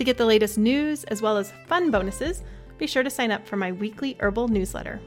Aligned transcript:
To 0.00 0.04
get 0.04 0.16
the 0.16 0.24
latest 0.24 0.56
news 0.56 1.04
as 1.04 1.20
well 1.20 1.36
as 1.36 1.52
fun 1.66 1.90
bonuses, 1.90 2.42
be 2.78 2.86
sure 2.86 3.02
to 3.02 3.10
sign 3.10 3.30
up 3.30 3.46
for 3.46 3.56
my 3.56 3.70
weekly 3.70 4.16
herbal 4.18 4.48
newsletter. 4.48 4.98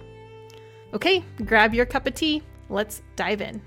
Okay, 0.94 1.24
grab 1.46 1.74
your 1.74 1.88
cup 1.88 2.06
of 2.06 2.14
tea. 2.14 2.44
Let's 2.70 3.02
dive 3.16 3.42
in. 3.42 3.60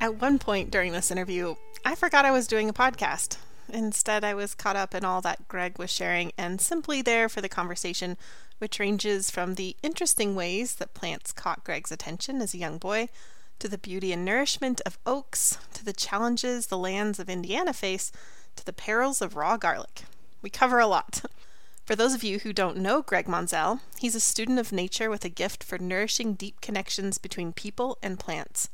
At 0.00 0.18
one 0.18 0.38
point 0.38 0.70
during 0.70 0.92
this 0.92 1.10
interview, 1.10 1.56
I 1.84 1.94
forgot 1.94 2.24
I 2.24 2.30
was 2.30 2.46
doing 2.46 2.70
a 2.70 2.72
podcast. 2.72 3.36
Instead, 3.68 4.24
I 4.24 4.32
was 4.32 4.54
caught 4.54 4.76
up 4.76 4.94
in 4.94 5.04
all 5.04 5.20
that 5.20 5.46
Greg 5.46 5.78
was 5.78 5.90
sharing 5.90 6.32
and 6.38 6.58
simply 6.58 7.02
there 7.02 7.28
for 7.28 7.42
the 7.42 7.50
conversation, 7.50 8.16
which 8.56 8.80
ranges 8.80 9.30
from 9.30 9.56
the 9.56 9.76
interesting 9.82 10.36
ways 10.36 10.76
that 10.76 10.94
plants 10.94 11.32
caught 11.32 11.64
Greg's 11.64 11.92
attention 11.92 12.40
as 12.40 12.54
a 12.54 12.58
young 12.58 12.78
boy, 12.78 13.10
to 13.58 13.68
the 13.68 13.76
beauty 13.76 14.10
and 14.10 14.24
nourishment 14.24 14.80
of 14.86 14.98
oaks, 15.04 15.58
to 15.74 15.84
the 15.84 15.92
challenges 15.92 16.68
the 16.68 16.78
lands 16.78 17.18
of 17.18 17.28
Indiana 17.28 17.74
face, 17.74 18.10
to 18.58 18.64
the 18.64 18.72
perils 18.72 19.22
of 19.22 19.36
raw 19.36 19.56
garlic. 19.56 20.02
We 20.42 20.50
cover 20.50 20.78
a 20.78 20.86
lot. 20.86 21.22
For 21.84 21.96
those 21.96 22.12
of 22.12 22.22
you 22.22 22.40
who 22.40 22.52
don't 22.52 22.76
know 22.76 23.00
Greg 23.00 23.26
Monzel, 23.26 23.80
he's 23.98 24.14
a 24.14 24.20
student 24.20 24.58
of 24.58 24.72
nature 24.72 25.08
with 25.08 25.24
a 25.24 25.30
gift 25.30 25.64
for 25.64 25.78
nourishing 25.78 26.34
deep 26.34 26.60
connections 26.60 27.16
between 27.16 27.54
people 27.54 27.96
and 28.02 28.18
plants. 28.18 28.68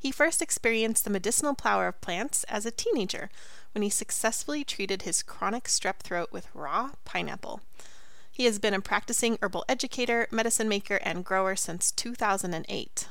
He 0.00 0.10
first 0.10 0.42
experienced 0.42 1.04
the 1.04 1.10
medicinal 1.10 1.54
power 1.54 1.88
of 1.88 2.00
plants 2.00 2.44
as 2.44 2.66
a 2.66 2.72
teenager 2.72 3.30
when 3.72 3.82
he 3.82 3.90
successfully 3.90 4.64
treated 4.64 5.02
his 5.02 5.22
chronic 5.22 5.64
strep 5.64 6.00
throat 6.00 6.30
with 6.32 6.48
raw 6.54 6.92
pineapple. 7.04 7.60
He 8.30 8.44
has 8.46 8.58
been 8.58 8.74
a 8.74 8.80
practicing 8.80 9.38
herbal 9.42 9.64
educator, 9.68 10.26
medicine 10.30 10.68
maker, 10.68 10.96
and 11.02 11.24
grower 11.24 11.54
since 11.54 11.92
2008. 11.92 13.08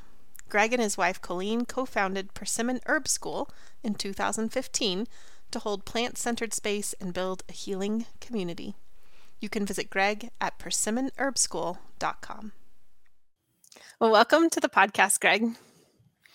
Greg 0.49 0.73
and 0.73 0.81
his 0.81 0.97
wife 0.97 1.21
Colleen 1.21 1.65
co 1.65 1.85
founded 1.85 2.33
Persimmon 2.33 2.79
Herb 2.85 3.07
School 3.07 3.49
in 3.83 3.95
2015 3.95 5.07
to 5.51 5.59
hold 5.59 5.85
plant 5.85 6.17
centered 6.17 6.53
space 6.53 6.93
and 6.99 7.13
build 7.13 7.43
a 7.49 7.53
healing 7.53 8.05
community. 8.21 8.75
You 9.39 9.49
can 9.49 9.65
visit 9.65 9.89
Greg 9.89 10.29
at 10.41 10.57
persimmonherbschool.com. 10.59 12.51
Well, 13.99 14.11
welcome 14.11 14.49
to 14.49 14.59
the 14.59 14.69
podcast, 14.69 15.19
Greg. 15.19 15.55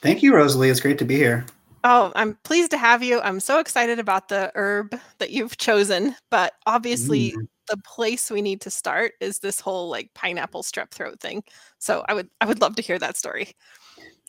Thank 0.00 0.22
you, 0.22 0.34
Rosalie. 0.34 0.68
It's 0.68 0.80
great 0.80 0.98
to 0.98 1.04
be 1.04 1.16
here. 1.16 1.46
Oh, 1.84 2.12
I'm 2.14 2.34
pleased 2.44 2.70
to 2.72 2.78
have 2.78 3.02
you. 3.02 3.20
I'm 3.20 3.40
so 3.40 3.58
excited 3.58 3.98
about 3.98 4.28
the 4.28 4.52
herb 4.54 4.98
that 5.18 5.30
you've 5.30 5.56
chosen, 5.58 6.14
but 6.30 6.54
obviously 6.66 7.32
mm. 7.32 7.48
the 7.68 7.76
place 7.78 8.30
we 8.30 8.40
need 8.40 8.60
to 8.60 8.70
start 8.70 9.12
is 9.20 9.40
this 9.40 9.58
whole 9.58 9.88
like 9.88 10.14
pineapple 10.14 10.62
strep 10.62 10.90
throat 10.90 11.20
thing. 11.20 11.42
So 11.78 12.04
I 12.08 12.14
would 12.14 12.28
I 12.40 12.46
would 12.46 12.60
love 12.60 12.76
to 12.76 12.82
hear 12.82 12.98
that 13.00 13.16
story. 13.16 13.50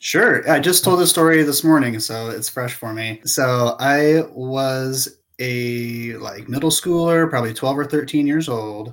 Sure. 0.04 0.46
I 0.50 0.60
just 0.60 0.84
told 0.84 1.00
the 1.00 1.06
story 1.06 1.42
this 1.44 1.64
morning, 1.64 1.98
so 1.98 2.28
it's 2.28 2.50
fresh 2.50 2.74
for 2.74 2.92
me. 2.92 3.22
So 3.24 3.74
I 3.80 4.24
was 4.32 5.16
a 5.38 6.12
like 6.16 6.46
middle 6.46 6.68
schooler, 6.68 7.26
probably 7.30 7.54
12 7.54 7.78
or 7.78 7.86
13 7.86 8.26
years 8.26 8.46
old. 8.46 8.92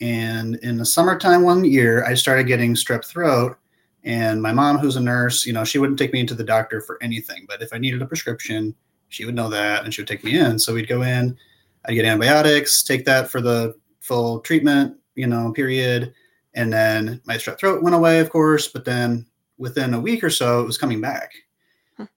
And 0.00 0.56
in 0.62 0.78
the 0.78 0.86
summertime 0.86 1.42
one 1.42 1.62
year, 1.62 2.06
I 2.06 2.14
started 2.14 2.46
getting 2.46 2.74
strep 2.74 3.04
throat. 3.04 3.58
And 4.02 4.40
my 4.40 4.50
mom, 4.50 4.78
who's 4.78 4.96
a 4.96 5.00
nurse, 5.00 5.44
you 5.44 5.52
know, 5.52 5.62
she 5.62 5.78
wouldn't 5.78 5.98
take 5.98 6.14
me 6.14 6.20
into 6.20 6.34
the 6.34 6.42
doctor 6.42 6.80
for 6.80 6.96
anything. 7.02 7.44
But 7.46 7.60
if 7.60 7.74
I 7.74 7.76
needed 7.76 8.00
a 8.00 8.06
prescription, 8.06 8.74
she 9.10 9.26
would 9.26 9.34
know 9.34 9.50
that 9.50 9.84
and 9.84 9.92
she 9.92 10.00
would 10.00 10.08
take 10.08 10.24
me 10.24 10.38
in. 10.38 10.58
So 10.58 10.72
we'd 10.72 10.88
go 10.88 11.02
in, 11.02 11.36
I'd 11.84 11.96
get 11.96 12.06
antibiotics, 12.06 12.82
take 12.82 13.04
that 13.04 13.28
for 13.30 13.42
the 13.42 13.76
full 14.00 14.40
treatment, 14.40 14.96
you 15.16 15.26
know, 15.26 15.52
period. 15.52 16.14
And 16.54 16.72
then 16.72 17.20
my 17.26 17.36
strep 17.36 17.58
throat 17.58 17.82
went 17.82 17.94
away, 17.94 18.20
of 18.20 18.30
course. 18.30 18.68
But 18.68 18.86
then 18.86 19.26
within 19.58 19.94
a 19.94 20.00
week 20.00 20.22
or 20.22 20.30
so, 20.30 20.60
it 20.60 20.66
was 20.66 20.78
coming 20.78 21.00
back. 21.00 21.32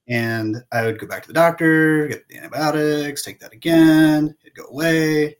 And 0.07 0.57
I 0.71 0.83
would 0.83 0.99
go 0.99 1.07
back 1.07 1.21
to 1.23 1.27
the 1.27 1.33
doctor, 1.33 2.07
get 2.07 2.27
the 2.27 2.37
antibiotics, 2.37 3.23
take 3.23 3.39
that 3.39 3.53
again, 3.53 4.35
it'd 4.43 4.55
go 4.55 4.65
away. 4.65 5.37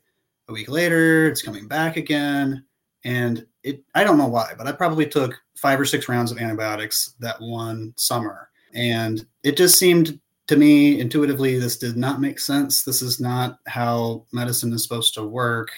A 0.48 0.52
week 0.52 0.68
later, 0.68 1.28
it's 1.28 1.42
coming 1.42 1.68
back 1.68 1.96
again. 1.96 2.64
And 3.04 3.46
it 3.62 3.82
I 3.94 4.04
don't 4.04 4.18
know 4.18 4.28
why, 4.28 4.52
but 4.56 4.66
I 4.66 4.72
probably 4.72 5.06
took 5.06 5.38
five 5.56 5.78
or 5.78 5.84
six 5.84 6.08
rounds 6.08 6.32
of 6.32 6.38
antibiotics 6.38 7.14
that 7.20 7.40
one 7.40 7.92
summer. 7.96 8.48
And 8.74 9.26
it 9.42 9.56
just 9.56 9.78
seemed 9.78 10.18
to 10.46 10.56
me 10.56 11.00
intuitively 11.00 11.58
this 11.58 11.76
did 11.76 11.96
not 11.96 12.20
make 12.20 12.40
sense. 12.40 12.82
This 12.82 13.02
is 13.02 13.20
not 13.20 13.58
how 13.66 14.26
medicine 14.32 14.72
is 14.72 14.82
supposed 14.82 15.14
to 15.14 15.24
work. 15.24 15.70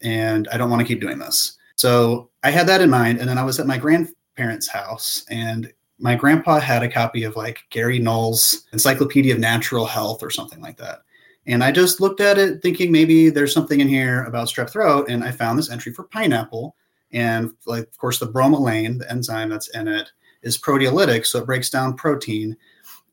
And 0.00 0.48
I 0.48 0.56
don't 0.56 0.70
want 0.70 0.80
to 0.80 0.86
keep 0.86 1.00
doing 1.00 1.18
this. 1.18 1.58
So 1.76 2.30
I 2.42 2.50
had 2.50 2.66
that 2.68 2.80
in 2.80 2.90
mind. 2.90 3.18
And 3.18 3.28
then 3.28 3.38
I 3.38 3.44
was 3.44 3.58
at 3.58 3.66
my 3.66 3.78
grand 3.78 4.08
parents' 4.40 4.68
house, 4.68 5.22
and 5.28 5.70
my 5.98 6.14
grandpa 6.14 6.58
had 6.58 6.82
a 6.82 6.88
copy 6.88 7.24
of 7.24 7.36
like 7.36 7.64
Gary 7.68 7.98
Null's 7.98 8.66
Encyclopedia 8.72 9.34
of 9.34 9.38
Natural 9.38 9.84
Health 9.84 10.22
or 10.22 10.30
something 10.30 10.62
like 10.62 10.78
that. 10.78 11.00
And 11.46 11.62
I 11.62 11.70
just 11.72 12.00
looked 12.00 12.22
at 12.22 12.38
it 12.38 12.62
thinking 12.62 12.90
maybe 12.90 13.28
there's 13.28 13.52
something 13.52 13.80
in 13.80 13.88
here 13.88 14.24
about 14.24 14.48
strep 14.48 14.70
throat. 14.70 15.10
And 15.10 15.22
I 15.22 15.30
found 15.30 15.58
this 15.58 15.70
entry 15.70 15.92
for 15.92 16.04
pineapple. 16.04 16.74
And 17.12 17.50
like, 17.66 17.82
of 17.82 17.98
course, 17.98 18.18
the 18.18 18.28
bromelain, 18.28 18.98
the 18.98 19.10
enzyme 19.10 19.50
that's 19.50 19.68
in 19.76 19.88
it, 19.88 20.10
is 20.42 20.56
proteolytic. 20.56 21.26
So 21.26 21.40
it 21.40 21.46
breaks 21.46 21.68
down 21.68 21.96
protein. 21.96 22.56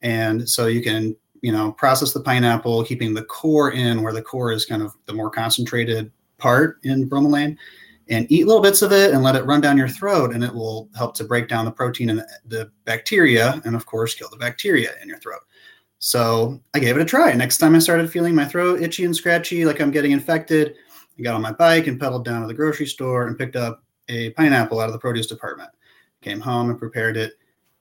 And 0.01 0.47
so 0.47 0.67
you 0.67 0.81
can, 0.81 1.13
you 1.41 1.51
know, 1.51 1.73
process 1.73 2.13
the 2.13 2.21
pineapple, 2.21 2.85
keeping 2.85 3.13
the 3.13 3.23
core 3.23 3.71
in 3.71 4.01
where 4.01 4.13
the 4.13 4.21
core 4.21 4.53
is 4.53 4.65
kind 4.65 4.81
of 4.81 4.95
the 5.07 5.13
more 5.13 5.29
concentrated 5.29 6.09
part 6.37 6.79
in 6.83 7.09
bromelain 7.09 7.57
and 8.09 8.31
eat 8.31 8.47
little 8.47 8.61
bits 8.61 8.81
of 8.81 8.91
it 8.91 9.13
and 9.13 9.23
let 9.23 9.35
it 9.35 9.45
run 9.45 9.61
down 9.61 9.77
your 9.77 9.87
throat 9.87 10.33
and 10.33 10.43
it 10.43 10.53
will 10.53 10.89
help 10.95 11.15
to 11.15 11.23
break 11.23 11.47
down 11.47 11.65
the 11.65 11.71
protein 11.71 12.09
and 12.09 12.23
the, 12.45 12.71
bacteria 12.85 13.61
and 13.65 13.75
of 13.75 13.85
course 13.85 14.13
kill 14.13 14.29
the 14.29 14.37
bacteria 14.37 14.91
in 15.01 15.09
your 15.09 15.19
throat. 15.19 15.41
So 15.99 16.61
i 16.73 16.79
gave 16.79 16.95
it 16.95 17.01
a 17.01 17.05
try. 17.05 17.33
Next 17.33 17.57
time 17.57 17.75
i 17.75 17.79
started 17.79 18.11
feeling 18.11 18.35
my 18.35 18.45
throat 18.45 18.81
itchy 18.81 19.05
and 19.05 19.15
scratchy 19.15 19.65
like 19.65 19.81
i'm 19.81 19.91
getting 19.91 20.11
infected 20.11 20.75
i 21.19 21.21
got 21.21 21.35
on 21.35 21.41
my 21.41 21.51
bike 21.51 21.87
and 21.87 21.99
pedaled 21.99 22.25
down 22.25 22.41
to 22.41 22.47
the 22.47 22.53
grocery 22.53 22.85
store 22.85 23.27
and 23.27 23.37
picked 23.37 23.55
up 23.55 23.83
a 24.09 24.29
pineapple 24.31 24.79
out 24.79 24.87
of 24.87 24.93
the 24.93 24.99
produce 24.99 25.27
department. 25.27 25.69
Came 26.21 26.39
home 26.39 26.69
and 26.69 26.79
prepared 26.79 27.17
it 27.17 27.33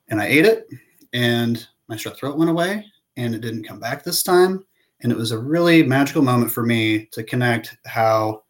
and 0.08 0.20
i 0.20 0.26
ate 0.26 0.44
it 0.44 0.68
and 1.12 1.66
my 1.88 1.96
strep 1.96 2.16
throat 2.16 2.36
went 2.36 2.50
away 2.50 2.84
and 3.16 3.34
it 3.34 3.40
didn't 3.40 3.64
come 3.64 3.80
back 3.80 4.02
this 4.02 4.22
time. 4.22 4.64
And 5.00 5.12
it 5.12 5.18
was 5.18 5.32
a 5.32 5.38
really 5.38 5.82
magical 5.82 6.22
moment 6.22 6.50
for 6.50 6.64
me 6.64 7.06
to 7.12 7.22
connect 7.22 7.76
how 7.86 8.42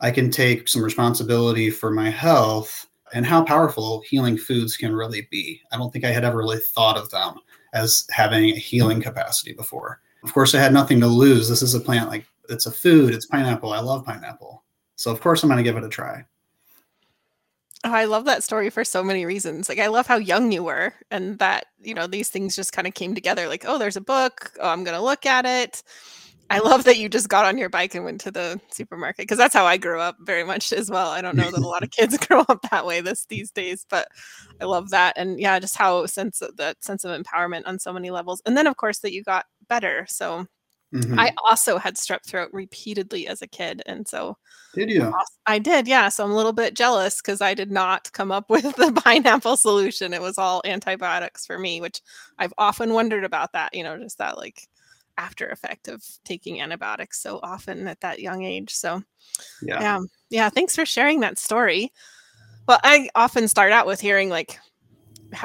I 0.00 0.10
can 0.10 0.30
take 0.30 0.68
some 0.68 0.82
responsibility 0.82 1.70
for 1.70 1.90
my 1.90 2.10
health 2.10 2.86
and 3.12 3.26
how 3.26 3.42
powerful 3.42 4.02
healing 4.08 4.38
foods 4.38 4.76
can 4.76 4.94
really 4.94 5.28
be. 5.30 5.60
I 5.72 5.76
don't 5.76 5.92
think 5.92 6.04
I 6.04 6.10
had 6.10 6.24
ever 6.24 6.38
really 6.38 6.58
thought 6.58 6.96
of 6.96 7.10
them 7.10 7.34
as 7.74 8.06
having 8.10 8.50
a 8.50 8.58
healing 8.58 9.02
capacity 9.02 9.52
before. 9.52 10.00
Of 10.22 10.32
course, 10.32 10.54
I 10.54 10.60
had 10.60 10.72
nothing 10.72 11.00
to 11.00 11.06
lose. 11.06 11.48
This 11.48 11.62
is 11.62 11.74
a 11.74 11.80
plant 11.80 12.08
like 12.08 12.24
it's 12.48 12.66
a 12.66 12.72
food, 12.72 13.14
it's 13.14 13.26
pineapple. 13.26 13.72
I 13.72 13.80
love 13.80 14.04
pineapple. 14.04 14.64
So, 14.96 15.10
of 15.10 15.20
course, 15.20 15.42
I'm 15.42 15.48
going 15.48 15.58
to 15.58 15.62
give 15.62 15.76
it 15.76 15.84
a 15.84 15.88
try. 15.88 16.24
Oh, 17.84 17.92
I 17.92 18.04
love 18.04 18.26
that 18.26 18.42
story 18.42 18.68
for 18.68 18.84
so 18.84 19.02
many 19.02 19.24
reasons. 19.24 19.68
Like, 19.68 19.78
I 19.78 19.86
love 19.86 20.06
how 20.06 20.16
young 20.16 20.52
you 20.52 20.62
were, 20.62 20.92
and 21.10 21.38
that, 21.38 21.66
you 21.80 21.94
know, 21.94 22.06
these 22.06 22.28
things 22.28 22.54
just 22.54 22.72
kind 22.72 22.86
of 22.86 22.92
came 22.92 23.14
together. 23.14 23.48
Like, 23.48 23.64
oh, 23.66 23.78
there's 23.78 23.96
a 23.96 24.02
book. 24.02 24.52
Oh, 24.60 24.68
I'm 24.68 24.84
going 24.84 24.96
to 24.96 25.02
look 25.02 25.24
at 25.24 25.46
it 25.46 25.82
I 26.50 26.58
love 26.58 26.84
that 26.84 26.98
you 26.98 27.08
just 27.08 27.28
got 27.28 27.46
on 27.46 27.56
your 27.56 27.68
bike 27.68 27.94
and 27.94 28.04
went 28.04 28.20
to 28.22 28.30
the 28.30 28.60
supermarket 28.70 29.22
because 29.22 29.38
that's 29.38 29.54
how 29.54 29.64
I 29.64 29.76
grew 29.76 30.00
up 30.00 30.16
very 30.20 30.42
much 30.44 30.72
as 30.72 30.90
well. 30.90 31.08
I 31.08 31.22
don't 31.22 31.36
know 31.36 31.50
that 31.50 31.62
a 31.62 31.68
lot 31.68 31.84
of 31.84 31.90
kids 31.96 32.18
grow 32.26 32.40
up 32.48 32.66
that 32.70 32.84
way 32.84 33.00
this 33.00 33.24
these 33.26 33.50
days, 33.50 33.86
but 33.88 34.08
I 34.60 34.64
love 34.64 34.90
that 34.90 35.14
and 35.16 35.40
yeah, 35.40 35.58
just 35.60 35.76
how 35.76 36.04
sense 36.06 36.42
of, 36.42 36.56
that 36.56 36.82
sense 36.84 37.04
of 37.04 37.18
empowerment 37.18 37.62
on 37.66 37.78
so 37.78 37.92
many 37.92 38.10
levels. 38.10 38.42
And 38.44 38.56
then 38.56 38.66
of 38.66 38.76
course 38.76 38.98
that 38.98 39.12
you 39.12 39.22
got 39.22 39.46
better. 39.68 40.06
So 40.08 40.46
Mm-hmm. 40.92 41.20
I 41.20 41.32
also 41.48 41.78
had 41.78 41.94
strep 41.94 42.24
throat 42.24 42.50
repeatedly 42.52 43.28
as 43.28 43.42
a 43.42 43.46
kid. 43.46 43.80
And 43.86 44.06
so 44.08 44.36
did 44.74 44.90
you? 44.90 45.12
I 45.46 45.60
did, 45.60 45.86
yeah. 45.86 46.08
So 46.08 46.24
I'm 46.24 46.32
a 46.32 46.36
little 46.36 46.52
bit 46.52 46.74
jealous 46.74 47.20
because 47.22 47.40
I 47.40 47.54
did 47.54 47.70
not 47.70 48.10
come 48.12 48.32
up 48.32 48.50
with 48.50 48.74
the 48.74 48.92
pineapple 48.92 49.56
solution. 49.56 50.12
It 50.12 50.20
was 50.20 50.36
all 50.36 50.62
antibiotics 50.64 51.46
for 51.46 51.58
me, 51.58 51.80
which 51.80 52.00
I've 52.38 52.54
often 52.58 52.92
wondered 52.92 53.24
about 53.24 53.52
that, 53.52 53.74
you 53.74 53.84
know, 53.84 53.96
just 53.98 54.18
that 54.18 54.36
like 54.36 54.66
after 55.20 55.48
effect 55.48 55.86
of 55.86 56.02
taking 56.24 56.62
antibiotics 56.62 57.20
so 57.20 57.38
often 57.42 57.86
at 57.86 58.00
that 58.00 58.20
young 58.20 58.42
age. 58.42 58.74
So 58.74 59.02
yeah. 59.62 59.80
Yeah, 59.80 59.98
yeah 60.30 60.48
thanks 60.48 60.74
for 60.74 60.86
sharing 60.86 61.20
that 61.20 61.38
story. 61.38 61.92
Well, 62.66 62.80
I 62.82 63.10
often 63.14 63.46
start 63.46 63.72
out 63.72 63.86
with 63.86 64.00
hearing 64.00 64.30
like 64.30 64.58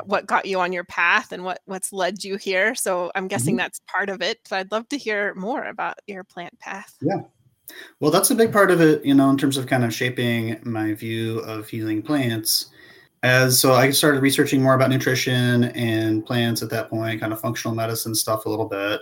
what 0.06 0.26
got 0.26 0.46
you 0.46 0.60
on 0.60 0.74
your 0.74 0.86
path 0.86 1.32
and 1.32 1.44
what 1.44 1.60
what's 1.66 1.92
led 1.92 2.24
you 2.24 2.38
here. 2.38 2.74
So 2.74 3.12
I'm 3.16 3.28
guessing 3.28 3.54
mm-hmm. 3.54 3.60
that's 3.60 3.82
part 3.88 4.10
of 4.10 4.22
it. 4.22 4.40
But 4.50 4.58
I'd 4.58 4.72
love 4.72 4.88
to 4.90 4.98
hear 4.98 5.36
more 5.36 5.66
about 5.66 6.00
your 6.08 6.24
plant 6.24 6.58
path. 6.60 6.96
Yeah. 7.02 7.22
Well, 8.00 8.12
that's 8.12 8.32
a 8.32 8.36
big 8.36 8.54
part 8.54 8.72
of 8.72 8.80
it, 8.80 9.04
you 9.04 9.14
know, 9.14 9.30
in 9.30 9.38
terms 9.38 9.58
of 9.58 9.68
kind 9.68 9.84
of 9.84 9.94
shaping 9.94 10.60
my 10.64 10.94
view 10.94 11.40
of 11.40 11.68
healing 11.68 12.02
plants. 12.02 12.70
As 13.24 13.60
so, 13.60 13.74
I 13.74 13.90
started 13.90 14.22
researching 14.22 14.62
more 14.62 14.76
about 14.76 14.92
nutrition 14.92 15.66
and 15.66 16.24
plants 16.24 16.62
at 16.62 16.70
that 16.70 16.92
point, 16.92 17.20
kind 17.20 17.34
of 17.34 17.42
functional 17.42 17.74
medicine 17.74 18.14
stuff 18.14 18.46
a 18.46 18.50
little 18.50 18.68
bit. 18.68 19.02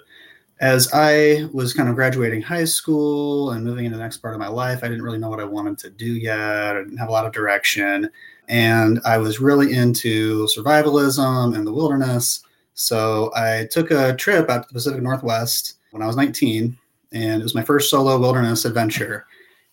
As 0.64 0.88
I 0.94 1.50
was 1.52 1.74
kind 1.74 1.90
of 1.90 1.96
graduating 1.96 2.42
high 2.42 2.64
school 2.64 3.52
and 3.52 3.66
moving 3.66 3.84
into 3.84 3.98
the 3.98 4.04
next 4.04 4.20
part 4.20 4.34
of 4.34 4.40
my 4.40 4.48
life, 4.48 4.80
I 4.82 4.88
didn't 4.88 5.04
really 5.04 5.18
know 5.18 5.28
what 5.28 5.42
I 5.42 5.44
wanted 5.44 5.78
to 5.80 5.90
do 5.90 6.14
yet. 6.14 6.78
I 6.78 6.80
didn't 6.80 6.96
have 6.96 7.10
a 7.10 7.12
lot 7.12 7.26
of 7.26 7.34
direction. 7.34 8.10
And 8.48 9.02
I 9.04 9.18
was 9.18 9.42
really 9.42 9.74
into 9.74 10.48
survivalism 10.58 11.54
and 11.54 11.68
the 11.68 11.74
wilderness. 11.74 12.46
So 12.76 13.30
I 13.36 13.68
took 13.72 13.92
a 13.92 14.16
trip 14.16 14.50
out 14.50 14.62
to 14.62 14.68
the 14.70 14.76
Pacific 14.76 15.02
Northwest 15.02 15.80
when 15.92 16.02
I 16.02 16.08
was 16.08 16.16
19 16.16 16.78
and 17.12 17.42
it 17.42 17.44
was 17.44 17.56
my 17.56 17.64
first 17.64 17.90
solo 17.90 18.18
wilderness 18.18 18.64
adventure. 18.64 19.26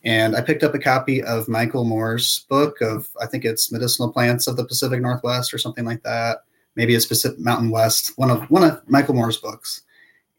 And 0.03 0.35
I 0.35 0.41
picked 0.41 0.65
up 0.65 0.75
a 0.75 0.81
copy 0.81 1.23
of 1.23 1.47
Michael 1.47 1.85
Moore's 1.85 2.47
book 2.49 2.81
of, 2.81 3.09
I 3.23 3.27
think 3.27 3.45
it's 3.45 3.71
Medicinal 3.71 4.13
Plants 4.13 4.49
of 4.49 4.57
the 4.57 4.67
Pacific 4.67 5.01
Northwest 5.01 5.55
or 5.55 5.59
something 5.59 5.85
like 5.85 6.03
that. 6.03 6.39
Maybe 6.75 6.97
it's 6.97 7.07
Pacific 7.07 7.39
Mountain 7.39 7.71
West, 7.71 8.19
one 8.19 8.33
of 8.33 8.43
one 8.51 8.65
of 8.65 8.83
Michael 8.89 9.15
Moore's 9.15 9.37
books. 9.37 9.83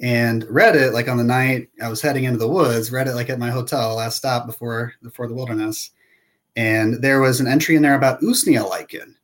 And 0.01 0.45
read 0.49 0.75
it 0.75 0.93
like 0.93 1.07
on 1.07 1.17
the 1.17 1.23
night 1.23 1.69
I 1.81 1.87
was 1.87 2.01
heading 2.01 2.23
into 2.23 2.39
the 2.39 2.47
woods, 2.47 2.91
read 2.91 3.07
it 3.07 3.13
like 3.13 3.29
at 3.29 3.39
my 3.39 3.51
hotel, 3.51 3.95
last 3.95 4.17
stop 4.17 4.45
before 4.47 4.93
before 5.03 5.27
the 5.27 5.35
wilderness. 5.35 5.91
And 6.55 7.01
there 7.01 7.21
was 7.21 7.39
an 7.39 7.47
entry 7.47 7.75
in 7.75 7.83
there 7.83 7.95
about 7.95 8.19
Usnea 8.21 8.67
lichen 8.67 9.15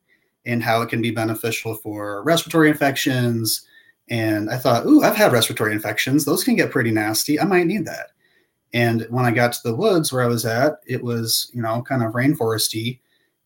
and 0.46 0.64
how 0.64 0.82
it 0.82 0.90
can 0.90 1.02
be 1.02 1.12
beneficial 1.12 1.76
for 1.76 2.24
respiratory 2.24 2.70
infections, 2.70 3.68
and 4.10 4.50
I 4.50 4.58
thought, 4.58 4.86
ooh, 4.86 5.04
I've 5.04 5.16
had 5.16 5.34
respiratory 5.34 5.74
infections. 5.74 6.24
Those 6.24 6.44
can 6.44 6.56
get 6.56 6.72
pretty 6.72 6.92
nasty. 6.92 7.40
I 7.40 7.44
might 7.44 7.68
need 7.68 7.86
that. 7.86 8.12
And 8.74 9.06
when 9.10 9.26
I 9.26 9.32
got 9.32 9.54
to 9.54 9.60
the 9.64 9.76
woods 9.76 10.12
where 10.12 10.24
I 10.24 10.28
was 10.28 10.46
at, 10.46 10.80
it 10.86 11.04
was, 11.04 11.52
you 11.54 11.62
know, 11.62 11.82
kind 11.82 12.04
of 12.04 12.14
rainforesty 12.14 13.00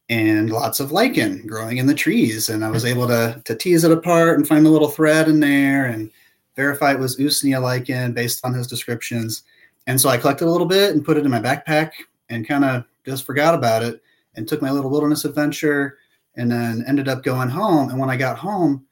and 0.10 0.50
lots 0.50 0.80
of 0.80 0.92
lichen 0.92 1.48
growing 1.48 1.78
in 1.78 1.86
the 1.88 1.94
trees. 1.94 2.50
And 2.50 2.64
I 2.64 2.70
was 2.70 2.86
able 2.86 3.08
to, 3.08 3.42
to 3.46 3.56
tease 3.56 3.84
it 3.84 3.92
apart 3.92 4.38
and 4.38 4.48
find 4.48 4.66
a 4.68 4.70
little 4.70 4.90
thread 4.90 5.28
in 5.28 5.40
there 5.40 5.86
and 5.86 6.12
verify 6.56 6.94
it 6.94 7.00
was 7.00 7.18
Usnea 7.18 7.62
lichen 7.62 8.14
based 8.14 8.42
on 8.44 8.54
his 8.54 8.68
descriptions. 8.68 9.44
And 9.88 10.00
so 10.00 10.10
I 10.10 10.18
collected 10.18 10.46
a 10.46 10.52
little 10.52 10.68
bit 10.68 10.94
and 10.94 11.04
put 11.04 11.18
it 11.18 11.26
in 11.26 11.32
my 11.32 11.40
backpack 11.40 11.92
and 12.30 12.48
kind 12.48 12.66
of 12.66 12.86
just 13.06 13.26
forgot 13.26 13.56
about 13.56 13.84
it 13.84 14.02
and 14.36 14.48
took 14.48 14.62
my 14.62 14.72
little 14.72 14.92
wilderness 14.92 15.26
adventure 15.26 15.98
and 16.36 16.52
then 16.52 16.84
ended 16.88 17.08
up 17.08 17.24
going 17.24 17.50
home. 17.50 17.90
And 17.90 18.00
when 18.00 18.10
I 18.10 18.16
got 18.16 18.38
home, 18.38 18.86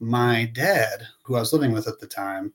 my 0.00 0.50
dad, 0.54 1.06
who 1.24 1.36
I 1.36 1.40
was 1.40 1.52
living 1.52 1.72
with 1.72 1.88
at 1.88 1.98
the 1.98 2.06
time, 2.06 2.52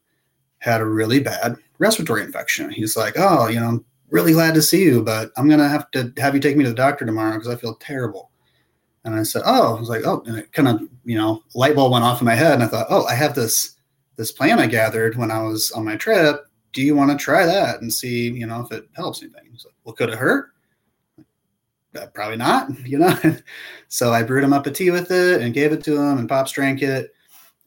had 0.60 0.82
a 0.82 0.86
really 0.86 1.20
bad 1.20 1.56
respiratory 1.80 2.22
infection. 2.22 2.70
He's 2.70 2.96
like, 2.96 3.16
"Oh, 3.18 3.48
you 3.48 3.60
know, 3.60 3.68
I'm 3.68 3.86
really 4.10 4.34
glad 4.34 4.54
to 4.54 4.62
see 4.62 4.84
you, 4.84 5.02
but 5.04 5.32
I'm 5.38 5.50
gonna 5.50 5.68
have 5.68 5.90
to 5.92 6.14
have 6.18 6.36
you 6.36 6.40
take 6.40 6.56
me 6.56 6.64
to 6.64 6.70
the 6.70 6.76
doctor 6.76 7.06
tomorrow 7.06 7.34
because 7.34 7.48
I 7.48 7.56
feel 7.56 7.76
terrible." 7.76 8.30
And 9.04 9.16
I 9.16 9.24
said, 9.24 9.42
"Oh," 9.46 9.76
I 9.76 9.80
was 9.80 9.90
like, 9.90 10.06
"Oh," 10.06 10.24
and 10.28 10.38
it 10.38 10.54
kind 10.54 10.68
of, 10.68 10.82
you 11.04 11.18
know, 11.18 11.44
light 11.56 11.76
bulb 11.76 11.92
went 11.92 12.06
off 12.06 12.22
in 12.22 12.26
my 12.26 12.36
head, 12.36 12.54
and 12.54 12.64
I 12.64 12.68
thought, 12.68 12.88
"Oh, 12.90 13.06
I 13.06 13.16
have 13.16 13.34
this 13.34 13.76
this 14.16 14.32
plant 14.32 14.60
I 14.60 14.68
gathered 14.68 15.18
when 15.18 15.32
I 15.32 15.42
was 15.42 15.72
on 15.72 15.86
my 15.86 15.96
trip. 15.96 16.46
Do 16.74 16.82
you 16.82 16.96
want 16.96 17.12
to 17.12 17.18
try 17.18 17.46
that 17.46 17.82
and 17.82 17.92
see, 17.92 18.30
you 18.32 18.46
know, 18.48 18.62
if 18.62 18.72
it 18.72 18.88
helps 18.94 19.22
anything?" 19.22 19.50
He's 19.52 19.66
like, 19.66 19.76
"Well, 19.84 19.96
could 19.96 20.10
it 20.10 20.18
hurt?" 20.18 20.50
Uh, 21.94 22.08
probably 22.14 22.38
not, 22.38 22.70
you 22.88 23.00
know. 23.00 23.18
so 23.88 24.14
I 24.14 24.24
brewed 24.24 24.44
him 24.44 24.54
up 24.54 24.66
a 24.68 24.72
tea 24.72 24.92
with 24.92 25.12
it 25.12 25.42
and 25.42 25.54
gave 25.54 25.72
it 25.72 25.84
to 25.86 25.96
him, 25.96 26.18
and 26.18 26.30
Pops 26.30 26.52
drank 26.52 26.82
it 26.82 27.12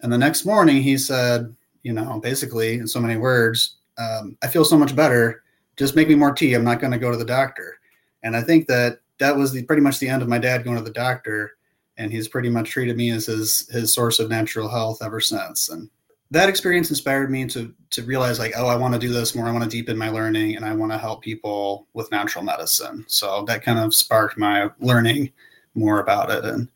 and 0.04 0.12
the 0.12 0.18
next 0.18 0.44
morning, 0.44 0.82
he 0.82 0.98
said, 0.98 1.56
you 1.82 1.94
know, 1.94 2.20
basically 2.20 2.74
in 2.74 2.86
so 2.86 3.00
many 3.00 3.16
words, 3.16 3.76
um, 3.96 4.36
I 4.42 4.48
feel 4.48 4.64
so 4.64 4.76
much 4.76 4.94
better. 4.94 5.42
Just 5.78 5.96
make 5.96 6.08
me 6.08 6.14
more 6.14 6.34
tea. 6.34 6.52
I'm 6.52 6.62
not 6.62 6.78
going 6.78 6.92
to 6.92 6.98
go 6.98 7.10
to 7.10 7.16
the 7.16 7.24
doctor. 7.24 7.78
And 8.22 8.36
I 8.36 8.42
think 8.42 8.66
that 8.66 8.98
that 9.18 9.34
was 9.34 9.50
the, 9.50 9.62
pretty 9.62 9.80
much 9.80 9.98
the 9.98 10.10
end 10.10 10.20
of 10.20 10.28
my 10.28 10.36
dad 10.36 10.62
going 10.62 10.76
to 10.76 10.82
the 10.82 10.90
doctor. 10.90 11.56
And 11.96 12.12
he's 12.12 12.28
pretty 12.28 12.50
much 12.50 12.68
treated 12.68 12.98
me 12.98 13.12
as 13.12 13.26
his 13.26 13.66
his 13.70 13.94
source 13.94 14.18
of 14.18 14.28
natural 14.28 14.68
health 14.68 14.98
ever 15.02 15.20
since. 15.20 15.70
And 15.70 15.88
that 16.30 16.48
experience 16.48 16.90
inspired 16.90 17.30
me 17.30 17.46
to 17.46 17.72
to 17.90 18.02
realize 18.02 18.38
like, 18.38 18.52
oh, 18.56 18.66
I 18.66 18.76
want 18.76 18.94
to 18.94 19.00
do 19.00 19.12
this 19.12 19.34
more. 19.34 19.46
I 19.46 19.52
want 19.52 19.64
to 19.64 19.70
deepen 19.70 19.96
my 19.96 20.08
learning, 20.08 20.56
and 20.56 20.64
I 20.64 20.74
want 20.74 20.92
to 20.92 20.98
help 20.98 21.22
people 21.22 21.86
with 21.92 22.10
natural 22.10 22.44
medicine. 22.44 23.04
So 23.08 23.44
that 23.46 23.62
kind 23.62 23.78
of 23.78 23.94
sparked 23.94 24.36
my 24.36 24.68
learning 24.80 25.32
more 25.74 26.00
about 26.00 26.30
it. 26.30 26.44
And 26.44 26.68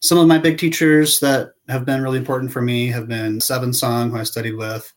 some 0.00 0.18
of 0.18 0.26
my 0.26 0.38
big 0.38 0.58
teachers 0.58 1.20
that 1.20 1.52
have 1.68 1.84
been 1.84 2.02
really 2.02 2.18
important 2.18 2.52
for 2.52 2.62
me 2.62 2.88
have 2.88 3.08
been 3.08 3.40
Seven 3.40 3.72
Song, 3.72 4.10
who 4.10 4.18
I 4.18 4.22
studied 4.22 4.54
with 4.54 4.92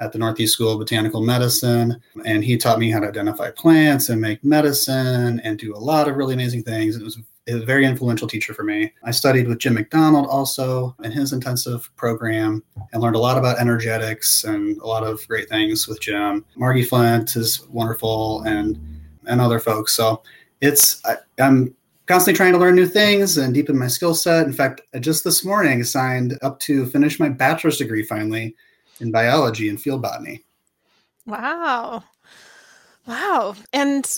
at 0.00 0.12
the 0.12 0.18
Northeast 0.18 0.52
School 0.52 0.72
of 0.72 0.78
Botanical 0.78 1.22
Medicine. 1.22 2.00
And 2.24 2.44
he 2.44 2.56
taught 2.56 2.78
me 2.78 2.90
how 2.90 3.00
to 3.00 3.08
identify 3.08 3.50
plants 3.50 4.08
and 4.08 4.20
make 4.20 4.44
medicine 4.44 5.40
and 5.40 5.58
do 5.58 5.74
a 5.74 5.78
lot 5.78 6.08
of 6.08 6.16
really 6.16 6.34
amazing 6.34 6.64
things. 6.64 6.96
It 6.96 7.02
was 7.02 7.18
a 7.48 7.58
very 7.58 7.84
influential 7.84 8.26
teacher 8.26 8.52
for 8.52 8.64
me. 8.64 8.92
I 9.04 9.10
studied 9.10 9.46
with 9.46 9.58
Jim 9.58 9.74
McDonald 9.74 10.26
also 10.26 10.96
in 11.02 11.12
his 11.12 11.32
intensive 11.32 11.90
program 11.96 12.62
and 12.92 13.02
learned 13.02 13.16
a 13.16 13.20
lot 13.20 13.38
about 13.38 13.60
energetics 13.60 14.44
and 14.44 14.76
a 14.78 14.86
lot 14.86 15.04
of 15.04 15.26
great 15.28 15.48
things 15.48 15.86
with 15.86 16.00
Jim. 16.00 16.44
Margi 16.56 16.86
Flint 16.86 17.36
is 17.36 17.66
wonderful 17.68 18.42
and 18.42 18.78
and 19.26 19.40
other 19.40 19.58
folks. 19.58 19.92
So 19.92 20.22
it's 20.60 21.04
I, 21.04 21.16
I'm 21.38 21.74
constantly 22.06 22.36
trying 22.36 22.52
to 22.52 22.58
learn 22.58 22.74
new 22.74 22.86
things 22.86 23.36
and 23.38 23.52
deepen 23.54 23.78
my 23.78 23.88
skill 23.88 24.14
set. 24.14 24.46
In 24.46 24.52
fact, 24.52 24.80
just 25.00 25.24
this 25.24 25.44
morning, 25.44 25.84
signed 25.84 26.38
up 26.42 26.58
to 26.60 26.86
finish 26.86 27.20
my 27.20 27.28
bachelor's 27.28 27.78
degree 27.78 28.02
finally 28.02 28.54
in 29.00 29.10
biology 29.10 29.68
and 29.68 29.80
field 29.80 30.02
botany. 30.02 30.44
Wow. 31.26 32.04
Wow. 33.06 33.54
And 33.72 34.08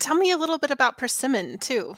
tell 0.00 0.16
me 0.16 0.30
a 0.32 0.38
little 0.38 0.58
bit 0.58 0.70
about 0.70 0.98
Persimmon 0.98 1.58
too. 1.58 1.96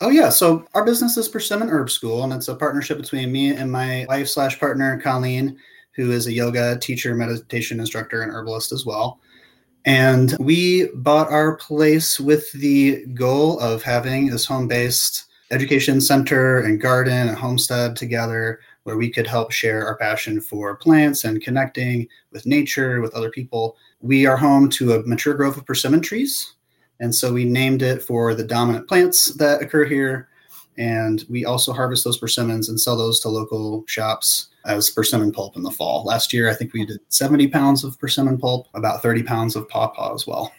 Oh 0.00 0.10
yeah, 0.10 0.28
so 0.28 0.64
our 0.74 0.84
business 0.84 1.16
is 1.16 1.28
Persimmon 1.28 1.68
Herb 1.68 1.90
School, 1.90 2.22
and 2.22 2.32
it's 2.32 2.46
a 2.46 2.54
partnership 2.54 2.98
between 2.98 3.32
me 3.32 3.50
and 3.50 3.70
my 3.70 4.06
wife 4.08 4.28
slash 4.28 4.58
partner 4.60 5.00
Colleen, 5.00 5.58
who 5.96 6.12
is 6.12 6.28
a 6.28 6.32
yoga 6.32 6.78
teacher, 6.78 7.16
meditation 7.16 7.80
instructor, 7.80 8.22
and 8.22 8.30
herbalist 8.30 8.70
as 8.70 8.86
well. 8.86 9.18
And 9.86 10.36
we 10.38 10.88
bought 10.94 11.32
our 11.32 11.56
place 11.56 12.20
with 12.20 12.52
the 12.52 13.06
goal 13.06 13.58
of 13.58 13.82
having 13.82 14.28
this 14.28 14.46
home 14.46 14.68
based 14.68 15.24
education 15.50 16.00
center 16.00 16.60
and 16.60 16.80
garden 16.80 17.28
and 17.28 17.36
homestead 17.36 17.96
together 17.96 18.60
where 18.84 18.96
we 18.96 19.10
could 19.10 19.26
help 19.26 19.50
share 19.50 19.84
our 19.84 19.96
passion 19.96 20.40
for 20.40 20.76
plants 20.76 21.24
and 21.24 21.42
connecting 21.42 22.06
with 22.32 22.46
nature, 22.46 23.00
with 23.00 23.14
other 23.14 23.30
people. 23.30 23.76
We 24.00 24.26
are 24.26 24.36
home 24.36 24.70
to 24.70 24.92
a 24.92 25.02
mature 25.06 25.34
grove 25.34 25.56
of 25.56 25.66
persimmon 25.66 26.02
trees. 26.02 26.54
And 27.00 27.14
so 27.14 27.32
we 27.32 27.44
named 27.44 27.82
it 27.82 28.02
for 28.02 28.34
the 28.34 28.44
dominant 28.44 28.88
plants 28.88 29.34
that 29.36 29.62
occur 29.62 29.84
here. 29.84 30.28
And 30.76 31.24
we 31.28 31.44
also 31.44 31.72
harvest 31.72 32.04
those 32.04 32.18
persimmons 32.18 32.68
and 32.68 32.80
sell 32.80 32.96
those 32.96 33.20
to 33.20 33.28
local 33.28 33.84
shops 33.86 34.48
as 34.64 34.90
persimmon 34.90 35.32
pulp 35.32 35.56
in 35.56 35.62
the 35.62 35.70
fall. 35.70 36.04
Last 36.04 36.32
year, 36.32 36.48
I 36.48 36.54
think 36.54 36.72
we 36.72 36.86
did 36.86 37.00
70 37.08 37.48
pounds 37.48 37.82
of 37.82 37.98
persimmon 37.98 38.38
pulp, 38.38 38.68
about 38.74 39.02
30 39.02 39.24
pounds 39.24 39.56
of 39.56 39.68
pawpaw 39.68 40.14
as 40.14 40.26
well. 40.26 40.52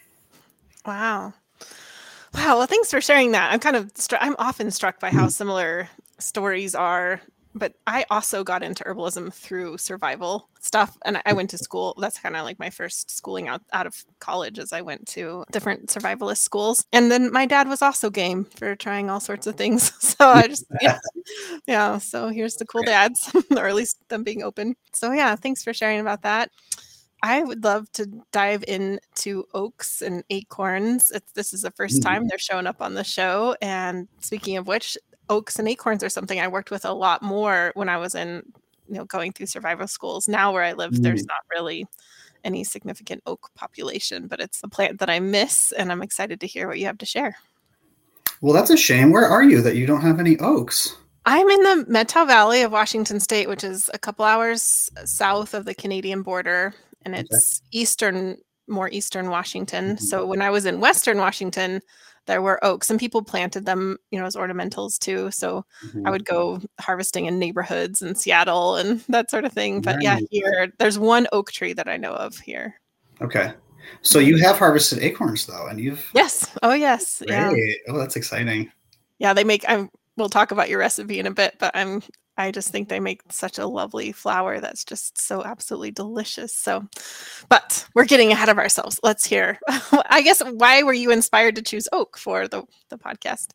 Wow. 0.86 1.34
Wow. 2.34 2.58
Well, 2.58 2.68
thanks 2.68 2.92
for 2.92 3.02
sharing 3.02 3.32
that. 3.32 3.52
I'm 3.54 3.60
kind 3.60 3.76
of, 3.76 3.92
I'm 4.20 4.36
often 4.40 4.72
struck 4.72 5.00
by 5.00 5.10
how 5.10 5.28
similar 5.30 5.90
stories 6.20 6.76
are 6.76 7.22
but 7.60 7.74
I 7.86 8.06
also 8.10 8.44
got 8.44 8.64
into 8.64 8.84
herbalism 8.84 9.34
through 9.34 9.78
survival 9.78 10.50
stuff. 10.62 10.98
And 11.06 11.22
I 11.26 11.34
went 11.34 11.50
to 11.52 11.58
school. 11.58 11.96
That's 12.00 12.20
kind 12.20 12.36
of 12.36 12.44
like 12.44 12.60
my 12.60 12.70
first 12.70 13.16
schooling 13.16 13.48
out, 13.48 13.62
out 13.74 13.86
of 13.86 14.04
college 14.20 14.60
as 14.60 14.74
I 14.74 14.82
went 14.82 15.08
to 15.10 15.44
different 15.52 15.88
survivalist 15.90 16.38
schools. 16.38 16.86
And 16.92 17.12
then 17.12 17.32
my 17.32 17.46
dad 17.46 17.68
was 17.68 17.82
also 17.82 18.10
game 18.10 18.46
for 18.46 18.76
trying 18.76 19.10
all 19.10 19.20
sorts 19.20 19.48
of 19.48 19.56
things. 19.56 19.92
So 20.20 20.28
I 20.28 20.48
just, 20.48 20.66
yeah. 20.82 21.00
yeah. 21.66 21.98
So 21.98 22.28
here's 22.28 22.56
the 22.56 22.66
cool 22.66 22.84
dads, 22.84 23.32
or 23.56 23.68
at 23.68 23.76
least 23.76 23.98
them 24.10 24.24
being 24.24 24.44
open. 24.44 24.76
So 24.94 25.12
yeah, 25.12 25.36
thanks 25.36 25.64
for 25.64 25.74
sharing 25.74 26.00
about 26.02 26.24
that. 26.24 26.52
I 27.22 27.44
would 27.44 27.64
love 27.64 27.92
to 27.94 28.08
dive 28.32 28.64
into 28.68 29.46
oaks 29.54 30.02
and 30.02 30.24
acorns. 30.30 31.12
It's, 31.12 31.32
this 31.34 31.54
is 31.54 31.64
the 31.64 31.72
1st 31.72 32.00
mm-hmm. 32.00 32.00
time 32.00 32.28
they're 32.28 32.38
showing 32.38 32.68
up 32.68 32.82
on 32.82 32.94
the 32.94 33.04
show. 33.04 33.56
And 33.62 34.08
speaking 34.20 34.58
of 34.58 34.68
which, 34.68 34.98
oaks 35.30 35.60
and 35.60 35.68
acorns 35.68 36.04
are 36.04 36.10
something 36.10 36.40
I 36.40 36.48
worked 36.48 36.72
with 36.72 36.86
a 36.86 36.94
lot 36.94 37.22
more 37.22 37.72
when 37.76 37.90
I 37.90 37.98
was 37.98 38.16
in, 38.16 38.44
you 38.88 38.96
know, 38.96 39.06
going 39.06 39.32
through 39.32 39.46
survival 39.46 39.88
schools. 39.88 40.28
Now 40.28 40.52
where 40.52 40.64
I 40.64 40.74
live, 40.74 40.94
mm. 40.94 41.02
there's 41.02 41.26
not 41.26 41.42
really 41.54 41.86
any 42.44 42.64
significant 42.64 43.22
oak 43.26 43.50
population, 43.56 44.28
but 44.28 44.40
it's 44.40 44.62
a 44.64 44.68
plant 44.68 45.00
that 45.00 45.10
I 45.10 45.20
miss, 45.20 45.72
and 45.74 45.92
I'm 45.92 46.02
excited 46.02 46.40
to 46.42 46.48
hear 46.48 46.68
what 46.68 46.80
you 46.80 46.86
have 46.86 46.98
to 47.00 47.06
share. 47.06 47.36
Well, 48.42 48.54
that's 48.54 48.70
a 48.70 48.78
shame. 48.78 49.12
Where 49.12 49.26
are 49.26 49.44
you 49.44 49.62
that 49.62 49.76
you 49.76 49.86
don't 49.86 50.02
have 50.02 50.20
any 50.20 50.38
oaks? 50.40 50.96
I'm 51.26 51.48
in 51.50 51.64
the 51.64 51.86
Methow 51.90 52.26
Valley 52.26 52.62
of 52.62 52.72
Washington 52.72 53.20
State, 53.20 53.50
which 53.50 53.64
is 53.64 53.90
a 53.94 54.00
couple 54.00 54.26
hours 54.26 54.90
south 55.06 55.54
of 55.54 55.66
the 55.66 55.76
Canadian 55.76 56.22
border, 56.22 56.74
and 57.04 57.16
it's 57.16 57.62
okay. 57.62 57.80
eastern, 57.80 58.38
more 58.68 58.90
eastern 58.90 59.30
Washington. 59.30 59.96
Mm-hmm. 59.96 60.06
So 60.06 60.26
when 60.26 60.42
I 60.42 60.50
was 60.50 60.66
in 60.66 60.80
western 60.80 61.18
Washington, 61.18 61.82
there 62.30 62.44
were 62.44 62.64
oaks 62.64 62.92
and 62.92 63.00
people 63.00 63.24
planted 63.24 63.66
them 63.66 63.98
you 64.12 64.20
know 64.20 64.26
as 64.26 64.36
ornamentals 64.36 65.00
too. 65.00 65.32
So 65.32 65.66
mm-hmm. 65.84 66.06
i 66.06 66.12
would 66.12 66.26
go 66.26 66.62
harvesting 66.80 67.26
in 67.26 67.40
neighborhoods 67.40 68.04
in 68.04 68.14
seattle 68.14 68.76
and 68.76 69.02
that 69.10 69.32
sort 69.32 69.46
of 69.46 69.52
thing. 69.52 69.82
But 69.82 70.04
yeah 70.04 70.20
here 70.30 70.72
there's 70.78 71.00
one 71.00 71.28
oak 71.32 71.52
tree 71.52 71.74
that 71.74 71.90
i 71.90 71.98
know 71.98 72.14
of 72.14 72.38
here. 72.38 72.80
Okay. 73.20 73.52
So 74.04 74.20
you 74.20 74.38
have 74.38 74.60
harvested 74.60 75.00
acorns 75.00 75.48
though 75.48 75.66
and 75.66 75.80
you've 75.80 76.08
yes. 76.14 76.56
Oh 76.62 76.74
yes. 76.74 77.24
Great. 77.26 77.36
yeah 77.36 77.74
oh 77.94 77.98
that's 77.98 78.16
exciting. 78.16 78.72
Yeah 79.18 79.34
they 79.34 79.44
make 79.44 79.66
i'm 79.68 79.90
we'll 80.16 80.30
talk 80.30 80.52
about 80.52 80.70
your 80.70 80.80
recipe 80.80 81.18
in 81.20 81.26
a 81.26 81.32
bit 81.32 81.56
but 81.60 81.72
i'm 81.74 82.04
I 82.40 82.52
just 82.52 82.70
think 82.70 82.88
they 82.88 83.02
make 83.02 83.22
such 83.30 83.58
a 83.58 83.68
lovely 83.68 84.14
flour 84.14 84.62
that's 84.62 84.86
just 84.86 85.20
so 85.20 85.44
absolutely 85.44 85.92
delicious. 85.92 86.56
So, 86.56 86.88
but 87.50 87.86
we're 87.94 88.06
getting 88.06 88.32
ahead 88.32 88.48
of 88.48 88.58
ourselves. 88.58 88.98
Let's 89.04 89.26
hear. 89.26 89.60
I 90.10 90.22
guess 90.22 90.42
why 90.42 90.82
were 90.84 90.94
you 90.94 91.12
inspired 91.12 91.56
to 91.58 91.62
choose 91.62 91.88
oak 91.92 92.18
for 92.18 92.48
the 92.48 92.64
the 92.90 92.98
podcast? 92.98 93.50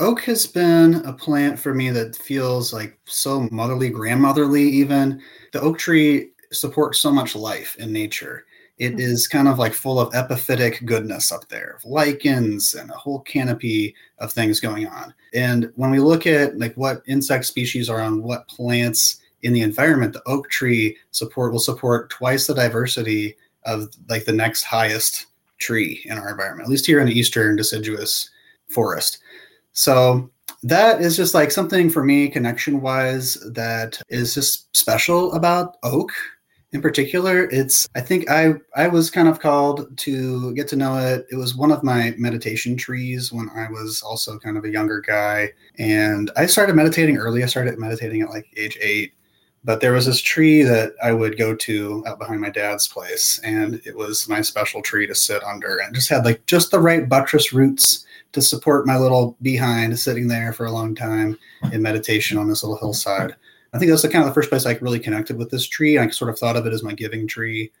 Oak 0.00 0.22
has 0.22 0.46
been 0.46 0.96
a 1.06 1.12
plant 1.12 1.60
for 1.60 1.72
me 1.72 1.90
that 1.90 2.16
feels 2.16 2.72
like 2.72 2.98
so 3.04 3.48
motherly, 3.52 3.88
grandmotherly. 3.88 4.64
Even 4.64 5.22
the 5.52 5.60
oak 5.60 5.78
tree 5.78 6.30
supports 6.52 6.98
so 6.98 7.12
much 7.12 7.36
life 7.36 7.76
in 7.76 7.92
nature. 7.92 8.44
It 8.78 8.96
mm-hmm. 8.96 9.36
kind 9.36 9.48
of 9.48 9.58
like 9.58 9.72
full 9.72 10.00
of 10.00 10.12
epiphytic 10.12 10.84
goodness 10.84 11.30
up 11.30 11.48
there, 11.48 11.78
lichens 11.84 12.74
and 12.74 12.90
a 12.90 12.94
whole 12.94 13.20
canopy 13.20 13.94
of 14.18 14.32
things 14.32 14.60
going 14.60 14.86
on. 14.86 15.14
And 15.32 15.70
when 15.76 15.90
we 15.90 16.00
look 16.00 16.26
at 16.26 16.58
like 16.58 16.74
what 16.74 17.02
insect 17.06 17.44
species 17.44 17.88
are 17.88 18.00
on 18.00 18.22
what 18.22 18.48
plants 18.48 19.20
in 19.42 19.52
the 19.52 19.60
environment, 19.60 20.12
the 20.12 20.22
oak 20.26 20.50
tree 20.50 20.96
support 21.12 21.52
will 21.52 21.60
support 21.60 22.10
twice 22.10 22.46
the 22.46 22.54
diversity 22.54 23.36
of 23.64 23.88
like 24.08 24.24
the 24.24 24.32
next 24.32 24.64
highest 24.64 25.26
tree 25.58 26.02
in 26.06 26.18
our 26.18 26.30
environment, 26.30 26.66
at 26.66 26.70
least 26.70 26.86
here 26.86 27.00
in 27.00 27.06
the 27.06 27.18
eastern 27.18 27.56
deciduous 27.56 28.30
forest. 28.68 29.18
So 29.72 30.30
that 30.62 31.00
is 31.00 31.16
just 31.16 31.34
like 31.34 31.50
something 31.50 31.90
for 31.90 32.02
me 32.02 32.28
connection 32.28 32.80
wise 32.80 33.34
that 33.52 34.00
is 34.08 34.34
just 34.34 34.74
special 34.76 35.32
about 35.34 35.76
oak 35.82 36.10
in 36.74 36.82
particular 36.82 37.48
it's 37.50 37.88
i 37.94 38.00
think 38.00 38.28
i 38.28 38.52
i 38.74 38.88
was 38.88 39.08
kind 39.08 39.28
of 39.28 39.38
called 39.38 39.96
to 39.96 40.52
get 40.54 40.66
to 40.68 40.76
know 40.76 40.96
it. 40.98 41.24
It 41.30 41.36
was 41.36 41.54
one 41.54 41.70
of 41.70 41.84
my 41.84 42.14
meditation 42.18 42.76
trees 42.76 43.32
when 43.32 43.48
i 43.54 43.68
was 43.70 44.02
also 44.02 44.38
kind 44.38 44.58
of 44.58 44.64
a 44.64 44.70
younger 44.70 45.00
guy. 45.00 45.52
And 45.78 46.30
i 46.36 46.46
started 46.46 46.74
meditating 46.74 47.16
early. 47.16 47.42
I 47.42 47.46
started 47.46 47.78
meditating 47.78 48.20
at 48.22 48.30
like 48.30 48.46
age 48.56 48.76
eight. 48.82 49.14
But 49.66 49.80
there 49.80 49.92
was 49.92 50.04
this 50.06 50.20
tree 50.20 50.62
that 50.62 50.94
i 51.02 51.12
would 51.12 51.38
go 51.38 51.54
to 51.54 52.04
out 52.08 52.18
behind 52.18 52.40
my 52.40 52.50
dad's 52.50 52.88
place. 52.88 53.40
And 53.44 53.80
it 53.86 53.96
was 53.96 54.28
my 54.28 54.42
special 54.42 54.82
tree 54.82 55.06
to 55.06 55.14
sit 55.14 55.44
under 55.44 55.78
and 55.78 55.94
just 55.94 56.10
had 56.10 56.24
like 56.24 56.44
just 56.46 56.72
the 56.72 56.80
right 56.80 57.08
buttress 57.08 57.52
roots 57.52 58.04
to 58.32 58.42
support 58.42 58.84
my 58.84 58.98
little 58.98 59.36
behind 59.42 59.96
sitting 59.96 60.26
there 60.26 60.52
for 60.52 60.66
a 60.66 60.72
long 60.72 60.96
time 60.96 61.38
in 61.72 61.80
meditation 61.80 62.36
on 62.36 62.48
this 62.48 62.64
little 62.64 62.78
hillside 62.78 63.36
I 63.74 63.78
think 63.78 63.90
that's 63.90 64.02
the 64.02 64.08
kind 64.08 64.22
of 64.22 64.30
the 64.30 64.34
first 64.34 64.50
place 64.50 64.66
I 64.66 64.78
really 64.80 65.00
connected 65.00 65.36
with 65.36 65.50
this 65.50 65.66
tree. 65.66 65.98
I 65.98 66.08
sort 66.08 66.30
of 66.30 66.38
thought 66.38 66.56
of 66.56 66.64
it 66.64 66.72
as 66.72 66.84
my 66.84 66.92
giving 66.92 67.26
tree. 67.26 67.72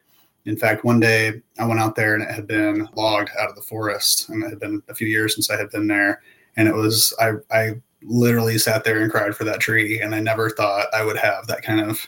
In 0.44 0.56
fact, 0.56 0.84
one 0.84 0.98
day 0.98 1.40
I 1.58 1.66
went 1.66 1.80
out 1.80 1.94
there 1.94 2.14
and 2.14 2.22
it 2.22 2.34
had 2.34 2.48
been 2.48 2.88
logged 2.96 3.30
out 3.38 3.48
of 3.48 3.54
the 3.54 3.62
forest, 3.62 4.28
and 4.28 4.42
it 4.42 4.50
had 4.50 4.58
been 4.58 4.82
a 4.88 4.94
few 4.94 5.06
years 5.06 5.34
since 5.34 5.50
I 5.50 5.56
had 5.56 5.70
been 5.70 5.86
there. 5.86 6.20
And 6.56 6.66
it 6.66 6.74
was 6.74 7.14
I 7.20 7.34
I 7.52 7.74
literally 8.02 8.58
sat 8.58 8.82
there 8.82 9.00
and 9.00 9.10
cried 9.10 9.36
for 9.36 9.44
that 9.44 9.60
tree, 9.60 10.00
and 10.00 10.14
I 10.14 10.20
never 10.20 10.50
thought 10.50 10.92
I 10.92 11.04
would 11.04 11.16
have 11.16 11.46
that 11.46 11.62
kind 11.62 11.80
of 11.80 12.06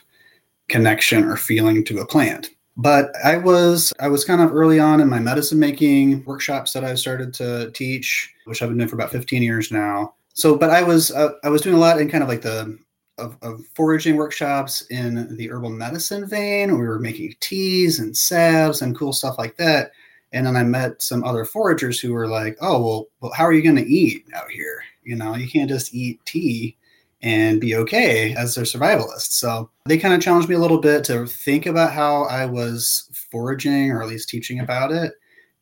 connection 0.67 1.23
or 1.23 1.37
feeling 1.37 1.85
to 1.85 1.99
a 1.99 2.05
plant. 2.05 2.49
But 2.75 3.11
I 3.23 3.37
was 3.37 3.93
I 4.01 4.09
was 4.09 4.25
kind 4.25 4.41
of 4.41 4.53
early 4.53 4.79
on 4.79 4.99
in 4.99 5.09
my 5.09 5.19
medicine 5.19 5.59
making 5.59 6.25
workshops 6.25 6.73
that 6.73 6.83
I 6.83 6.93
started 6.95 7.33
to 7.35 7.71
teach, 7.71 8.33
which 8.45 8.61
I've 8.61 8.67
been 8.67 8.77
doing 8.77 8.89
for 8.89 8.95
about 8.95 9.11
15 9.11 9.41
years 9.41 9.71
now. 9.71 10.13
So, 10.33 10.57
but 10.57 10.69
I 10.69 10.83
was 10.83 11.09
uh, 11.11 11.31
I 11.45 11.49
was 11.49 11.61
doing 11.61 11.75
a 11.75 11.79
lot 11.79 12.01
in 12.01 12.09
kind 12.09 12.21
of 12.21 12.29
like 12.29 12.41
the 12.41 12.77
of, 13.17 13.37
of, 13.41 13.65
foraging 13.73 14.15
workshops 14.15 14.81
in 14.89 15.35
the 15.37 15.49
herbal 15.49 15.69
medicine 15.69 16.27
vein. 16.27 16.77
We 16.77 16.87
were 16.87 16.99
making 16.99 17.35
teas 17.39 17.99
and 17.99 18.15
salves 18.15 18.81
and 18.81 18.97
cool 18.97 19.13
stuff 19.13 19.37
like 19.37 19.57
that. 19.57 19.91
And 20.33 20.45
then 20.45 20.55
I 20.55 20.63
met 20.63 21.01
some 21.01 21.23
other 21.23 21.45
foragers 21.45 21.99
who 21.99 22.13
were 22.13 22.27
like, 22.27 22.57
"Oh, 22.61 22.81
well, 22.81 23.07
well 23.21 23.31
how 23.31 23.45
are 23.45 23.53
you 23.53 23.63
going 23.63 23.77
to 23.77 23.91
eat 23.91 24.25
out 24.33 24.51
here? 24.51 24.81
You 25.03 25.15
know, 25.15 25.35
you 25.35 25.49
can't 25.49 25.69
just 25.69 25.93
eat 25.93 26.19
tea 26.25 26.75
and 27.21 27.61
be 27.61 27.75
okay 27.75 28.33
as 28.35 28.57
a 28.57 28.61
survivalist." 28.61 29.31
So 29.31 29.69
they 29.85 29.97
kind 29.97 30.13
of 30.13 30.21
challenged 30.21 30.49
me 30.49 30.55
a 30.55 30.59
little 30.59 30.81
bit 30.81 31.03
to 31.05 31.25
think 31.25 31.65
about 31.65 31.93
how 31.93 32.23
I 32.23 32.45
was 32.45 33.09
foraging, 33.31 33.91
or 33.91 34.01
at 34.01 34.09
least 34.09 34.29
teaching 34.29 34.59
about 34.59 34.91
it. 34.91 35.13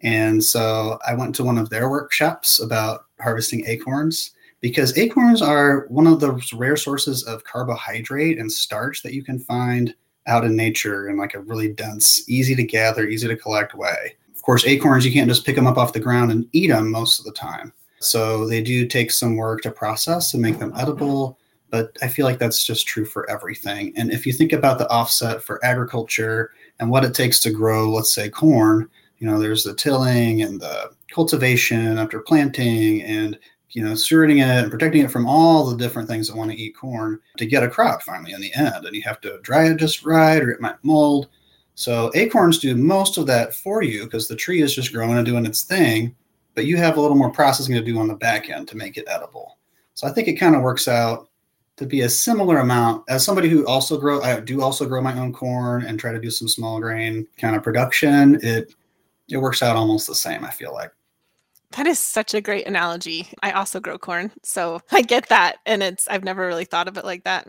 And 0.01 0.43
so 0.43 0.99
I 1.07 1.13
went 1.13 1.35
to 1.35 1.43
one 1.43 1.57
of 1.57 1.69
their 1.69 1.89
workshops 1.89 2.59
about 2.59 3.05
harvesting 3.19 3.65
acorns 3.67 4.31
because 4.61 4.97
acorns 4.97 5.41
are 5.41 5.85
one 5.89 6.07
of 6.07 6.19
the 6.19 6.41
rare 6.55 6.77
sources 6.77 7.23
of 7.23 7.43
carbohydrate 7.43 8.39
and 8.39 8.51
starch 8.51 9.03
that 9.03 9.13
you 9.13 9.23
can 9.23 9.39
find 9.39 9.93
out 10.27 10.43
in 10.43 10.55
nature 10.55 11.09
in 11.09 11.17
like 11.17 11.33
a 11.33 11.39
really 11.39 11.71
dense, 11.71 12.27
easy 12.27 12.55
to 12.55 12.63
gather, 12.63 13.07
easy 13.07 13.27
to 13.27 13.35
collect 13.35 13.75
way. 13.75 14.15
Of 14.35 14.41
course, 14.41 14.65
acorns, 14.65 15.05
you 15.05 15.13
can't 15.13 15.29
just 15.29 15.45
pick 15.45 15.55
them 15.55 15.67
up 15.67 15.77
off 15.77 15.93
the 15.93 15.99
ground 15.99 16.31
and 16.31 16.47
eat 16.53 16.67
them 16.67 16.91
most 16.91 17.19
of 17.19 17.25
the 17.25 17.31
time. 17.31 17.73
So 17.99 18.47
they 18.47 18.61
do 18.61 18.87
take 18.87 19.11
some 19.11 19.35
work 19.35 19.61
to 19.61 19.71
process 19.71 20.33
and 20.33 20.41
make 20.41 20.59
them 20.59 20.73
edible. 20.77 21.39
But 21.69 21.97
I 22.01 22.07
feel 22.07 22.25
like 22.25 22.39
that's 22.39 22.63
just 22.63 22.87
true 22.87 23.05
for 23.05 23.29
everything. 23.29 23.93
And 23.97 24.11
if 24.11 24.25
you 24.25 24.33
think 24.33 24.53
about 24.53 24.77
the 24.77 24.89
offset 24.89 25.43
for 25.43 25.63
agriculture 25.65 26.51
and 26.79 26.89
what 26.89 27.03
it 27.03 27.13
takes 27.13 27.39
to 27.41 27.51
grow, 27.51 27.91
let's 27.91 28.13
say, 28.13 28.29
corn, 28.29 28.89
you 29.17 29.27
know, 29.27 29.39
there's 29.39 29.63
the 29.63 29.73
tilling 29.73 30.41
and 30.41 30.61
the 30.61 30.91
cultivation 31.09 31.97
after 31.97 32.19
planting 32.19 33.01
and 33.01 33.37
you 33.75 33.83
know, 33.83 33.91
stewarding 33.91 34.37
it 34.37 34.63
and 34.63 34.71
protecting 34.71 35.03
it 35.03 35.11
from 35.11 35.27
all 35.27 35.65
the 35.65 35.75
different 35.75 36.07
things 36.07 36.29
that 36.29 36.37
want 36.37 36.49
to 36.49 36.57
eat 36.57 36.77
corn 36.77 37.19
to 37.35 37.45
get 37.45 37.61
a 37.61 37.69
crop 37.69 38.01
finally 38.01 38.31
in 38.31 38.39
the 38.39 38.53
end. 38.53 38.85
And 38.85 38.95
you 38.95 39.01
have 39.01 39.19
to 39.19 39.37
dry 39.41 39.67
it 39.67 39.75
just 39.75 40.05
right 40.05 40.41
or 40.41 40.49
it 40.49 40.61
might 40.61 40.81
mold. 40.81 41.27
So 41.75 42.09
acorns 42.15 42.57
do 42.57 42.73
most 42.73 43.17
of 43.17 43.27
that 43.27 43.53
for 43.53 43.83
you 43.83 44.05
because 44.05 44.29
the 44.29 44.35
tree 44.35 44.61
is 44.61 44.73
just 44.73 44.93
growing 44.93 45.17
and 45.17 45.25
doing 45.25 45.45
its 45.45 45.63
thing, 45.63 46.15
but 46.53 46.65
you 46.65 46.77
have 46.77 46.95
a 46.95 47.01
little 47.01 47.17
more 47.17 47.29
processing 47.29 47.75
to 47.75 47.81
do 47.81 47.99
on 47.99 48.07
the 48.07 48.15
back 48.15 48.49
end 48.49 48.69
to 48.69 48.77
make 48.77 48.95
it 48.95 49.09
edible. 49.09 49.57
So 49.93 50.07
I 50.07 50.11
think 50.11 50.29
it 50.29 50.35
kind 50.35 50.55
of 50.55 50.61
works 50.61 50.87
out 50.87 51.27
to 51.75 51.85
be 51.85 52.01
a 52.01 52.09
similar 52.09 52.59
amount 52.59 53.03
as 53.09 53.25
somebody 53.25 53.49
who 53.49 53.67
also 53.67 53.99
grow 53.99 54.21
I 54.21 54.39
do 54.39 54.61
also 54.61 54.85
grow 54.85 55.01
my 55.01 55.19
own 55.19 55.33
corn 55.33 55.83
and 55.83 55.99
try 55.99 56.13
to 56.13 56.21
do 56.21 56.31
some 56.31 56.47
small 56.47 56.79
grain 56.79 57.27
kind 57.37 57.57
of 57.57 57.63
production. 57.63 58.39
It 58.41 58.73
it 59.27 59.37
works 59.37 59.61
out 59.61 59.75
almost 59.75 60.07
the 60.07 60.15
same, 60.15 60.45
I 60.45 60.51
feel 60.51 60.71
like. 60.71 60.91
That 61.75 61.87
is 61.87 61.99
such 61.99 62.33
a 62.33 62.41
great 62.41 62.67
analogy. 62.67 63.27
I 63.43 63.51
also 63.51 63.79
grow 63.79 63.97
corn, 63.97 64.31
so 64.43 64.79
I 64.91 65.01
get 65.01 65.29
that. 65.29 65.57
And 65.65 65.83
it's, 65.83 66.07
I've 66.07 66.23
never 66.23 66.47
really 66.47 66.65
thought 66.65 66.87
of 66.87 66.97
it 66.97 67.05
like 67.05 67.23
that. 67.25 67.47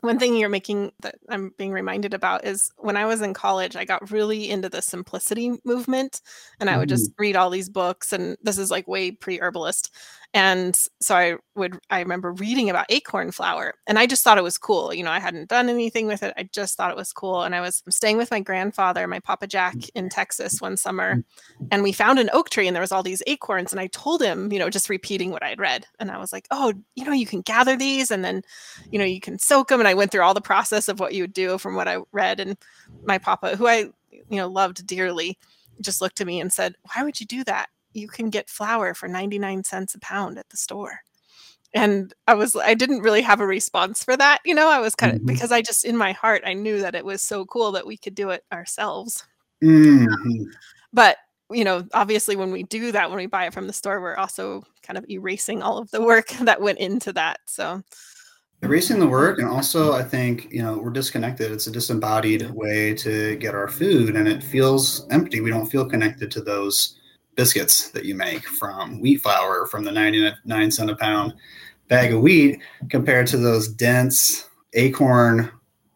One 0.00 0.18
thing 0.18 0.36
you're 0.36 0.50
making 0.50 0.92
that 1.00 1.14
I'm 1.30 1.54
being 1.56 1.72
reminded 1.72 2.12
about 2.12 2.44
is 2.44 2.70
when 2.76 2.96
I 2.96 3.06
was 3.06 3.22
in 3.22 3.32
college, 3.32 3.74
I 3.74 3.86
got 3.86 4.10
really 4.10 4.50
into 4.50 4.68
the 4.68 4.82
simplicity 4.82 5.52
movement 5.64 6.20
and 6.60 6.68
I 6.68 6.76
would 6.76 6.90
just 6.90 7.12
mm. 7.12 7.14
read 7.16 7.36
all 7.36 7.48
these 7.48 7.70
books. 7.70 8.12
And 8.12 8.36
this 8.42 8.58
is 8.58 8.70
like 8.70 8.86
way 8.86 9.12
pre 9.12 9.40
herbalist 9.40 9.94
and 10.34 10.76
so 11.00 11.14
i 11.14 11.36
would 11.54 11.78
i 11.90 12.00
remember 12.00 12.32
reading 12.32 12.68
about 12.68 12.86
acorn 12.90 13.30
flour 13.30 13.72
and 13.86 13.98
i 13.98 14.06
just 14.06 14.22
thought 14.24 14.36
it 14.36 14.44
was 14.44 14.58
cool 14.58 14.92
you 14.92 15.02
know 15.02 15.10
i 15.10 15.20
hadn't 15.20 15.48
done 15.48 15.68
anything 15.68 16.06
with 16.06 16.22
it 16.22 16.34
i 16.36 16.42
just 16.52 16.76
thought 16.76 16.90
it 16.90 16.96
was 16.96 17.12
cool 17.12 17.42
and 17.42 17.54
i 17.54 17.60
was 17.60 17.82
staying 17.88 18.16
with 18.16 18.30
my 18.30 18.40
grandfather 18.40 19.06
my 19.06 19.20
papa 19.20 19.46
jack 19.46 19.74
mm. 19.76 19.90
in 19.94 20.08
texas 20.08 20.60
one 20.60 20.76
summer 20.76 21.16
mm. 21.16 21.24
and 21.70 21.82
we 21.82 21.92
found 21.92 22.18
an 22.18 22.28
oak 22.32 22.50
tree 22.50 22.66
and 22.66 22.74
there 22.74 22.82
was 22.82 22.92
all 22.92 23.02
these 23.02 23.22
acorns 23.26 23.72
and 23.72 23.80
i 23.80 23.86
told 23.88 24.20
him 24.20 24.52
you 24.52 24.58
know 24.58 24.68
just 24.68 24.90
repeating 24.90 25.30
what 25.30 25.42
i 25.42 25.48
had 25.48 25.60
read 25.60 25.86
and 26.00 26.10
i 26.10 26.18
was 26.18 26.32
like 26.32 26.46
oh 26.50 26.74
you 26.96 27.04
know 27.04 27.12
you 27.12 27.26
can 27.26 27.40
gather 27.40 27.76
these 27.76 28.10
and 28.10 28.24
then 28.24 28.42
you 28.90 28.98
know 28.98 29.04
you 29.04 29.20
can 29.20 29.38
soak 29.38 29.68
them 29.68 29.80
and 29.80 29.88
i 29.88 29.94
went 29.94 30.10
through 30.10 30.22
all 30.22 30.34
the 30.34 30.40
process 30.40 30.88
of 30.88 30.98
what 30.98 31.14
you 31.14 31.22
would 31.22 31.32
do 31.32 31.56
from 31.58 31.76
what 31.76 31.88
i 31.88 31.96
read 32.12 32.40
and 32.40 32.56
my 33.04 33.18
papa 33.18 33.56
who 33.56 33.68
i 33.68 33.88
you 34.28 34.36
know 34.36 34.48
loved 34.48 34.84
dearly 34.86 35.38
just 35.80 36.00
looked 36.00 36.20
at 36.20 36.26
me 36.26 36.40
and 36.40 36.52
said 36.52 36.74
why 36.92 37.04
would 37.04 37.20
you 37.20 37.26
do 37.26 37.44
that 37.44 37.68
you 37.94 38.08
can 38.08 38.28
get 38.28 38.50
flour 38.50 38.92
for 38.92 39.08
99 39.08 39.64
cents 39.64 39.94
a 39.94 40.00
pound 40.00 40.38
at 40.38 40.48
the 40.50 40.56
store. 40.56 41.00
And 41.72 42.14
i 42.28 42.34
was 42.34 42.54
i 42.54 42.74
didn't 42.74 43.00
really 43.00 43.22
have 43.22 43.40
a 43.40 43.46
response 43.46 44.04
for 44.04 44.16
that 44.16 44.38
you 44.44 44.54
know 44.54 44.68
i 44.68 44.78
was 44.78 44.94
kind 44.94 45.12
of 45.12 45.18
mm-hmm. 45.18 45.26
because 45.26 45.50
i 45.50 45.60
just 45.60 45.84
in 45.84 45.96
my 45.96 46.12
heart 46.12 46.42
i 46.46 46.52
knew 46.54 46.80
that 46.80 46.94
it 46.94 47.04
was 47.04 47.20
so 47.20 47.44
cool 47.46 47.72
that 47.72 47.84
we 47.86 47.96
could 47.96 48.14
do 48.14 48.30
it 48.30 48.44
ourselves. 48.52 49.24
Mm-hmm. 49.62 50.44
but 50.92 51.16
you 51.50 51.64
know 51.64 51.84
obviously 51.92 52.36
when 52.36 52.52
we 52.52 52.62
do 52.62 52.92
that 52.92 53.08
when 53.08 53.18
we 53.18 53.26
buy 53.26 53.46
it 53.46 53.54
from 53.54 53.66
the 53.66 53.72
store 53.72 54.00
we're 54.00 54.16
also 54.16 54.62
kind 54.82 54.96
of 54.96 55.04
erasing 55.10 55.62
all 55.62 55.78
of 55.78 55.90
the 55.90 56.00
work 56.00 56.28
that 56.42 56.60
went 56.60 56.78
into 56.78 57.12
that 57.12 57.40
so. 57.46 57.82
Erasing 58.62 59.00
the 59.00 59.08
work 59.08 59.40
and 59.40 59.48
also 59.48 59.92
i 59.94 60.02
think 60.02 60.46
you 60.52 60.62
know 60.62 60.78
we're 60.78 60.90
disconnected. 60.90 61.50
It's 61.50 61.66
a 61.66 61.72
disembodied 61.72 62.50
way 62.50 62.94
to 62.94 63.34
get 63.36 63.54
our 63.54 63.68
food 63.68 64.14
and 64.14 64.28
it 64.28 64.42
feels 64.42 65.08
empty. 65.10 65.40
We 65.40 65.50
don't 65.50 65.66
feel 65.66 65.84
connected 65.84 66.30
to 66.30 66.40
those 66.40 67.00
biscuits 67.36 67.90
that 67.90 68.04
you 68.04 68.14
make 68.14 68.46
from 68.46 69.00
wheat 69.00 69.20
flour 69.20 69.66
from 69.66 69.84
the 69.84 69.92
99 69.92 70.70
cent 70.70 70.90
a 70.90 70.96
pound 70.96 71.34
bag 71.88 72.12
of 72.12 72.20
wheat 72.20 72.60
compared 72.90 73.26
to 73.26 73.36
those 73.36 73.68
dense 73.68 74.48
acorn 74.74 75.50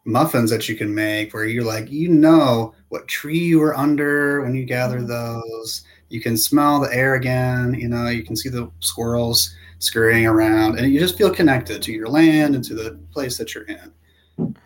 muffins 0.05 0.49
that 0.49 0.67
you 0.67 0.75
can 0.75 0.93
make 0.93 1.33
where 1.33 1.45
you're 1.45 1.63
like 1.63 1.89
you 1.89 2.09
know 2.09 2.73
what 2.89 3.07
tree 3.07 3.37
you 3.37 3.59
were 3.59 3.77
under 3.77 4.41
when 4.41 4.55
you 4.55 4.65
gather 4.65 4.97
mm-hmm. 4.97 5.07
those. 5.07 5.83
You 6.09 6.21
can 6.21 6.37
smell 6.37 6.79
the 6.79 6.93
air 6.93 7.15
again 7.15 7.75
you 7.75 7.87
know 7.87 8.09
you 8.09 8.23
can 8.23 8.35
see 8.35 8.49
the 8.49 8.71
squirrels 8.79 9.55
scurrying 9.79 10.25
around 10.25 10.77
and 10.77 10.91
you 10.91 10.99
just 10.99 11.17
feel 11.17 11.33
connected 11.33 11.81
to 11.81 11.93
your 11.93 12.09
land 12.09 12.55
and 12.55 12.63
to 12.65 12.75
the 12.75 12.99
place 13.11 13.37
that 13.37 13.53
you're 13.53 13.65
in. 13.65 13.93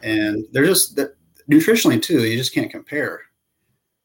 And 0.01 0.45
they're 0.51 0.65
just 0.65 0.95
that 0.95 1.15
nutritionally 1.51 2.01
too 2.01 2.25
you 2.25 2.37
just 2.37 2.53
can't 2.53 2.71
compare 2.71 3.21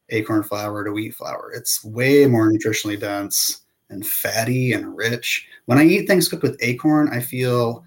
acorn 0.09 0.43
flour 0.43 0.83
to 0.83 0.91
wheat 0.91 1.15
flour 1.15 1.51
it's 1.53 1.83
way 1.83 2.25
more 2.25 2.51
nutritionally 2.51 2.99
dense 2.99 3.61
and 3.89 4.05
fatty 4.05 4.73
and 4.73 4.95
rich 4.95 5.47
when 5.65 5.77
i 5.77 5.83
eat 5.83 6.07
things 6.07 6.27
cooked 6.27 6.43
with 6.43 6.57
acorn 6.61 7.09
i 7.11 7.19
feel 7.19 7.83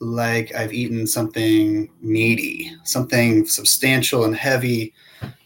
like 0.00 0.54
i've 0.54 0.72
eaten 0.72 1.06
something 1.06 1.90
meaty 2.00 2.70
something 2.84 3.46
substantial 3.46 4.24
and 4.24 4.36
heavy 4.36 4.92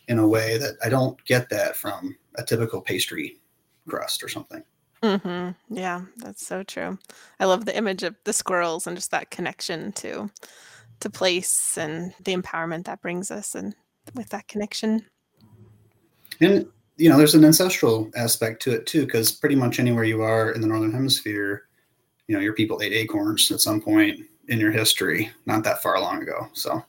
in 0.09 0.19
a 0.19 0.27
way 0.27 0.59
that 0.59 0.75
i 0.85 0.89
don't 0.89 1.23
get 1.25 1.49
that 1.49 1.77
from 1.77 2.17
a 2.37 2.43
typical 2.43 2.81
pastry 2.81 3.37
crust 3.87 4.23
or 4.23 4.29
something 4.29 4.63
Mm-hmm. 5.03 5.75
Yeah, 5.75 6.03
that's 6.19 6.47
so 6.47 6.63
true. 6.63 6.99
I 7.39 7.47
love 7.47 7.65
the 7.65 7.77
image 7.77 8.03
of 8.03 8.17
the 8.25 8.33
squirrels 8.33 8.87
and 8.87 8.97
just 8.97 9.11
that 9.13 9.31
connection 9.31 9.93
to 9.93 10.31
to 11.01 11.09
place 11.11 11.79
and 11.79 12.13
the 12.25 12.37
empowerment 12.37 12.85
that 12.85 13.01
brings 13.01 13.31
us 13.31 13.55
and 13.55 13.75
with 14.15 14.29
that 14.31 14.49
connection. 14.49 15.07
And 16.41 16.67
you 16.97 17.09
know, 17.09 17.17
there's 17.17 17.35
an 17.35 17.45
ancestral 17.45 18.11
aspect 18.15 18.61
to 18.63 18.73
it 18.73 18.87
too, 18.87 19.07
because 19.07 19.33
pretty 19.33 19.55
much 19.55 19.81
anywhere 19.81 20.05
you 20.05 20.23
are 20.23 20.51
in 20.51 20.61
the 20.61 20.67
northern 20.67 20.93
hemisphere, 20.93 21.67
you 22.29 22.35
know, 22.37 22.43
your 22.43 22.53
people 22.53 22.83
ate 22.83 22.93
acorns 22.93 23.51
at 23.51 23.61
some 23.61 23.81
point 23.81 24.21
in 24.49 24.61
your 24.61 24.71
history, 24.71 25.31
not 25.47 25.65
that 25.65 25.83
far 25.83 25.99
long 25.99 26.23
ago. 26.23 26.49
So 26.53 26.85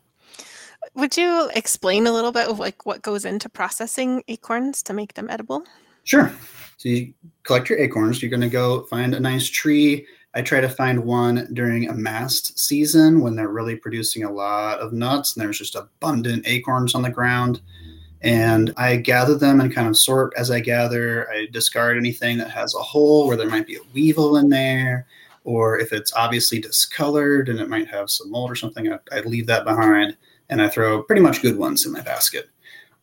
Would 0.95 1.15
you 1.15 1.49
explain 1.55 2.07
a 2.07 2.11
little 2.11 2.31
bit 2.31 2.49
of 2.49 2.59
like 2.59 2.85
what 2.85 3.01
goes 3.01 3.23
into 3.23 3.47
processing 3.47 4.23
acorns 4.27 4.83
to 4.83 4.93
make 4.93 5.13
them 5.13 5.29
edible? 5.29 5.63
Sure. 6.03 6.31
So 6.77 6.89
you 6.89 7.13
collect 7.43 7.69
your 7.69 7.79
acorns. 7.79 8.21
You're 8.21 8.31
going 8.31 8.41
to 8.41 8.49
go 8.49 8.83
find 8.87 9.15
a 9.15 9.19
nice 9.19 9.47
tree. 9.47 10.05
I 10.33 10.41
try 10.41 10.59
to 10.61 10.69
find 10.69 11.03
one 11.03 11.47
during 11.53 11.89
a 11.89 11.93
mast 11.93 12.57
season 12.59 13.21
when 13.21 13.35
they're 13.35 13.49
really 13.49 13.75
producing 13.75 14.23
a 14.23 14.31
lot 14.31 14.79
of 14.79 14.91
nuts 14.91 15.35
and 15.35 15.43
there's 15.43 15.57
just 15.57 15.75
abundant 15.75 16.47
acorns 16.47 16.95
on 16.95 17.01
the 17.01 17.09
ground. 17.09 17.61
And 18.23 18.73
I 18.77 18.97
gather 18.97 19.35
them 19.35 19.61
and 19.61 19.73
kind 19.73 19.87
of 19.87 19.97
sort 19.97 20.33
as 20.37 20.51
I 20.51 20.59
gather. 20.59 21.29
I 21.31 21.47
discard 21.51 21.97
anything 21.97 22.37
that 22.37 22.51
has 22.51 22.75
a 22.75 22.79
hole 22.79 23.27
where 23.27 23.37
there 23.37 23.49
might 23.49 23.65
be 23.65 23.77
a 23.77 23.93
weevil 23.93 24.37
in 24.37 24.49
there, 24.49 25.07
or 25.43 25.79
if 25.79 25.91
it's 25.91 26.13
obviously 26.13 26.59
discolored 26.59 27.49
and 27.49 27.59
it 27.59 27.69
might 27.69 27.87
have 27.87 28.11
some 28.11 28.29
mold 28.29 28.51
or 28.51 28.55
something, 28.55 28.93
I, 28.93 28.99
I 29.11 29.21
leave 29.21 29.47
that 29.47 29.65
behind 29.65 30.15
and 30.49 30.61
I 30.61 30.69
throw 30.69 31.01
pretty 31.01 31.21
much 31.21 31.41
good 31.41 31.57
ones 31.57 31.85
in 31.85 31.91
my 31.91 32.01
basket. 32.01 32.49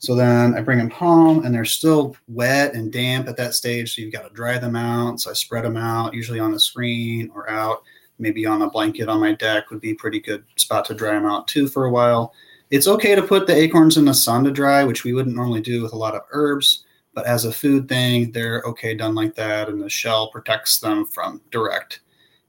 So 0.00 0.14
then 0.14 0.54
I 0.54 0.60
bring 0.60 0.78
them 0.78 0.90
home 0.90 1.44
and 1.44 1.52
they're 1.52 1.64
still 1.64 2.16
wet 2.28 2.74
and 2.74 2.92
damp 2.92 3.26
at 3.26 3.36
that 3.38 3.54
stage. 3.54 3.94
So 3.94 4.02
you've 4.02 4.12
got 4.12 4.28
to 4.28 4.34
dry 4.34 4.58
them 4.58 4.76
out. 4.76 5.20
So 5.20 5.30
I 5.30 5.32
spread 5.32 5.64
them 5.64 5.76
out, 5.76 6.14
usually 6.14 6.38
on 6.38 6.54
a 6.54 6.58
screen 6.60 7.30
or 7.34 7.50
out, 7.50 7.82
maybe 8.20 8.46
on 8.46 8.62
a 8.62 8.70
blanket 8.70 9.08
on 9.08 9.20
my 9.20 9.32
deck 9.32 9.70
would 9.70 9.80
be 9.80 9.90
a 9.90 9.96
pretty 9.96 10.20
good 10.20 10.44
spot 10.56 10.84
to 10.86 10.94
dry 10.94 11.12
them 11.12 11.26
out 11.26 11.48
too 11.48 11.66
for 11.66 11.86
a 11.86 11.90
while. 11.90 12.32
It's 12.70 12.88
okay 12.88 13.14
to 13.14 13.22
put 13.22 13.46
the 13.46 13.56
acorns 13.56 13.96
in 13.96 14.04
the 14.04 14.14
sun 14.14 14.44
to 14.44 14.50
dry, 14.50 14.84
which 14.84 15.04
we 15.04 15.14
wouldn't 15.14 15.36
normally 15.36 15.60
do 15.60 15.82
with 15.82 15.92
a 15.92 15.98
lot 15.98 16.14
of 16.14 16.22
herbs. 16.30 16.84
But 17.14 17.26
as 17.26 17.44
a 17.44 17.52
food 17.52 17.88
thing, 17.88 18.30
they're 18.32 18.62
okay 18.66 18.94
done 18.94 19.14
like 19.14 19.34
that. 19.36 19.68
And 19.68 19.80
the 19.80 19.88
shell 19.88 20.30
protects 20.30 20.78
them 20.78 21.06
from 21.06 21.40
direct 21.50 22.00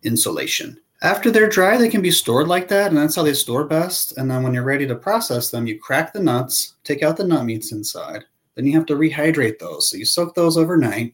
insolation. 0.03 0.79
After 1.01 1.31
they're 1.31 1.47
dry, 1.47 1.77
they 1.77 1.87
can 1.87 2.01
be 2.01 2.11
stored 2.11 2.49
like 2.49 2.67
that, 2.67 2.89
and 2.89 2.97
that's 2.97 3.15
how 3.15 3.23
they 3.23 3.33
store 3.33 3.63
best. 3.63 4.17
And 4.17 4.29
then 4.29 4.43
when 4.43 4.53
you're 4.53 4.63
ready 4.63 4.85
to 4.85 4.95
process 4.95 5.49
them, 5.49 5.65
you 5.65 5.79
crack 5.79 6.11
the 6.11 6.19
nuts, 6.19 6.73
take 6.83 7.03
out 7.03 7.15
the 7.15 7.23
nut 7.23 7.45
meats 7.45 7.71
inside. 7.71 8.25
Then 8.55 8.65
you 8.65 8.73
have 8.73 8.85
to 8.87 8.95
rehydrate 8.95 9.59
those. 9.59 9.89
So 9.89 9.95
you 9.95 10.03
soak 10.03 10.35
those 10.35 10.57
overnight, 10.57 11.13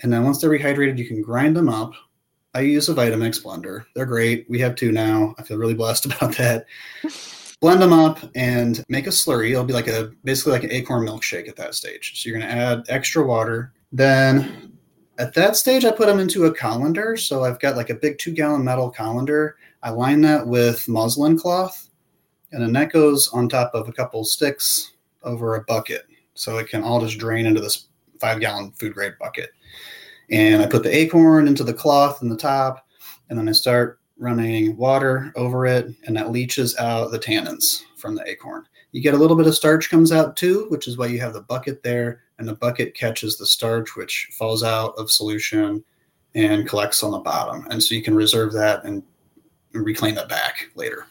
and 0.00 0.12
then 0.12 0.22
once 0.22 0.40
they're 0.40 0.50
rehydrated, 0.50 0.98
you 0.98 1.06
can 1.06 1.20
grind 1.20 1.56
them 1.56 1.68
up. 1.68 1.94
I 2.54 2.60
use 2.60 2.88
a 2.88 2.94
Vitamix 2.94 3.42
blender. 3.42 3.84
They're 3.94 4.06
great. 4.06 4.48
We 4.48 4.60
have 4.60 4.76
two 4.76 4.92
now. 4.92 5.34
I 5.36 5.42
feel 5.42 5.58
really 5.58 5.74
blessed 5.74 6.06
about 6.06 6.36
that. 6.36 6.66
Blend 7.60 7.82
them 7.82 7.92
up 7.92 8.20
and 8.36 8.84
make 8.88 9.06
a 9.06 9.10
slurry. 9.10 9.50
It'll 9.50 9.64
be 9.64 9.72
like 9.72 9.88
a 9.88 10.12
basically 10.22 10.52
like 10.52 10.64
an 10.64 10.70
acorn 10.70 11.06
milkshake 11.06 11.48
at 11.48 11.56
that 11.56 11.74
stage. 11.74 12.20
So 12.20 12.28
you're 12.28 12.38
going 12.38 12.48
to 12.48 12.56
add 12.56 12.84
extra 12.88 13.26
water. 13.26 13.72
Then 13.90 14.78
at 15.18 15.34
that 15.34 15.56
stage, 15.56 15.84
I 15.84 15.90
put 15.90 16.06
them 16.06 16.20
into 16.20 16.44
a 16.44 16.54
colander. 16.54 17.16
So 17.16 17.42
I've 17.42 17.58
got 17.58 17.76
like 17.76 17.90
a 17.90 17.94
big 17.94 18.18
two 18.18 18.32
gallon 18.32 18.64
metal 18.64 18.90
colander. 18.90 19.56
I 19.82 19.90
line 19.90 20.20
that 20.22 20.46
with 20.46 20.88
muslin 20.88 21.38
cloth, 21.38 21.88
and 22.52 22.62
then 22.62 22.72
that 22.72 22.92
goes 22.92 23.28
on 23.28 23.48
top 23.48 23.72
of 23.74 23.88
a 23.88 23.92
couple 23.92 24.24
sticks 24.24 24.92
over 25.22 25.54
a 25.54 25.64
bucket. 25.64 26.06
So 26.34 26.58
it 26.58 26.68
can 26.68 26.82
all 26.82 27.00
just 27.00 27.18
drain 27.18 27.46
into 27.46 27.60
this 27.60 27.88
five 28.20 28.40
gallon 28.40 28.72
food 28.72 28.94
grade 28.94 29.14
bucket. 29.20 29.50
And 30.30 30.62
I 30.62 30.66
put 30.66 30.82
the 30.82 30.94
acorn 30.94 31.48
into 31.48 31.64
the 31.64 31.74
cloth 31.74 32.22
in 32.22 32.28
the 32.28 32.36
top, 32.36 32.86
and 33.28 33.38
then 33.38 33.48
I 33.48 33.52
start 33.52 34.00
running 34.18 34.76
water 34.76 35.32
over 35.36 35.66
it, 35.66 35.94
and 36.06 36.16
that 36.16 36.30
leaches 36.30 36.76
out 36.76 37.10
the 37.10 37.18
tannins 37.18 37.84
from 37.96 38.14
the 38.14 38.28
acorn. 38.28 38.64
You 38.92 39.02
get 39.02 39.14
a 39.14 39.18
little 39.18 39.36
bit 39.36 39.46
of 39.46 39.54
starch 39.54 39.90
comes 39.90 40.12
out 40.12 40.36
too, 40.36 40.66
which 40.68 40.88
is 40.88 40.96
why 40.96 41.06
you 41.06 41.20
have 41.20 41.34
the 41.34 41.42
bucket 41.42 41.82
there, 41.82 42.22
and 42.38 42.48
the 42.48 42.54
bucket 42.54 42.94
catches 42.94 43.36
the 43.36 43.46
starch, 43.46 43.96
which 43.96 44.28
falls 44.32 44.62
out 44.62 44.94
of 44.96 45.10
solution 45.10 45.84
and 46.34 46.68
collects 46.68 47.02
on 47.02 47.10
the 47.10 47.18
bottom. 47.18 47.66
And 47.70 47.82
so 47.82 47.94
you 47.94 48.02
can 48.02 48.14
reserve 48.14 48.52
that 48.52 48.84
and 48.84 49.02
reclaim 49.72 50.18
it 50.18 50.28
back 50.28 50.68
later. 50.74 51.06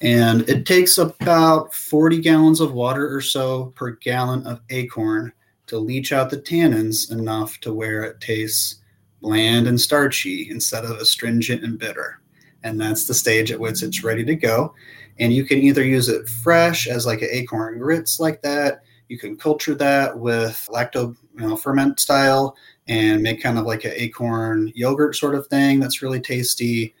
And 0.00 0.48
it 0.48 0.64
takes 0.66 0.98
about 0.98 1.74
40 1.74 2.20
gallons 2.20 2.60
of 2.60 2.72
water 2.72 3.14
or 3.14 3.20
so 3.20 3.72
per 3.74 3.92
gallon 3.92 4.46
of 4.46 4.60
acorn 4.70 5.32
to 5.66 5.78
leach 5.78 6.12
out 6.12 6.30
the 6.30 6.38
tannins 6.38 7.10
enough 7.10 7.58
to 7.60 7.74
where 7.74 8.02
it 8.02 8.20
tastes 8.20 8.76
bland 9.20 9.66
and 9.66 9.80
starchy 9.80 10.48
instead 10.50 10.84
of 10.84 10.98
astringent 10.98 11.64
and 11.64 11.78
bitter. 11.78 12.20
And 12.68 12.80
that's 12.80 13.06
the 13.06 13.14
stage 13.14 13.50
at 13.50 13.58
which 13.58 13.82
it's 13.82 14.04
ready 14.04 14.24
to 14.24 14.36
go. 14.36 14.74
And 15.18 15.32
you 15.32 15.44
can 15.44 15.58
either 15.58 15.84
use 15.84 16.08
it 16.08 16.28
fresh 16.28 16.86
as 16.86 17.06
like 17.06 17.22
an 17.22 17.28
acorn 17.30 17.78
grits 17.78 18.20
like 18.20 18.42
that. 18.42 18.82
You 19.08 19.18
can 19.18 19.36
culture 19.36 19.74
that 19.74 20.18
with 20.18 20.68
lacto 20.70 21.16
you 21.34 21.48
know, 21.48 21.56
ferment 21.56 21.98
style 21.98 22.56
and 22.86 23.22
make 23.22 23.42
kind 23.42 23.58
of 23.58 23.64
like 23.64 23.84
an 23.84 23.92
acorn 23.94 24.72
yogurt 24.74 25.16
sort 25.16 25.34
of 25.34 25.46
thing 25.46 25.80
that's 25.80 26.02
really 26.02 26.20
tasty. 26.20 26.94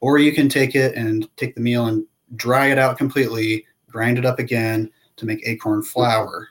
Or 0.00 0.18
you 0.18 0.32
can 0.32 0.48
take 0.48 0.74
it 0.74 0.94
and 0.94 1.28
take 1.36 1.54
the 1.54 1.60
meal 1.60 1.86
and 1.86 2.06
dry 2.36 2.66
it 2.66 2.78
out 2.78 2.98
completely, 2.98 3.66
grind 3.90 4.18
it 4.18 4.26
up 4.26 4.38
again 4.38 4.90
to 5.16 5.26
make 5.26 5.46
acorn 5.46 5.82
flour. 5.82 6.48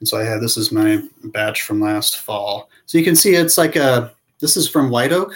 And 0.00 0.08
so 0.08 0.18
I 0.18 0.24
have 0.24 0.40
this 0.40 0.56
is 0.56 0.72
my 0.72 1.02
batch 1.24 1.62
from 1.62 1.80
last 1.80 2.18
fall. 2.18 2.68
So 2.86 2.98
you 2.98 3.04
can 3.04 3.16
see 3.16 3.34
it's 3.34 3.58
like 3.58 3.76
a 3.76 4.12
this 4.40 4.56
is 4.56 4.68
from 4.68 4.90
white 4.90 5.12
oak 5.12 5.32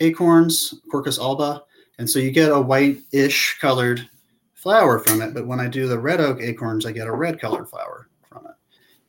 acorns, 0.00 0.74
Quercus 0.92 1.18
alba. 1.18 1.62
And 1.98 2.08
so 2.08 2.18
you 2.18 2.30
get 2.30 2.50
a 2.50 2.60
white-ish 2.60 3.58
colored 3.60 4.08
flour 4.54 4.98
from 4.98 5.20
it, 5.20 5.34
but 5.34 5.46
when 5.46 5.60
I 5.60 5.68
do 5.68 5.88
the 5.88 5.98
red 5.98 6.20
oak 6.20 6.40
acorns, 6.40 6.86
I 6.86 6.92
get 6.92 7.06
a 7.06 7.12
red 7.12 7.40
colored 7.40 7.68
flour 7.68 8.08
from 8.28 8.46
it. 8.46 8.52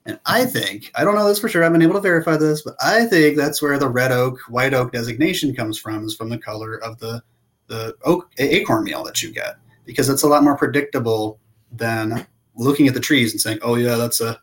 And 0.06 0.19
I 0.26 0.46
think, 0.46 0.91
I 0.96 1.04
don't 1.04 1.15
know 1.15 1.28
this 1.28 1.39
for 1.39 1.48
sure, 1.48 1.63
I've 1.63 1.72
been 1.72 1.82
able 1.82 1.93
to 1.93 2.02
verify 2.02 2.36
this, 2.38 2.62
but 2.62 2.76
I 2.82 3.06
think 3.06 3.38
that's 3.38 3.62
where 3.62 3.78
the 3.78 3.88
red 3.88 4.12
oak, 4.12 4.39
white 4.50 4.74
oak 4.74 4.91
designation 4.91 5.56
comes 5.56 5.78
from, 5.80 6.06
is 6.06 6.15
from 6.15 6.30
the 6.30 6.38
color 6.38 6.84
of 6.84 7.00
the, 7.00 7.22
the 7.67 7.96
oak 8.04 8.30
acorn 8.38 8.84
meal 8.84 9.04
that 9.06 9.22
you 9.22 9.32
get, 9.32 9.56
because 9.86 10.10
it's 10.10 10.24
a 10.24 10.28
lot 10.28 10.43
more 10.43 10.58
predictable 10.58 11.39
than 11.72 12.28
looking 12.56 12.88
at 12.88 12.93
the 12.93 13.00
trees 13.00 13.32
and 13.32 13.39
saying, 13.39 13.60
oh, 13.62 13.76
yeah, 13.76 13.96
that's 13.96 14.22
a, 14.22 14.39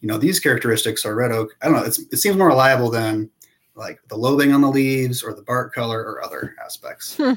you 0.00 0.08
know, 0.08 0.18
these 0.18 0.40
characteristics 0.40 1.06
are 1.06 1.14
red 1.14 1.30
oak. 1.30 1.56
I 1.62 1.66
don't 1.66 1.76
know, 1.76 1.84
it 1.84 2.18
seems 2.18 2.36
more 2.36 2.48
reliable 2.48 2.90
than 2.90 3.30
like 3.74 4.00
the 4.08 4.16
lobing 4.16 4.52
on 4.52 4.60
the 4.60 4.70
leaves 4.70 5.22
or 5.22 5.32
the 5.32 5.42
bark 5.42 5.74
color 5.74 6.00
or 6.00 6.24
other 6.24 6.54
aspects. 6.64 7.16
Hmm. 7.16 7.34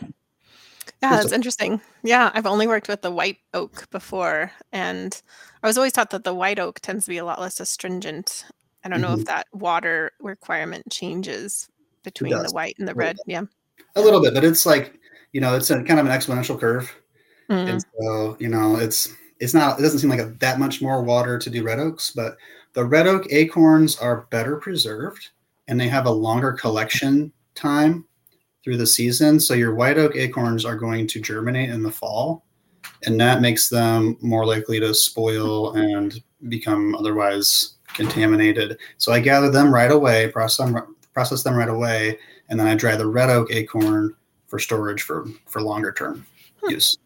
Yeah, 1.02 1.12
that's 1.12 1.32
interesting. 1.32 1.80
Yeah, 2.04 2.32
I've 2.34 2.48
only 2.48 2.66
worked 2.66 2.88
with 2.88 3.02
the 3.04 3.12
white 3.12 3.38
oak 3.54 3.90
before, 3.92 4.52
and 4.72 5.22
I 5.62 5.68
was 5.68 5.78
always 5.78 5.94
taught 5.94 6.10
that 6.10 6.24
the 6.24 6.34
white 6.34 6.60
oak 6.60 6.80
tends 6.80 7.06
to 7.06 7.10
be 7.10 7.18
a 7.18 7.26
lot 7.26 7.40
less 7.40 7.60
astringent. 7.60 8.46
I 8.84 8.90
don't 8.90 9.02
know 9.02 9.10
Mhm. 9.10 9.20
if 9.20 9.26
that 9.26 9.48
water 9.54 10.12
requirement 10.20 10.90
changes 10.92 11.70
between 12.04 12.32
the 12.32 12.50
white 12.52 12.76
and 12.80 12.88
the 12.88 12.96
red. 12.96 13.18
Yeah. 13.28 13.44
A 13.96 14.02
little 14.02 14.22
bit, 14.22 14.34
but 14.34 14.44
it's 14.44 14.66
like, 14.66 14.98
you 15.34 15.42
know, 15.42 15.56
it's 15.56 15.70
a 15.70 15.84
kind 15.84 16.00
of 16.00 16.06
an 16.06 16.12
exponential 16.12 16.60
curve. 16.60 16.90
Mm. 17.50 17.70
And 17.70 17.86
so, 18.00 18.38
you 18.40 18.48
know, 18.48 18.78
it's 18.78 19.08
it's 19.40 19.54
not 19.54 19.80
it 19.80 19.84
doesn't 19.84 20.00
seem 20.00 20.10
like 20.10 20.20
a, 20.20 20.34
that 20.40 20.58
much 20.58 20.82
more 20.82 21.04
water 21.04 21.38
to 21.38 21.50
do 21.50 21.64
red 21.64 21.80
oaks, 21.80 22.12
but 22.12 22.38
the 22.74 22.86
red 22.86 23.08
oak 23.08 23.28
acorns 23.32 23.98
are 23.98 24.28
better 24.32 24.56
preserved 24.56 25.30
and 25.68 25.80
they 25.80 25.88
have 25.90 26.06
a 26.06 26.12
longer 26.12 26.54
collection 26.54 27.32
time 27.56 28.06
through 28.68 28.76
the 28.76 28.86
season. 28.86 29.40
So 29.40 29.54
your 29.54 29.74
white 29.74 29.98
oak 29.98 30.18
acorns 30.18 30.66
are 30.66 30.76
going 30.76 31.08
to 31.08 31.22
germinate 31.22 31.70
in 31.70 31.84
the 31.84 31.92
fall, 31.92 32.44
and 33.06 33.18
that 33.18 33.40
makes 33.40 33.70
them 33.70 34.18
more 34.20 34.46
likely 34.46 34.78
to 34.82 34.94
spoil 34.94 35.72
and 35.72 36.22
become 36.50 36.94
otherwise 36.94 37.78
contaminated. 37.94 38.78
So 38.98 39.14
I 39.14 39.22
gather 39.22 39.50
them 39.50 39.74
right 39.74 39.90
away, 39.90 40.28
process 40.32 40.70
them, 40.70 40.98
process 41.14 41.44
them 41.44 41.56
right 41.56 41.70
away, 41.70 42.20
and 42.50 42.60
then 42.60 42.68
I 42.68 42.76
dry 42.76 42.98
the 42.98 43.08
red 43.08 43.30
oak 43.30 43.54
acorn 43.54 44.14
for 44.48 44.60
storage 44.60 45.02
for 45.02 45.28
for 45.46 45.62
longer 45.62 45.94
term 45.94 46.26
hmm. 46.62 46.72
use. 46.72 46.98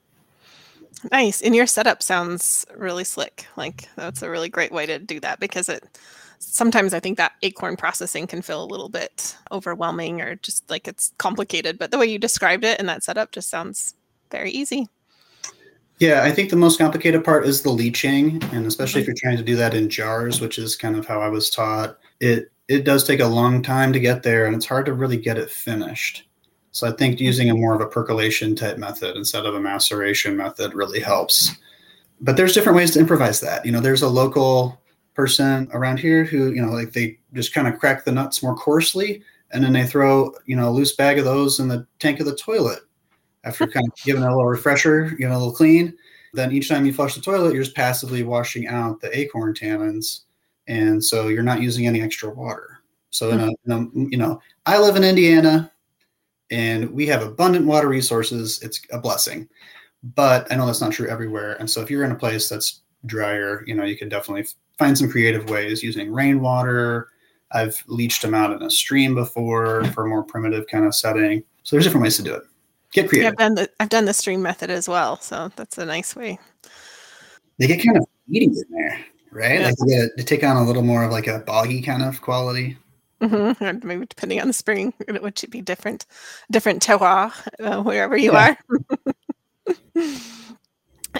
Nice. 1.11 1.43
And 1.43 1.55
your 1.55 1.67
setup 1.67 2.01
sounds 2.01 2.65
really 2.75 3.03
slick. 3.03 3.45
Like 3.55 3.87
that's 3.95 4.23
a 4.23 4.31
really 4.31 4.49
great 4.49 4.71
way 4.71 4.87
to 4.87 4.97
do 4.97 5.19
that 5.19 5.39
because 5.39 5.69
it 5.69 5.99
sometimes 6.41 6.93
I 6.93 6.99
think 6.99 7.17
that 7.17 7.33
acorn 7.43 7.77
processing 7.77 8.27
can 8.27 8.41
feel 8.41 8.63
a 8.63 8.65
little 8.65 8.89
bit 8.89 9.37
overwhelming 9.51 10.21
or 10.21 10.35
just 10.37 10.69
like 10.69 10.87
it's 10.87 11.13
complicated. 11.17 11.77
But 11.77 11.91
the 11.91 11.97
way 11.97 12.07
you 12.07 12.17
described 12.17 12.63
it 12.63 12.79
and 12.79 12.89
that 12.89 13.03
setup 13.03 13.31
just 13.31 13.49
sounds 13.49 13.93
very 14.31 14.51
easy. 14.51 14.87
Yeah, 15.99 16.23
I 16.23 16.31
think 16.31 16.49
the 16.49 16.55
most 16.55 16.79
complicated 16.79 17.23
part 17.23 17.45
is 17.45 17.61
the 17.61 17.69
leaching, 17.69 18.41
and 18.51 18.65
especially 18.65 19.01
if 19.01 19.05
mm-hmm. 19.05 19.11
you're 19.11 19.31
trying 19.31 19.37
to 19.37 19.43
do 19.43 19.55
that 19.57 19.75
in 19.75 19.87
jars, 19.87 20.41
which 20.41 20.57
is 20.57 20.75
kind 20.75 20.95
of 20.95 21.05
how 21.05 21.21
I 21.21 21.27
was 21.27 21.51
taught. 21.51 21.99
It 22.19 22.51
it 22.67 22.85
does 22.85 23.03
take 23.03 23.19
a 23.19 23.27
long 23.27 23.61
time 23.61 23.93
to 23.93 23.99
get 23.99 24.23
there, 24.23 24.47
and 24.47 24.55
it's 24.55 24.65
hard 24.65 24.87
to 24.87 24.93
really 24.93 25.17
get 25.17 25.37
it 25.37 25.51
finished. 25.51 26.27
So 26.71 26.87
I 26.87 26.91
think 26.91 27.19
using 27.19 27.49
a 27.49 27.53
mm-hmm. 27.53 27.61
more 27.61 27.75
of 27.75 27.81
a 27.81 27.87
percolation 27.87 28.55
type 28.55 28.79
method 28.79 29.15
instead 29.15 29.45
of 29.45 29.53
a 29.53 29.61
maceration 29.61 30.35
method 30.35 30.73
really 30.73 31.01
helps. 31.01 31.51
But 32.19 32.35
there's 32.35 32.53
different 32.53 32.77
ways 32.77 32.91
to 32.91 32.99
improvise 32.99 33.39
that. 33.41 33.63
You 33.63 33.71
know, 33.71 33.79
there's 33.79 34.01
a 34.01 34.09
local 34.09 34.80
person 35.21 35.69
around 35.71 35.99
here 35.99 36.23
who, 36.23 36.51
you 36.51 36.65
know, 36.65 36.71
like 36.71 36.91
they 36.93 37.19
just 37.33 37.53
kind 37.53 37.67
of 37.67 37.77
crack 37.79 38.03
the 38.03 38.11
nuts 38.11 38.41
more 38.41 38.55
coarsely 38.55 39.21
and 39.51 39.63
then 39.63 39.71
they 39.71 39.85
throw, 39.85 40.33
you 40.47 40.55
know, 40.55 40.67
a 40.67 40.71
loose 40.71 40.95
bag 40.95 41.19
of 41.19 41.25
those 41.25 41.59
in 41.59 41.67
the 41.67 41.85
tank 41.99 42.19
of 42.19 42.25
the 42.25 42.35
toilet 42.35 42.79
after 43.43 43.67
kind 43.67 43.87
of 43.87 43.95
giving 44.03 44.23
it 44.23 44.25
a 44.25 44.29
little 44.29 44.47
refresher, 44.47 45.15
you 45.19 45.29
know, 45.29 45.35
a 45.35 45.37
little 45.37 45.53
clean. 45.53 45.95
Then 46.33 46.51
each 46.51 46.69
time 46.69 46.87
you 46.87 46.93
flush 46.93 47.13
the 47.13 47.21
toilet, 47.21 47.53
you're 47.53 47.61
just 47.61 47.75
passively 47.75 48.23
washing 48.23 48.65
out 48.65 48.99
the 48.99 49.15
acorn 49.15 49.53
tannins. 49.53 50.21
And 50.67 51.03
so 51.03 51.27
you're 51.27 51.43
not 51.43 51.61
using 51.61 51.85
any 51.85 52.01
extra 52.01 52.31
water. 52.31 52.79
So, 53.11 53.29
in 53.29 53.39
a, 53.41 53.47
mm-hmm. 53.47 53.71
in 53.71 54.07
a, 54.07 54.09
you 54.09 54.17
know, 54.17 54.41
I 54.65 54.79
live 54.79 54.95
in 54.95 55.03
Indiana 55.03 55.71
and 56.49 56.89
we 56.89 57.05
have 57.07 57.21
abundant 57.21 57.67
water 57.67 57.89
resources. 57.89 58.59
It's 58.63 58.81
a 58.91 58.97
blessing. 58.97 59.47
But 60.15 60.51
I 60.51 60.55
know 60.55 60.65
that's 60.65 60.81
not 60.81 60.93
true 60.93 61.07
everywhere. 61.07 61.57
And 61.59 61.69
so 61.69 61.81
if 61.81 61.91
you're 61.91 62.05
in 62.05 62.11
a 62.11 62.15
place 62.15 62.49
that's 62.49 62.81
drier, 63.05 63.63
you 63.67 63.75
know, 63.75 63.83
you 63.83 63.97
can 63.97 64.09
definitely 64.09 64.47
find 64.81 64.97
some 64.97 65.09
creative 65.09 65.49
ways 65.49 65.83
using 65.83 66.11
rainwater. 66.11 67.07
I've 67.51 67.83
leached 67.87 68.21
them 68.21 68.33
out 68.33 68.51
in 68.51 68.61
a 68.63 68.69
stream 68.69 69.13
before 69.13 69.83
for 69.85 70.05
a 70.05 70.09
more 70.09 70.23
primitive 70.23 70.67
kind 70.67 70.85
of 70.85 70.95
setting. 70.95 71.43
So 71.63 71.75
there's 71.75 71.85
different 71.85 72.03
ways 72.03 72.17
to 72.17 72.23
do 72.23 72.33
it. 72.33 72.43
Get 72.93 73.09
creative. 73.09 73.23
Yeah, 73.23 73.29
I've 73.29 73.37
done 73.37 73.55
the 73.55 73.69
I've 73.79 73.89
done 73.89 74.05
the 74.05 74.13
stream 74.13 74.41
method 74.41 74.69
as 74.69 74.89
well, 74.89 75.17
so 75.17 75.51
that's 75.55 75.77
a 75.77 75.85
nice 75.85 76.15
way. 76.15 76.39
They 77.59 77.67
get 77.67 77.83
kind 77.85 77.97
of 77.97 78.05
eating 78.27 78.49
in 78.51 78.63
there, 78.69 79.05
right? 79.31 79.59
Yeah. 79.59 79.67
Like 79.67 79.75
they, 79.77 79.93
get, 79.93 80.09
they 80.17 80.23
take 80.23 80.43
on 80.43 80.57
a 80.57 80.63
little 80.63 80.81
more 80.81 81.03
of 81.03 81.11
like 81.11 81.27
a 81.27 81.39
boggy 81.39 81.81
kind 81.81 82.01
of 82.01 82.21
quality. 82.21 82.77
Mm-hmm. 83.21 83.87
Maybe 83.87 84.05
depending 84.07 84.41
on 84.41 84.47
the 84.47 84.53
spring, 84.53 84.93
it 85.07 85.21
would 85.21 85.39
be 85.51 85.61
different, 85.61 86.07
different 86.49 86.81
terroir 86.81 87.31
uh, 87.59 87.83
wherever 87.83 88.17
you 88.17 88.33
yeah. 88.33 88.55
are. 89.67 89.75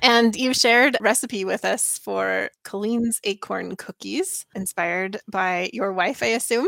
and 0.01 0.35
you 0.35 0.53
shared 0.53 0.97
recipe 1.01 1.45
with 1.45 1.65
us 1.65 1.97
for 1.97 2.49
Colleen's 2.63 3.19
acorn 3.23 3.75
cookies, 3.75 4.45
inspired 4.55 5.19
by 5.29 5.69
your 5.73 5.91
wife, 5.93 6.23
I 6.23 6.27
assume. 6.27 6.67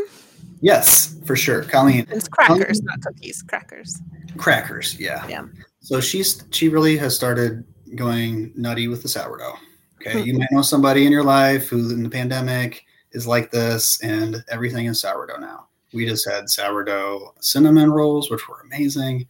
Yes, 0.62 1.16
for 1.26 1.36
sure, 1.36 1.64
Colleen. 1.64 2.08
It's 2.10 2.28
crackers, 2.28 2.80
Colleen, 2.80 2.82
not 2.84 3.02
cookies. 3.02 3.44
Crackers. 3.44 4.02
Crackers, 4.38 5.00
yeah. 5.00 5.28
Yeah. 5.28 5.46
So 5.80 6.00
she's 6.00 6.44
she 6.52 6.70
really 6.70 6.98
has 6.98 7.16
started 7.16 7.64
going 7.96 8.52
nutty 8.56 8.88
with 8.88 9.02
the 9.02 9.10
sourdough. 9.10 9.58
Okay, 10.02 10.20
hmm. 10.20 10.26
you 10.26 10.38
might 10.38 10.52
know 10.52 10.62
somebody 10.62 11.06
in 11.06 11.12
your 11.12 11.24
life 11.24 11.68
who, 11.68 11.92
in 11.92 12.04
the 12.04 12.10
pandemic, 12.10 12.86
is 13.12 13.28
like 13.28 13.52
this, 13.52 14.02
and 14.02 14.44
everything 14.50 14.86
is 14.88 15.00
sourdough 15.00 15.40
now. 15.40 15.68
We 15.94 16.06
just 16.06 16.28
had 16.30 16.50
sourdough 16.50 17.36
cinnamon 17.40 17.92
rolls, 17.92 18.32
which 18.32 18.48
were 18.48 18.62
amazing, 18.62 19.28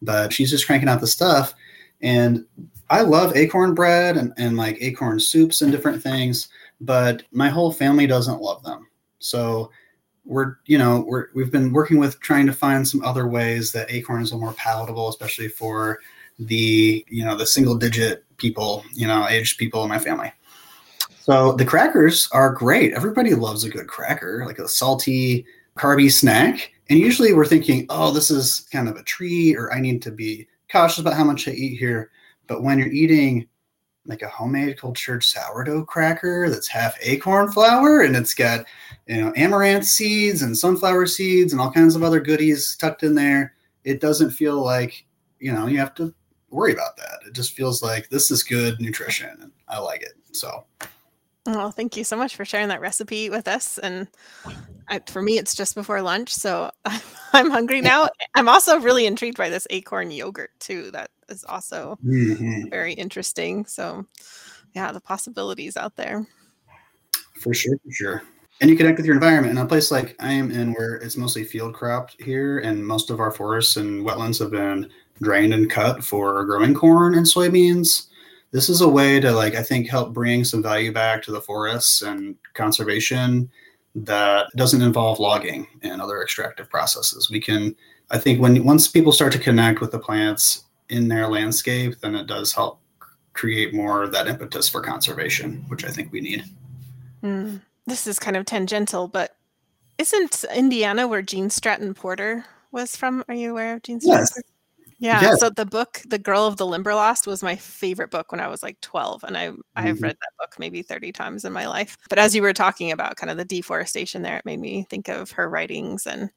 but 0.00 0.32
she's 0.32 0.50
just 0.50 0.66
cranking 0.66 0.88
out 0.88 1.00
the 1.00 1.06
stuff. 1.06 1.54
And 2.00 2.44
I 2.90 3.00
love 3.02 3.36
acorn 3.36 3.74
bread 3.74 4.16
and, 4.16 4.32
and 4.36 4.56
like 4.56 4.78
acorn 4.80 5.18
soups 5.20 5.62
and 5.62 5.72
different 5.72 6.02
things, 6.02 6.48
but 6.80 7.22
my 7.32 7.48
whole 7.48 7.72
family 7.72 8.06
doesn't 8.06 8.42
love 8.42 8.62
them. 8.62 8.88
So 9.18 9.70
we're, 10.24 10.56
you 10.66 10.78
know, 10.78 11.04
we're, 11.06 11.28
we've 11.34 11.50
been 11.50 11.72
working 11.72 11.98
with 11.98 12.20
trying 12.20 12.46
to 12.46 12.52
find 12.52 12.86
some 12.86 13.04
other 13.04 13.26
ways 13.26 13.72
that 13.72 13.90
acorns 13.90 14.32
are 14.32 14.38
more 14.38 14.54
palatable, 14.54 15.08
especially 15.08 15.48
for 15.48 15.98
the, 16.38 17.04
you 17.08 17.24
know, 17.24 17.36
the 17.36 17.46
single 17.46 17.74
digit 17.74 18.24
people, 18.36 18.84
you 18.92 19.06
know, 19.06 19.26
aged 19.28 19.58
people 19.58 19.82
in 19.82 19.88
my 19.88 19.98
family. 19.98 20.32
So 21.20 21.52
the 21.52 21.64
crackers 21.64 22.28
are 22.32 22.52
great. 22.52 22.92
Everybody 22.92 23.34
loves 23.34 23.64
a 23.64 23.70
good 23.70 23.86
cracker, 23.86 24.44
like 24.46 24.58
a 24.58 24.68
salty, 24.68 25.46
carby 25.76 26.12
snack. 26.12 26.72
And 26.90 26.98
usually 26.98 27.32
we're 27.32 27.46
thinking, 27.46 27.86
oh, 27.88 28.10
this 28.10 28.30
is 28.30 28.68
kind 28.70 28.88
of 28.88 28.96
a 28.96 29.02
treat, 29.04 29.56
or 29.56 29.72
I 29.72 29.80
need 29.80 30.02
to 30.02 30.10
be 30.10 30.46
cautious 30.70 30.98
about 30.98 31.14
how 31.14 31.24
much 31.24 31.48
I 31.48 31.52
eat 31.52 31.78
here. 31.78 32.10
But 32.46 32.62
when 32.62 32.78
you're 32.78 32.88
eating 32.88 33.48
like 34.06 34.22
a 34.22 34.28
homemade 34.28 34.78
cultured 34.78 35.22
sourdough 35.22 35.84
cracker 35.84 36.50
that's 36.50 36.68
half 36.68 36.96
acorn 37.00 37.50
flour 37.50 38.02
and 38.02 38.14
it's 38.14 38.34
got 38.34 38.66
you 39.06 39.20
know 39.20 39.32
amaranth 39.36 39.86
seeds 39.86 40.42
and 40.42 40.56
sunflower 40.56 41.06
seeds 41.06 41.52
and 41.52 41.60
all 41.60 41.70
kinds 41.70 41.96
of 41.96 42.02
other 42.02 42.20
goodies 42.20 42.76
tucked 42.76 43.02
in 43.02 43.14
there 43.14 43.54
it 43.84 44.00
doesn't 44.00 44.30
feel 44.30 44.62
like 44.62 45.06
you 45.38 45.52
know 45.52 45.66
you 45.66 45.78
have 45.78 45.94
to 45.94 46.14
worry 46.50 46.72
about 46.72 46.96
that 46.96 47.20
it 47.26 47.32
just 47.32 47.54
feels 47.54 47.82
like 47.82 48.08
this 48.10 48.30
is 48.30 48.42
good 48.42 48.78
nutrition 48.78 49.36
and 49.40 49.52
i 49.68 49.78
like 49.78 50.02
it 50.02 50.12
so 50.32 50.64
Oh, 51.46 51.70
thank 51.70 51.94
you 51.96 52.04
so 52.04 52.16
much 52.16 52.36
for 52.36 52.46
sharing 52.46 52.68
that 52.68 52.80
recipe 52.80 53.28
with 53.28 53.48
us. 53.48 53.76
And 53.76 54.08
I, 54.88 55.00
for 55.06 55.20
me, 55.20 55.36
it's 55.36 55.54
just 55.54 55.74
before 55.74 56.00
lunch, 56.00 56.34
so 56.34 56.70
I'm 57.34 57.50
hungry 57.50 57.82
now. 57.82 58.08
I'm 58.34 58.48
also 58.48 58.80
really 58.80 59.04
intrigued 59.04 59.36
by 59.36 59.50
this 59.50 59.66
acorn 59.68 60.10
yogurt 60.10 60.52
too. 60.58 60.90
That 60.92 61.10
is 61.28 61.44
also 61.44 61.98
mm-hmm. 62.04 62.68
very 62.70 62.92
interesting. 62.92 63.66
So, 63.66 64.06
yeah, 64.74 64.92
the 64.92 65.00
possibilities 65.00 65.76
out 65.76 65.96
there. 65.96 66.26
For 67.40 67.54
sure, 67.54 67.76
for 67.84 67.92
sure. 67.92 68.22
And 68.60 68.70
you 68.70 68.76
connect 68.76 68.98
with 68.98 69.06
your 69.06 69.16
environment. 69.16 69.58
In 69.58 69.64
a 69.64 69.66
place 69.66 69.90
like 69.90 70.16
I 70.20 70.32
am 70.32 70.50
in, 70.50 70.72
where 70.74 70.94
it's 70.96 71.16
mostly 71.16 71.44
field 71.44 71.74
cropped 71.74 72.20
here, 72.22 72.60
and 72.60 72.86
most 72.86 73.10
of 73.10 73.20
our 73.20 73.30
forests 73.32 73.76
and 73.76 74.06
wetlands 74.06 74.38
have 74.38 74.50
been 74.50 74.90
drained 75.22 75.54
and 75.54 75.70
cut 75.70 76.04
for 76.04 76.44
growing 76.44 76.74
corn 76.74 77.14
and 77.14 77.26
soybeans 77.26 78.06
this 78.50 78.68
is 78.68 78.80
a 78.80 78.88
way 78.88 79.20
to 79.20 79.32
like 79.32 79.54
i 79.54 79.62
think 79.62 79.88
help 79.88 80.12
bring 80.12 80.44
some 80.44 80.62
value 80.62 80.92
back 80.92 81.22
to 81.22 81.30
the 81.30 81.40
forests 81.40 82.02
and 82.02 82.36
conservation 82.54 83.50
that 83.94 84.46
doesn't 84.56 84.82
involve 84.82 85.20
logging 85.20 85.66
and 85.82 86.02
other 86.02 86.22
extractive 86.22 86.68
processes 86.68 87.30
we 87.30 87.40
can 87.40 87.74
i 88.10 88.18
think 88.18 88.40
when 88.40 88.62
once 88.64 88.88
people 88.88 89.12
start 89.12 89.32
to 89.32 89.38
connect 89.38 89.80
with 89.80 89.92
the 89.92 89.98
plants 89.98 90.63
in 90.88 91.08
their 91.08 91.28
landscape 91.28 91.98
then 92.00 92.14
it 92.14 92.26
does 92.26 92.52
help 92.52 92.80
create 93.32 93.74
more 93.74 94.02
of 94.02 94.12
that 94.12 94.28
impetus 94.28 94.68
for 94.68 94.80
conservation 94.80 95.64
which 95.68 95.84
i 95.84 95.88
think 95.88 96.12
we 96.12 96.20
need 96.20 96.44
mm. 97.22 97.60
this 97.86 98.06
is 98.06 98.18
kind 98.18 98.36
of 98.36 98.44
tangential 98.44 99.08
but 99.08 99.36
isn't 99.98 100.44
indiana 100.54 101.06
where 101.08 101.22
gene 101.22 101.50
stratton 101.50 101.94
porter 101.94 102.44
was 102.70 102.96
from 102.96 103.24
are 103.28 103.34
you 103.34 103.50
aware 103.50 103.74
of 103.74 103.82
gene 103.82 104.00
stratton 104.00 104.26
yes. 104.36 104.42
Yeah. 105.04 105.20
Yes. 105.20 105.40
So 105.40 105.50
the 105.50 105.66
book, 105.66 106.00
The 106.06 106.18
Girl 106.18 106.46
of 106.46 106.56
the 106.56 106.66
Limberlost, 106.66 107.26
was 107.26 107.42
my 107.42 107.56
favorite 107.56 108.10
book 108.10 108.32
when 108.32 108.40
I 108.40 108.48
was 108.48 108.62
like 108.62 108.80
12. 108.80 109.24
And 109.24 109.36
I 109.36 109.48
mm-hmm. 109.48 109.60
I've 109.76 110.00
read 110.00 110.16
that 110.18 110.32
book 110.38 110.54
maybe 110.58 110.80
30 110.80 111.12
times 111.12 111.44
in 111.44 111.52
my 111.52 111.66
life. 111.66 111.98
But 112.08 112.18
as 112.18 112.34
you 112.34 112.40
were 112.40 112.54
talking 112.54 112.90
about 112.90 113.16
kind 113.16 113.30
of 113.30 113.36
the 113.36 113.44
deforestation 113.44 114.22
there, 114.22 114.38
it 114.38 114.46
made 114.46 114.60
me 114.60 114.86
think 114.88 115.08
of 115.08 115.30
her 115.32 115.48
writings 115.48 116.06
and 116.06 116.30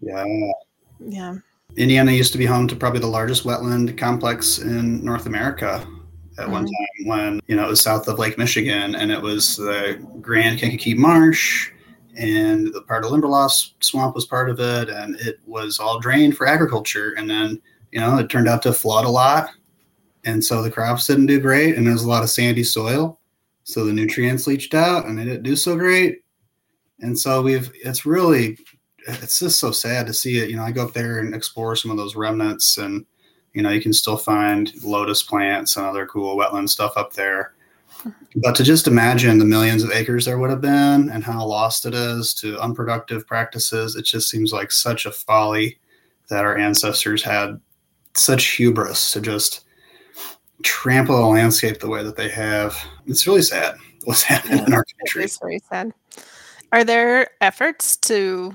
Yeah. 0.00 0.24
Yeah. 1.00 1.34
Indiana 1.76 2.12
used 2.12 2.32
to 2.32 2.38
be 2.38 2.46
home 2.46 2.68
to 2.68 2.76
probably 2.76 3.00
the 3.00 3.06
largest 3.06 3.44
wetland 3.44 3.96
complex 3.98 4.58
in 4.58 5.04
North 5.04 5.26
America 5.26 5.86
at 6.38 6.44
mm-hmm. 6.44 6.52
one 6.52 6.64
time 6.64 7.06
when, 7.06 7.40
you 7.46 7.56
know, 7.56 7.64
it 7.64 7.70
was 7.70 7.80
south 7.80 8.06
of 8.08 8.18
Lake 8.18 8.38
Michigan 8.38 8.94
and 8.94 9.10
it 9.10 9.20
was 9.20 9.56
the 9.56 10.04
Grand 10.20 10.58
Kankakee 10.58 10.94
Marsh 10.94 11.70
and 12.16 12.72
the 12.72 12.82
part 12.82 13.04
of 13.04 13.10
Limberlost 13.10 13.74
swamp 13.80 14.14
was 14.14 14.24
part 14.24 14.48
of 14.48 14.60
it 14.60 14.88
and 14.88 15.16
it 15.20 15.40
was 15.46 15.80
all 15.80 15.98
drained 15.98 16.36
for 16.36 16.46
agriculture 16.46 17.14
and 17.16 17.28
then 17.28 17.60
you 17.94 18.00
know, 18.00 18.18
it 18.18 18.28
turned 18.28 18.48
out 18.48 18.60
to 18.62 18.72
flood 18.72 19.04
a 19.04 19.08
lot. 19.08 19.50
And 20.24 20.44
so 20.44 20.62
the 20.62 20.70
crops 20.70 21.06
didn't 21.06 21.26
do 21.26 21.38
great. 21.38 21.76
And 21.76 21.86
there's 21.86 22.02
a 22.02 22.08
lot 22.08 22.24
of 22.24 22.30
sandy 22.30 22.64
soil. 22.64 23.20
So 23.62 23.84
the 23.84 23.92
nutrients 23.92 24.48
leached 24.48 24.74
out 24.74 25.06
and 25.06 25.16
they 25.16 25.24
didn't 25.24 25.44
do 25.44 25.54
so 25.54 25.76
great. 25.76 26.24
And 27.00 27.16
so 27.16 27.40
we've, 27.40 27.70
it's 27.84 28.04
really, 28.04 28.58
it's 29.06 29.38
just 29.38 29.58
so 29.58 29.70
sad 29.70 30.06
to 30.06 30.14
see 30.14 30.38
it. 30.38 30.50
You 30.50 30.56
know, 30.56 30.62
I 30.62 30.72
go 30.72 30.84
up 30.84 30.92
there 30.92 31.18
and 31.18 31.34
explore 31.34 31.76
some 31.76 31.90
of 31.90 31.96
those 31.96 32.16
remnants 32.16 32.78
and, 32.78 33.04
you 33.52 33.62
know, 33.62 33.70
you 33.70 33.80
can 33.80 33.92
still 33.92 34.16
find 34.16 34.72
lotus 34.82 35.22
plants 35.22 35.76
and 35.76 35.86
other 35.86 36.06
cool 36.06 36.36
wetland 36.36 36.68
stuff 36.68 36.94
up 36.96 37.12
there. 37.12 37.54
Mm-hmm. 38.00 38.40
But 38.40 38.54
to 38.56 38.64
just 38.64 38.86
imagine 38.86 39.38
the 39.38 39.44
millions 39.44 39.82
of 39.82 39.90
acres 39.92 40.24
there 40.24 40.38
would 40.38 40.50
have 40.50 40.60
been 40.60 41.10
and 41.10 41.22
how 41.22 41.44
lost 41.44 41.86
it 41.86 41.94
is 41.94 42.34
to 42.34 42.58
unproductive 42.60 43.26
practices, 43.26 43.96
it 43.96 44.04
just 44.04 44.28
seems 44.28 44.52
like 44.52 44.72
such 44.72 45.06
a 45.06 45.12
folly 45.12 45.78
that 46.28 46.44
our 46.44 46.56
ancestors 46.56 47.22
had 47.22 47.60
such 48.14 48.56
hubris 48.56 49.10
to 49.12 49.20
just 49.20 49.64
trample 50.62 51.16
the 51.16 51.26
landscape 51.26 51.78
the 51.78 51.88
way 51.88 52.02
that 52.02 52.16
they 52.16 52.28
have. 52.28 52.76
It's 53.06 53.26
really 53.26 53.42
sad 53.42 53.76
what's 54.04 54.22
happening 54.22 54.58
yeah, 54.58 54.66
in 54.66 54.74
our 54.74 54.84
country. 54.98 55.24
It's 55.24 55.38
very 55.38 55.60
sad. 55.70 55.92
Are 56.72 56.84
there 56.84 57.30
efforts 57.40 57.96
to 57.98 58.54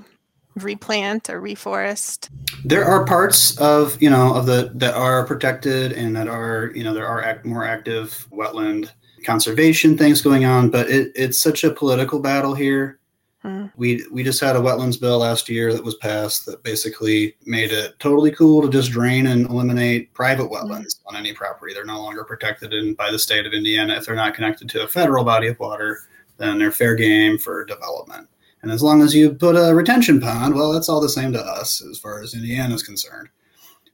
replant 0.63 1.29
or 1.29 1.41
reforest? 1.41 2.29
There 2.63 2.85
are 2.85 3.05
parts 3.05 3.57
of 3.59 4.01
you 4.01 4.09
know 4.09 4.33
of 4.35 4.45
the 4.45 4.71
that 4.75 4.93
are 4.93 5.25
protected 5.25 5.93
and 5.93 6.15
that 6.15 6.27
are 6.27 6.71
you 6.75 6.83
know 6.83 6.93
there 6.93 7.07
are 7.07 7.23
act, 7.23 7.45
more 7.45 7.65
active 7.65 8.27
wetland 8.31 8.91
conservation 9.25 9.97
things 9.97 10.21
going 10.21 10.45
on, 10.45 10.69
but 10.69 10.89
it, 10.89 11.11
it's 11.15 11.37
such 11.37 11.63
a 11.63 11.71
political 11.71 12.19
battle 12.19 12.53
here. 12.53 12.99
Hmm. 13.41 13.67
We 13.77 14.05
we 14.11 14.23
just 14.23 14.41
had 14.41 14.57
a 14.57 14.59
wetlands 14.59 14.99
bill 14.99 15.19
last 15.19 15.47
year 15.47 15.73
that 15.73 15.83
was 15.83 15.95
passed 15.95 16.45
that 16.45 16.61
basically 16.63 17.35
made 17.45 17.71
it 17.71 17.97
totally 17.99 18.31
cool 18.31 18.61
to 18.61 18.69
just 18.69 18.91
drain 18.91 19.27
and 19.27 19.49
eliminate 19.49 20.13
private 20.13 20.47
hmm. 20.47 20.53
wetlands 20.53 20.99
on 21.05 21.15
any 21.15 21.33
property. 21.33 21.73
They're 21.73 21.85
no 21.85 22.01
longer 22.01 22.23
protected 22.25 22.73
in, 22.73 22.95
by 22.95 23.11
the 23.11 23.19
state 23.19 23.45
of 23.45 23.53
Indiana 23.53 23.95
if 23.95 24.05
they're 24.05 24.15
not 24.15 24.33
connected 24.33 24.69
to 24.69 24.83
a 24.83 24.87
federal 24.87 25.23
body 25.23 25.47
of 25.47 25.59
water. 25.59 25.99
Then 26.37 26.57
they're 26.57 26.71
fair 26.71 26.95
game 26.95 27.37
for 27.37 27.65
development. 27.65 28.29
And 28.61 28.71
as 28.71 28.83
long 28.83 29.01
as 29.01 29.15
you 29.15 29.33
put 29.33 29.55
a 29.55 29.73
retention 29.73 30.19
pond, 30.19 30.53
well, 30.55 30.73
that's 30.73 30.89
all 30.89 30.99
the 30.99 31.09
same 31.09 31.31
to 31.33 31.39
us 31.39 31.81
as 31.89 31.97
far 31.97 32.21
as 32.21 32.33
Indiana 32.33 32.75
is 32.75 32.83
concerned. 32.83 33.29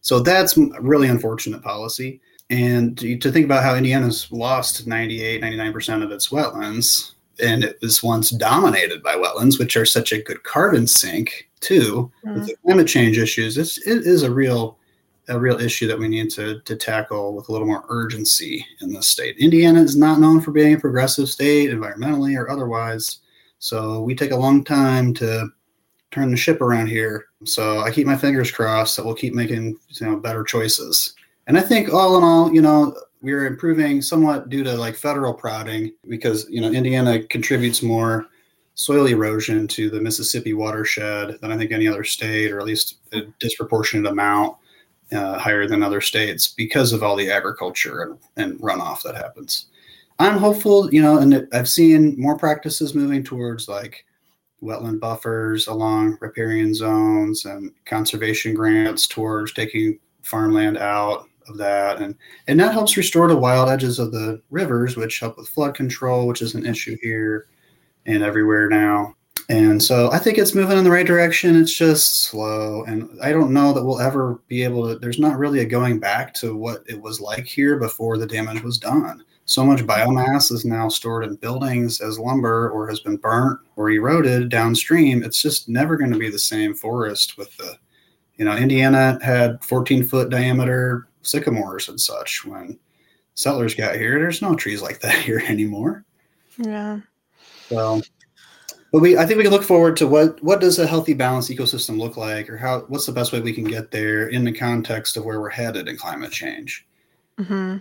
So 0.01 0.19
that's 0.19 0.57
a 0.57 0.81
really 0.81 1.07
unfortunate 1.07 1.61
policy. 1.61 2.21
And 2.49 2.97
to 2.97 3.31
think 3.31 3.45
about 3.45 3.63
how 3.63 3.75
Indiana's 3.75 4.31
lost 4.31 4.85
98, 4.85 5.41
99% 5.41 6.03
of 6.03 6.11
its 6.11 6.29
wetlands, 6.29 7.13
and 7.43 7.63
it 7.63 7.77
was 7.81 8.03
once 8.03 8.29
dominated 8.29 9.01
by 9.01 9.15
wetlands, 9.15 9.59
which 9.59 9.75
are 9.75 9.85
such 9.85 10.11
a 10.11 10.21
good 10.21 10.43
carbon 10.43 10.87
sink 10.87 11.49
too, 11.59 12.11
mm-hmm. 12.23 12.35
with 12.35 12.47
the 12.47 12.55
climate 12.63 12.87
change 12.87 13.17
issues. 13.17 13.57
It's, 13.57 13.77
it 13.87 14.05
is 14.05 14.23
a 14.23 14.31
real 14.31 14.77
a 15.27 15.39
real 15.39 15.59
issue 15.59 15.87
that 15.87 15.97
we 15.97 16.07
need 16.07 16.29
to, 16.29 16.59
to 16.61 16.75
tackle 16.75 17.33
with 17.33 17.49
a 17.49 17.51
little 17.51 17.65
more 17.67 17.83
urgency 17.89 18.63
in 18.81 18.93
this 18.93 19.07
state. 19.07 19.35
Indiana 19.39 19.81
is 19.81 19.95
not 19.95 20.19
known 20.19 20.39
for 20.39 20.51
being 20.51 20.75
a 20.75 20.79
progressive 20.79 21.27
state, 21.29 21.71
environmentally 21.71 22.37
or 22.37 22.47
otherwise. 22.49 23.21
So 23.59 24.01
we 24.01 24.15
take 24.15 24.31
a 24.31 24.37
long 24.37 24.63
time 24.63 25.13
to 25.15 25.49
turn 26.11 26.31
the 26.31 26.37
ship 26.37 26.61
around 26.61 26.87
here. 26.87 27.25
So 27.43 27.79
I 27.79 27.91
keep 27.91 28.07
my 28.07 28.17
fingers 28.17 28.51
crossed 28.51 28.95
that 28.95 29.05
we'll 29.05 29.15
keep 29.15 29.33
making 29.33 29.77
you 29.89 30.07
know 30.07 30.17
better 30.17 30.43
choices. 30.43 31.13
And 31.47 31.57
I 31.57 31.61
think 31.61 31.93
all 31.93 32.17
in 32.17 32.23
all, 32.23 32.53
you 32.53 32.61
know, 32.61 32.95
we're 33.21 33.45
improving 33.45 34.01
somewhat 34.01 34.49
due 34.49 34.63
to 34.63 34.73
like 34.73 34.95
federal 34.95 35.33
prodding 35.33 35.91
because 36.07 36.47
you 36.49 36.61
know 36.61 36.71
Indiana 36.71 37.23
contributes 37.23 37.81
more 37.81 38.27
soil 38.75 39.07
erosion 39.07 39.67
to 39.69 39.89
the 39.89 40.01
Mississippi 40.01 40.53
watershed 40.53 41.37
than 41.41 41.51
I 41.51 41.57
think 41.57 41.71
any 41.71 41.87
other 41.87 42.03
state, 42.03 42.51
or 42.51 42.59
at 42.59 42.65
least 42.65 42.97
a 43.13 43.21
disproportionate 43.39 44.11
amount 44.11 44.57
uh, 45.11 45.39
higher 45.39 45.67
than 45.67 45.81
other 45.81 46.01
states 46.01 46.47
because 46.47 46.93
of 46.93 47.03
all 47.03 47.15
the 47.15 47.31
agriculture 47.31 48.01
and, 48.01 48.17
and 48.37 48.59
runoff 48.59 49.01
that 49.03 49.15
happens. 49.15 49.67
I'm 50.19 50.37
hopeful, 50.37 50.93
you 50.93 51.01
know, 51.01 51.17
and 51.17 51.47
I've 51.53 51.69
seen 51.69 52.15
more 52.17 52.37
practices 52.37 52.95
moving 52.95 53.23
towards 53.23 53.67
like 53.67 54.05
wetland 54.63 54.99
buffers 54.99 55.67
along 55.67 56.17
riparian 56.21 56.73
zones 56.73 57.45
and 57.45 57.71
conservation 57.85 58.53
grants 58.53 59.07
towards 59.07 59.53
taking 59.53 59.99
farmland 60.21 60.77
out 60.77 61.27
of 61.47 61.57
that. 61.57 62.01
And 62.01 62.15
and 62.47 62.59
that 62.59 62.73
helps 62.73 62.97
restore 62.97 63.27
the 63.27 63.35
wild 63.37 63.69
edges 63.69 63.99
of 63.99 64.11
the 64.11 64.41
rivers 64.49 64.95
which 64.95 65.19
help 65.19 65.37
with 65.37 65.49
flood 65.49 65.75
control 65.75 66.27
which 66.27 66.41
is 66.41 66.55
an 66.55 66.65
issue 66.65 66.97
here 67.01 67.47
and 68.05 68.23
everywhere 68.23 68.69
now 68.69 69.14
and 69.49 69.81
so 69.81 70.11
i 70.11 70.17
think 70.17 70.37
it's 70.37 70.55
moving 70.55 70.77
in 70.77 70.83
the 70.83 70.91
right 70.91 71.05
direction 71.05 71.55
it's 71.55 71.73
just 71.73 72.23
slow 72.23 72.83
and 72.85 73.09
i 73.21 73.31
don't 73.31 73.53
know 73.53 73.73
that 73.73 73.83
we'll 73.83 73.99
ever 73.99 74.41
be 74.47 74.63
able 74.63 74.87
to 74.87 74.97
there's 74.99 75.19
not 75.19 75.37
really 75.37 75.59
a 75.59 75.65
going 75.65 75.99
back 75.99 76.33
to 76.33 76.55
what 76.55 76.83
it 76.87 76.99
was 76.99 77.21
like 77.21 77.45
here 77.45 77.77
before 77.77 78.17
the 78.17 78.25
damage 78.25 78.63
was 78.63 78.77
done 78.77 79.23
so 79.45 79.63
much 79.63 79.81
biomass 79.81 80.51
is 80.51 80.65
now 80.65 80.89
stored 80.89 81.23
in 81.23 81.35
buildings 81.35 82.01
as 82.01 82.17
lumber 82.17 82.69
or 82.71 82.87
has 82.87 82.99
been 82.99 83.17
burnt 83.17 83.59
or 83.75 83.91
eroded 83.91 84.49
downstream. 84.49 85.23
It's 85.23 85.39
just 85.39 85.69
never 85.69 85.97
going 85.97 86.11
to 86.11 86.17
be 86.17 86.31
the 86.31 86.39
same 86.39 86.73
forest 86.73 87.37
with 87.37 87.55
the, 87.57 87.77
you 88.37 88.45
know, 88.45 88.55
Indiana 88.55 89.19
had 89.21 89.63
14 89.63 90.03
foot 90.03 90.31
diameter 90.31 91.07
sycamores 91.21 91.89
and 91.89 92.01
such 92.01 92.43
when 92.43 92.79
settlers 93.35 93.75
got 93.75 93.95
here. 93.97 94.17
There's 94.17 94.41
no 94.41 94.55
trees 94.55 94.81
like 94.81 94.99
that 95.01 95.15
here 95.23 95.43
anymore. 95.47 96.03
Yeah. 96.57 97.01
So, 97.69 98.01
but 98.95 99.01
we, 99.01 99.17
I 99.17 99.25
think 99.25 99.37
we 99.37 99.43
can 99.43 99.51
look 99.51 99.63
forward 99.63 99.97
to 99.97 100.07
what, 100.07 100.41
what 100.41 100.61
does 100.61 100.79
a 100.79 100.87
healthy 100.87 101.13
balanced 101.13 101.49
ecosystem 101.49 101.99
look 101.99 102.15
like 102.15 102.49
or 102.49 102.57
how, 102.57 102.81
what's 102.87 103.05
the 103.05 103.11
best 103.11 103.33
way 103.33 103.41
we 103.41 103.53
can 103.53 103.65
get 103.65 103.91
there 103.91 104.29
in 104.29 104.45
the 104.45 104.51
context 104.53 105.17
of 105.17 105.25
where 105.25 105.41
we're 105.41 105.49
headed 105.49 105.89
in 105.89 105.97
climate 105.97 106.31
change. 106.31 106.85
Mm-hmm 107.37 107.77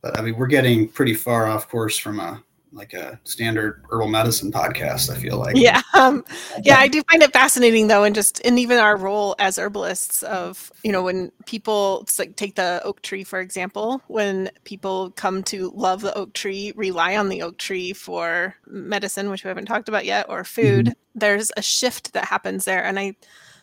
but 0.00 0.18
I 0.18 0.22
mean, 0.22 0.36
we're 0.36 0.46
getting 0.46 0.88
pretty 0.88 1.14
far 1.14 1.46
off 1.46 1.68
course 1.68 1.98
from 1.98 2.20
a 2.20 2.42
like 2.72 2.92
a 2.92 3.18
standard 3.24 3.82
herbal 3.90 4.08
medicine 4.08 4.52
podcast. 4.52 5.10
I 5.10 5.20
feel 5.20 5.38
like. 5.38 5.56
Yeah, 5.56 5.82
um, 5.94 6.24
yeah, 6.62 6.78
I 6.78 6.88
do 6.88 7.02
find 7.10 7.22
it 7.22 7.32
fascinating 7.32 7.88
though, 7.88 8.04
and 8.04 8.14
just 8.14 8.40
and 8.44 8.58
even 8.58 8.78
our 8.78 8.96
role 8.96 9.34
as 9.38 9.58
herbalists 9.58 10.22
of 10.24 10.72
you 10.82 10.92
know 10.92 11.02
when 11.02 11.30
people 11.46 12.06
like 12.18 12.36
take 12.36 12.54
the 12.54 12.80
oak 12.84 13.02
tree 13.02 13.24
for 13.24 13.40
example, 13.40 14.02
when 14.08 14.50
people 14.64 15.10
come 15.12 15.42
to 15.44 15.70
love 15.74 16.00
the 16.00 16.14
oak 16.14 16.32
tree, 16.32 16.72
rely 16.76 17.16
on 17.16 17.28
the 17.28 17.42
oak 17.42 17.58
tree 17.58 17.92
for 17.92 18.54
medicine, 18.66 19.30
which 19.30 19.44
we 19.44 19.48
haven't 19.48 19.66
talked 19.66 19.88
about 19.88 20.04
yet, 20.04 20.26
or 20.28 20.44
food. 20.44 20.86
Mm-hmm. 20.86 21.18
There's 21.18 21.50
a 21.56 21.62
shift 21.62 22.12
that 22.12 22.26
happens 22.26 22.64
there, 22.64 22.84
and 22.84 22.98
I. 22.98 23.16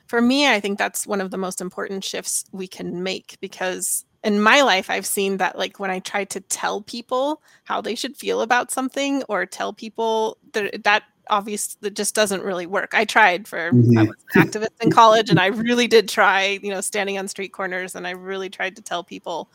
For 0.07 0.21
me, 0.21 0.47
I 0.47 0.59
think 0.59 0.77
that's 0.77 1.07
one 1.07 1.19
of 1.19 1.31
the 1.31 1.37
most 1.37 1.59
important 1.59 2.03
shifts 2.03 2.45
we 2.51 2.67
can 2.67 3.01
make 3.01 3.37
because 3.41 4.05
in 4.25 4.41
my 4.41 4.61
life 4.61 4.89
i've 4.89 5.05
seen 5.05 5.37
that 5.37 5.57
like 5.57 5.79
when 5.79 5.91
i 5.91 5.99
try 5.99 6.25
to 6.25 6.41
tell 6.41 6.81
people 6.81 7.41
how 7.63 7.79
they 7.79 7.95
should 7.95 8.17
feel 8.17 8.41
about 8.41 8.71
something 8.71 9.23
or 9.29 9.45
tell 9.45 9.71
people 9.71 10.37
that 10.53 10.83
that 10.83 11.03
obviously 11.29 11.77
that 11.81 11.95
just 11.95 12.13
doesn't 12.15 12.43
really 12.43 12.65
work 12.65 12.93
i 12.93 13.05
tried 13.05 13.47
for 13.47 13.71
mm-hmm. 13.71 13.97
i 13.97 14.03
was 14.03 14.15
an 14.33 14.47
activist 14.47 14.81
in 14.81 14.91
college 14.91 15.29
and 15.29 15.39
i 15.39 15.47
really 15.47 15.87
did 15.87 16.09
try 16.09 16.59
you 16.61 16.69
know 16.69 16.81
standing 16.81 17.17
on 17.17 17.27
street 17.27 17.53
corners 17.53 17.95
and 17.95 18.05
i 18.05 18.11
really 18.11 18.49
tried 18.49 18.75
to 18.75 18.81
tell 18.81 19.03
people 19.03 19.49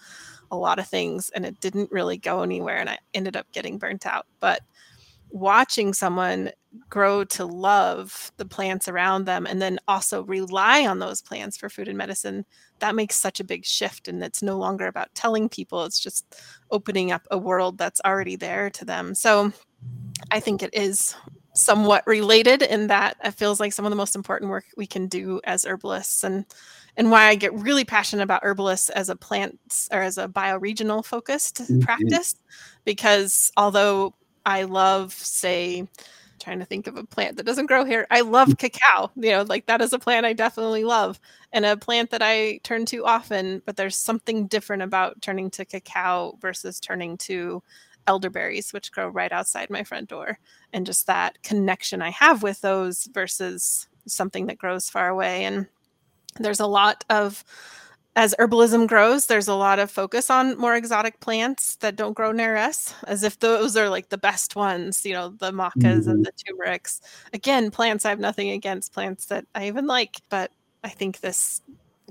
a 0.53 0.57
lot 0.57 0.79
of 0.79 0.87
things 0.87 1.31
and 1.31 1.45
it 1.45 1.61
didn't 1.61 1.91
really 1.93 2.17
go 2.17 2.43
anywhere 2.43 2.79
and 2.79 2.89
i 2.89 2.99
ended 3.13 3.37
up 3.37 3.51
getting 3.53 3.77
burnt 3.77 4.07
out 4.07 4.27
but 4.39 4.63
watching 5.31 5.93
someone 5.93 6.51
grow 6.89 7.25
to 7.25 7.45
love 7.45 8.33
the 8.37 8.45
plants 8.45 8.89
around 8.89 9.25
them 9.25 9.47
and 9.47 9.61
then 9.61 9.79
also 9.89 10.25
rely 10.25 10.87
on 10.87 10.99
those 10.99 11.23
plants 11.23 11.57
for 11.57 11.69
food 11.69 11.89
and 11.89 11.99
medicine 11.99 12.45
that 12.81 12.95
makes 12.95 13.17
such 13.17 13.41
a 13.41 13.45
big 13.45 13.65
shift 13.65 14.09
and 14.09 14.23
it's 14.23 14.43
no 14.43 14.57
longer 14.57 14.87
about 14.87 15.15
telling 15.15 15.49
people 15.49 15.85
it's 15.85 16.01
just 16.01 16.37
opening 16.71 17.13
up 17.13 17.27
a 17.31 17.39
world 17.39 17.79
that's 17.79 18.01
already 18.05 18.37
there 18.37 18.71
to 18.71 18.85
them 18.85 19.15
so 19.15 19.53
i 20.31 20.41
think 20.41 20.63
it 20.63 20.75
is 20.75 21.15
somewhat 21.55 22.07
related 22.07 22.63
in 22.63 22.87
that 22.87 23.17
it 23.25 23.33
feels 23.33 23.61
like 23.61 23.73
some 23.73 23.85
of 23.85 23.91
the 23.91 23.97
most 23.97 24.15
important 24.15 24.51
work 24.51 24.65
we 24.77 24.87
can 24.87 25.07
do 25.07 25.41
as 25.45 25.65
herbalists 25.65 26.25
and 26.25 26.45
and 26.97 27.11
why 27.11 27.29
I 27.29 27.35
get 27.35 27.55
really 27.55 27.85
passionate 27.85 28.23
about 28.23 28.43
herbalists 28.43 28.91
as 28.91 29.09
a 29.09 29.17
plant 29.17 29.59
or 29.93 30.01
as 30.01 30.19
a 30.19 30.29
bioregional 30.29 31.05
focused 31.05 31.63
mm-hmm. 31.63 31.81
practice 31.81 32.35
because 32.85 33.53
although 33.57 34.15
I 34.45 34.65
love 34.65 35.13
say 35.13 35.89
trying 36.41 36.59
to 36.59 36.65
think 36.65 36.87
of 36.87 36.97
a 36.97 37.05
plant 37.05 37.37
that 37.37 37.47
doesn't 37.47 37.67
grow 37.67 37.85
here. 37.85 38.07
I 38.11 38.23
love 38.23 38.49
mm. 38.49 38.59
cacao. 38.59 39.11
You 39.17 39.31
know, 39.31 39.43
like 39.43 39.67
that 39.67 39.81
is 39.81 39.93
a 39.93 39.99
plant 39.99 40.27
I 40.27 40.33
definitely 40.33 40.85
love 40.85 41.21
and 41.53 41.65
a 41.65 41.77
plant 41.77 42.11
that 42.11 42.23
I 42.23 42.61
turn 42.63 42.87
to 42.87 43.05
often, 43.05 43.63
but 43.67 43.77
there's 43.77 43.97
something 43.97 44.47
different 44.47 44.83
about 44.83 45.21
turning 45.23 45.51
to 45.51 45.65
cacao 45.65 46.37
versus 46.41 46.81
turning 46.81 47.17
to 47.19 47.63
elderberries, 48.07 48.73
which 48.73 48.93
grow 48.93 49.09
right 49.09 49.33
outside 49.33 49.71
my 49.71 49.85
front 49.85 50.09
door. 50.09 50.39
And 50.73 50.87
just 50.87 51.07
that 51.07 51.43
connection 51.43 52.03
I 52.03 52.11
have 52.11 52.43
with 52.43 52.61
those 52.61 53.07
versus 53.13 53.89
something 54.07 54.47
that 54.47 54.59
grows 54.59 54.89
far 54.89 55.09
away. 55.09 55.45
And 55.45 55.67
there's 56.39 56.61
a 56.61 56.67
lot 56.67 57.05
of 57.11 57.45
as 58.17 58.35
herbalism 58.39 58.89
grows, 58.89 59.27
there's 59.27 59.49
a 59.49 59.55
lot 59.55 59.79
of 59.79 59.91
focus 59.91 60.31
on 60.31 60.59
more 60.59 60.75
exotic 60.75 61.21
plants 61.21 61.77
that 61.77 61.97
don't 61.97 62.15
grow 62.15 62.33
near 62.33 62.57
us, 62.57 62.93
as 63.07 63.23
if 63.23 63.39
those 63.39 63.77
are 63.77 63.89
like 63.89 64.09
the 64.09 64.19
best 64.19 64.57
ones, 64.57 65.05
you 65.07 65.13
know, 65.13 65.29
the 65.29 65.53
macas 65.53 65.83
mm-hmm. 65.83 66.11
and 66.11 66.27
the 66.27 66.33
turmerics. 66.33 67.01
Again, 67.33 67.71
plants 67.71 68.05
I 68.05 68.11
have 68.11 68.19
nothing 68.19 68.51
against 68.51 68.93
plants 68.93 69.27
that 69.27 69.47
I 69.55 69.69
even 69.69 69.87
like, 69.87 70.21
but 70.29 70.51
I 70.83 70.89
think 70.89 71.21
this 71.21 71.63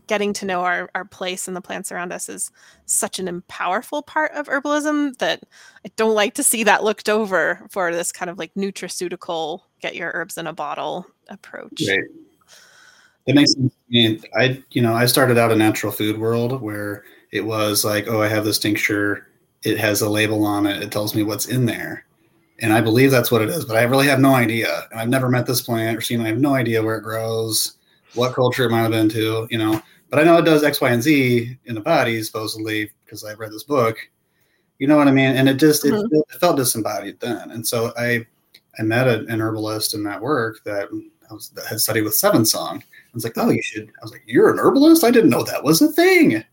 getting 0.08 0.34
to 0.34 0.46
know 0.46 0.62
our, 0.62 0.90
our 0.96 1.06
place 1.06 1.48
and 1.48 1.56
the 1.56 1.62
plants 1.62 1.92
around 1.92 2.12
us 2.12 2.30
is 2.30 2.50
such 2.86 3.20
an 3.20 3.44
powerful 3.48 4.02
part 4.02 4.32
of 4.32 4.48
herbalism 4.48 5.18
that 5.20 5.44
I 5.86 5.92
don't 5.98 6.16
like 6.16 6.34
to 6.36 6.44
see 6.44 6.64
that 6.64 6.84
looked 6.84 7.10
over 7.10 7.68
for 7.70 7.94
this 7.94 8.12
kind 8.12 8.30
of 8.32 8.40
like 8.40 8.54
nutraceutical 8.56 9.60
get 9.82 9.96
your 9.96 10.12
herbs 10.14 10.38
in 10.38 10.48
a 10.48 10.54
bottle 10.54 11.06
approach. 11.28 11.84
Right. 11.88 12.06
It 13.30 13.36
makes 13.36 13.54
sense. 13.54 14.26
I, 14.36 14.60
you 14.72 14.82
know, 14.82 14.96
I 14.96 15.06
started 15.06 15.38
out 15.38 15.52
a 15.52 15.56
natural 15.56 15.92
food 15.92 16.18
world 16.18 16.64
where 16.64 17.04
it 17.32 17.42
was 17.42 17.86
like, 17.86 18.08
oh, 18.08 18.24
I 18.24 18.28
have 18.28 18.44
this 18.44 18.58
tincture. 18.58 19.28
It 19.62 19.78
has 19.78 20.02
a 20.02 20.10
label 20.10 20.44
on 20.46 20.66
it. 20.66 20.82
It 20.82 20.92
tells 20.92 21.14
me 21.14 21.22
what's 21.22 21.46
in 21.46 21.68
there. 21.68 22.06
And 22.60 22.74
I 22.74 22.82
believe 22.82 23.12
that's 23.12 23.30
what 23.30 23.44
it 23.44 23.50
is, 23.50 23.66
but 23.66 23.78
I 23.78 23.84
really 23.84 24.08
have 24.08 24.20
no 24.20 24.34
idea. 24.34 24.88
I've 24.96 25.10
never 25.10 25.30
met 25.30 25.46
this 25.46 25.62
plant 25.62 25.96
or 25.96 26.02
seen. 26.02 26.22
I 26.22 26.28
have 26.30 26.40
no 26.40 26.56
idea 26.56 26.82
where 26.82 26.98
it 26.98 27.04
grows, 27.04 27.78
what 28.16 28.34
culture 28.34 28.66
it 28.66 28.72
might 28.72 28.82
have 28.82 28.92
been 28.92 29.10
to. 29.10 29.48
You 29.52 29.60
know, 29.60 29.80
but 30.10 30.18
I 30.18 30.24
know 30.24 30.38
it 30.38 30.46
does 30.46 30.64
X, 30.64 30.82
Y, 30.82 30.90
and 30.90 31.04
Z 31.04 31.56
in 31.66 31.76
the 31.76 31.82
body, 31.82 32.24
supposedly, 32.24 32.90
because 33.06 33.24
I 33.24 33.34
read 33.34 33.52
this 33.52 33.64
book. 33.64 33.96
You 34.80 34.88
know 34.88 34.98
what 34.98 35.08
I 35.08 35.12
mean? 35.12 35.36
And 35.36 35.48
it 35.48 35.58
just 35.58 35.84
mm-hmm. 35.84 36.16
it, 36.16 36.26
it, 36.34 36.40
felt 36.40 36.58
disembodied 36.58 37.20
then. 37.20 37.52
And 37.52 37.66
so 37.66 37.94
I 37.96 38.26
I 38.80 38.82
met 38.82 39.08
an 39.08 39.40
herbalist 39.40 39.94
in 39.94 40.04
that 40.06 40.20
work 40.20 40.64
that, 40.64 40.90
was, 41.30 41.50
that 41.50 41.68
had 41.68 41.80
studied 41.80 42.02
with 42.02 42.16
Seven 42.16 42.44
I 42.44 42.82
was 43.20 43.36
like, 43.36 43.38
oh, 43.38 43.50
you 43.50 43.62
should. 43.62 43.90
I 43.90 44.04
was 44.04 44.12
like, 44.12 44.24
you're 44.26 44.52
an 44.52 44.60
herbalist? 44.60 45.04
I 45.04 45.12
didn't 45.12 45.30
know 45.30 45.44
that 45.44 45.64
was 45.64 45.82
a 45.82 45.92
thing. 45.92 46.44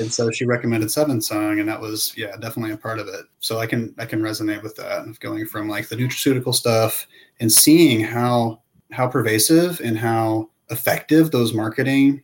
and 0.00 0.12
so 0.12 0.30
she 0.30 0.44
recommended 0.44 0.90
Seven 0.90 1.20
Song, 1.20 1.60
and 1.60 1.68
that 1.68 1.80
was 1.80 2.12
yeah 2.16 2.36
definitely 2.36 2.72
a 2.72 2.76
part 2.76 2.98
of 2.98 3.08
it. 3.08 3.26
So 3.40 3.58
I 3.58 3.66
can 3.66 3.94
I 3.98 4.06
can 4.06 4.20
resonate 4.20 4.62
with 4.62 4.76
that 4.76 5.06
of 5.06 5.20
going 5.20 5.46
from 5.46 5.68
like 5.68 5.88
the 5.88 5.96
nutraceutical 5.96 6.54
stuff 6.54 7.06
and 7.40 7.50
seeing 7.50 8.00
how 8.00 8.62
how 8.90 9.06
pervasive 9.06 9.80
and 9.80 9.98
how 9.98 10.50
effective 10.70 11.30
those 11.30 11.54
marketing 11.54 12.22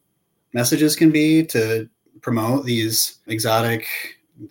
messages 0.53 0.97
can 0.97 1.11
be 1.11 1.45
to 1.47 1.89
promote 2.21 2.65
these 2.65 3.19
exotic 3.27 3.87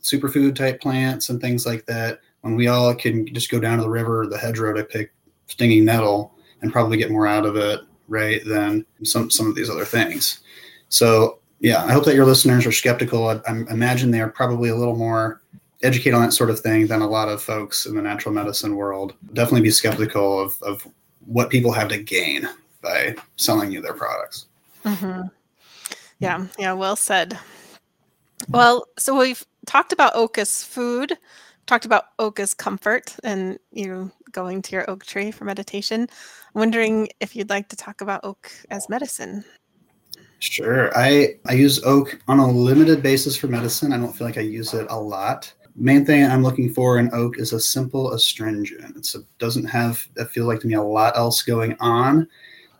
superfood 0.02 0.56
type 0.56 0.80
plants 0.80 1.30
and 1.30 1.42
things 1.42 1.66
like 1.66 1.86
that 1.86 2.20
when 2.42 2.56
we 2.56 2.68
all 2.68 2.94
can 2.94 3.26
just 3.34 3.50
go 3.50 3.60
down 3.60 3.78
to 3.78 3.84
the 3.84 3.90
river 3.90 4.28
the 4.28 4.38
hedgerow 4.38 4.74
to 4.74 4.84
pick 4.84 5.12
stinging 5.48 5.84
nettle 5.84 6.34
and 6.62 6.72
probably 6.72 6.98
get 6.98 7.12
more 7.12 7.28
out 7.28 7.46
of 7.46 7.56
it 7.56 7.82
right 8.08 8.42
than 8.46 8.86
some 9.04 9.30
some 9.30 9.48
of 9.48 9.56
these 9.56 9.70
other 9.70 9.86
things. 9.86 10.40
So 10.90 11.40
yeah 11.64 11.86
i 11.86 11.94
hope 11.94 12.06
that 12.06 12.14
your 12.14 12.26
listeners 12.26 12.68
are 12.68 12.72
skeptical. 12.72 13.30
I, 13.30 13.40
I 13.48 13.52
imagine 13.72 14.12
they 14.12 14.22
are 14.22 14.30
probably 14.30 14.70
a 14.70 14.76
little 14.76 14.96
more 14.96 15.42
educated 15.82 16.14
on 16.14 16.22
that 16.22 16.32
sort 16.32 16.50
of 16.52 16.60
thing 16.60 16.88
than 16.88 17.02
a 17.02 17.08
lot 17.08 17.30
of 17.30 17.42
folks 17.42 17.86
in 17.86 17.96
the 17.96 18.02
natural 18.02 18.34
medicine 18.34 18.76
world. 18.76 19.16
Definitely 19.34 19.62
be 19.62 19.72
skeptical 19.72 20.40
of, 20.40 20.62
of 20.62 20.88
what 21.26 21.50
people 21.50 21.74
have 21.74 21.90
to 21.90 22.02
gain 22.02 22.48
by 22.82 23.16
selling 23.36 23.72
you 23.72 23.82
their 23.82 23.94
products. 23.94 24.46
Mm-hmm. 24.86 25.28
yeah. 26.20 26.46
Yeah 26.60 26.74
well 26.74 26.96
said. 26.96 27.40
Well 28.50 28.86
so 28.98 29.18
we've 29.18 29.46
talked 29.66 29.94
about 29.94 30.16
oak 30.16 30.38
as 30.38 30.64
food 30.64 31.18
talked 31.66 31.86
about 31.86 32.06
oak 32.20 32.40
as 32.40 32.54
comfort 32.54 33.16
and 33.24 33.58
you 33.72 34.12
going 34.34 34.62
to 34.64 34.76
your 34.76 34.90
oak 34.90 35.06
tree 35.06 35.32
for 35.32 35.46
meditation. 35.46 36.02
I'm 36.02 36.60
wondering 36.60 37.08
if 37.20 37.36
you'd 37.36 37.50
like 37.50 37.70
to 37.70 37.76
talk 37.76 38.02
about 38.02 38.26
oak 38.26 38.52
as 38.70 38.90
medicine. 38.90 39.46
Sure. 40.40 40.92
I, 40.98 41.36
I 41.48 41.54
use 41.54 41.82
oak 41.86 42.20
on 42.28 42.40
a 42.40 42.52
limited 42.52 43.02
basis 43.02 43.38
for 43.38 43.48
medicine. 43.48 43.94
I 43.94 43.98
don't 43.98 44.12
feel 44.12 44.28
like 44.28 44.38
I 44.38 44.42
use 44.42 44.74
it 44.74 44.86
a 44.90 45.00
lot. 45.00 45.54
Main 45.76 46.06
thing 46.06 46.26
I'm 46.26 46.44
looking 46.44 46.74
for 46.74 47.00
in 47.00 47.10
oak 47.14 47.40
is 47.40 47.54
a 47.54 47.60
simple 47.60 48.12
astringent. 48.12 48.98
It 49.16 49.26
doesn't 49.40 49.66
have, 49.66 50.06
it 50.18 50.30
feels 50.30 50.48
like 50.48 50.60
to 50.60 50.68
me, 50.68 50.74
a 50.74 50.82
lot 50.82 51.16
else 51.16 51.42
going 51.42 51.78
on 51.80 52.28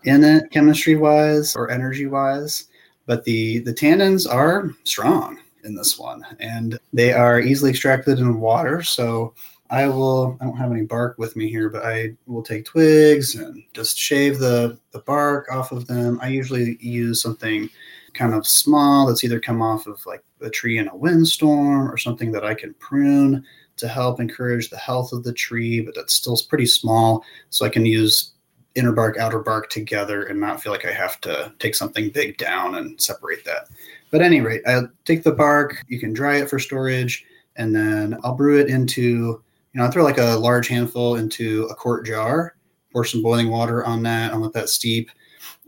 in 0.04 0.24
it 0.24 0.52
chemistry 0.52 0.96
wise 0.96 1.56
or 1.56 1.72
energy 1.72 2.06
wise. 2.06 2.66
But 3.06 3.24
the, 3.24 3.60
the 3.60 3.74
tannins 3.74 4.32
are 4.32 4.72
strong 4.84 5.40
in 5.64 5.76
this 5.76 5.98
one, 5.98 6.26
and 6.40 6.78
they 6.92 7.14
are 7.14 7.40
easily 7.40 7.72
extracted 7.72 8.20
in 8.20 8.40
water. 8.40 8.84
So 8.84 9.34
I 9.74 9.88
will. 9.88 10.38
I 10.40 10.46
don't 10.46 10.58
have 10.58 10.72
any 10.72 10.84
bark 10.84 11.18
with 11.18 11.36
me 11.36 11.50
here, 11.50 11.68
but 11.68 11.84
I 11.84 12.14
will 12.28 12.44
take 12.44 12.66
twigs 12.66 13.34
and 13.34 13.64
just 13.74 13.98
shave 13.98 14.38
the 14.38 14.78
the 14.92 15.00
bark 15.00 15.52
off 15.52 15.72
of 15.72 15.88
them. 15.88 16.20
I 16.22 16.28
usually 16.28 16.78
use 16.80 17.24
something 17.24 17.68
kind 18.14 18.36
of 18.36 18.46
small 18.46 19.08
that's 19.08 19.24
either 19.24 19.40
come 19.40 19.64
off 19.64 19.88
of 19.88 20.06
like 20.06 20.24
a 20.42 20.50
tree 20.52 20.78
in 20.78 20.90
a 20.90 20.96
windstorm 20.96 21.90
or 21.90 21.98
something 21.98 22.32
that 22.34 22.46
I 22.46 22.54
can 22.54 22.76
prune 22.76 23.44
to 23.78 23.88
help 23.88 24.20
encourage 24.20 24.70
the 24.70 24.78
health 24.78 25.12
of 25.12 25.24
the 25.24 25.34
tree, 25.34 25.82
but 25.82 25.96
that's 25.96 26.14
still 26.14 26.40
pretty 26.48 26.68
small. 26.68 27.26
So 27.50 27.66
I 27.66 27.70
can 27.70 27.84
use 27.84 28.34
inner 28.76 28.92
bark, 28.92 29.18
outer 29.18 29.40
bark 29.40 29.72
together 29.72 30.26
and 30.26 30.40
not 30.40 30.62
feel 30.62 30.72
like 30.72 30.86
I 30.86 30.92
have 30.92 31.20
to 31.22 31.52
take 31.58 31.74
something 31.74 32.12
big 32.12 32.38
down 32.38 32.76
and 32.76 33.02
separate 33.02 33.44
that. 33.46 33.70
But 34.12 34.22
at 34.22 34.28
any 34.28 34.42
rate, 34.42 34.62
I'll 34.68 34.88
take 35.06 35.24
the 35.24 35.32
bark, 35.32 35.84
you 35.88 36.00
can 36.00 36.14
dry 36.14 36.36
it 36.36 36.50
for 36.50 36.60
storage, 36.60 37.26
and 37.56 37.76
then 37.76 38.20
I'll 38.24 38.36
brew 38.36 38.60
it 38.60 38.68
into, 38.68 39.42
you 39.74 39.80
know, 39.80 39.86
I 39.86 39.92
throw 39.92 40.04
like 40.04 40.18
a 40.18 40.36
large 40.38 40.68
handful 40.68 41.16
into 41.16 41.66
a 41.66 41.76
quart 41.76 42.06
jar, 42.06 42.56
pour 42.92 43.06
some 43.06 43.22
boiling 43.22 43.50
water 43.50 43.84
on 43.86 44.04
that, 44.04 44.32
and 44.32 44.42
let 44.42 44.54
that 44.54 44.70
steep, 44.70 45.10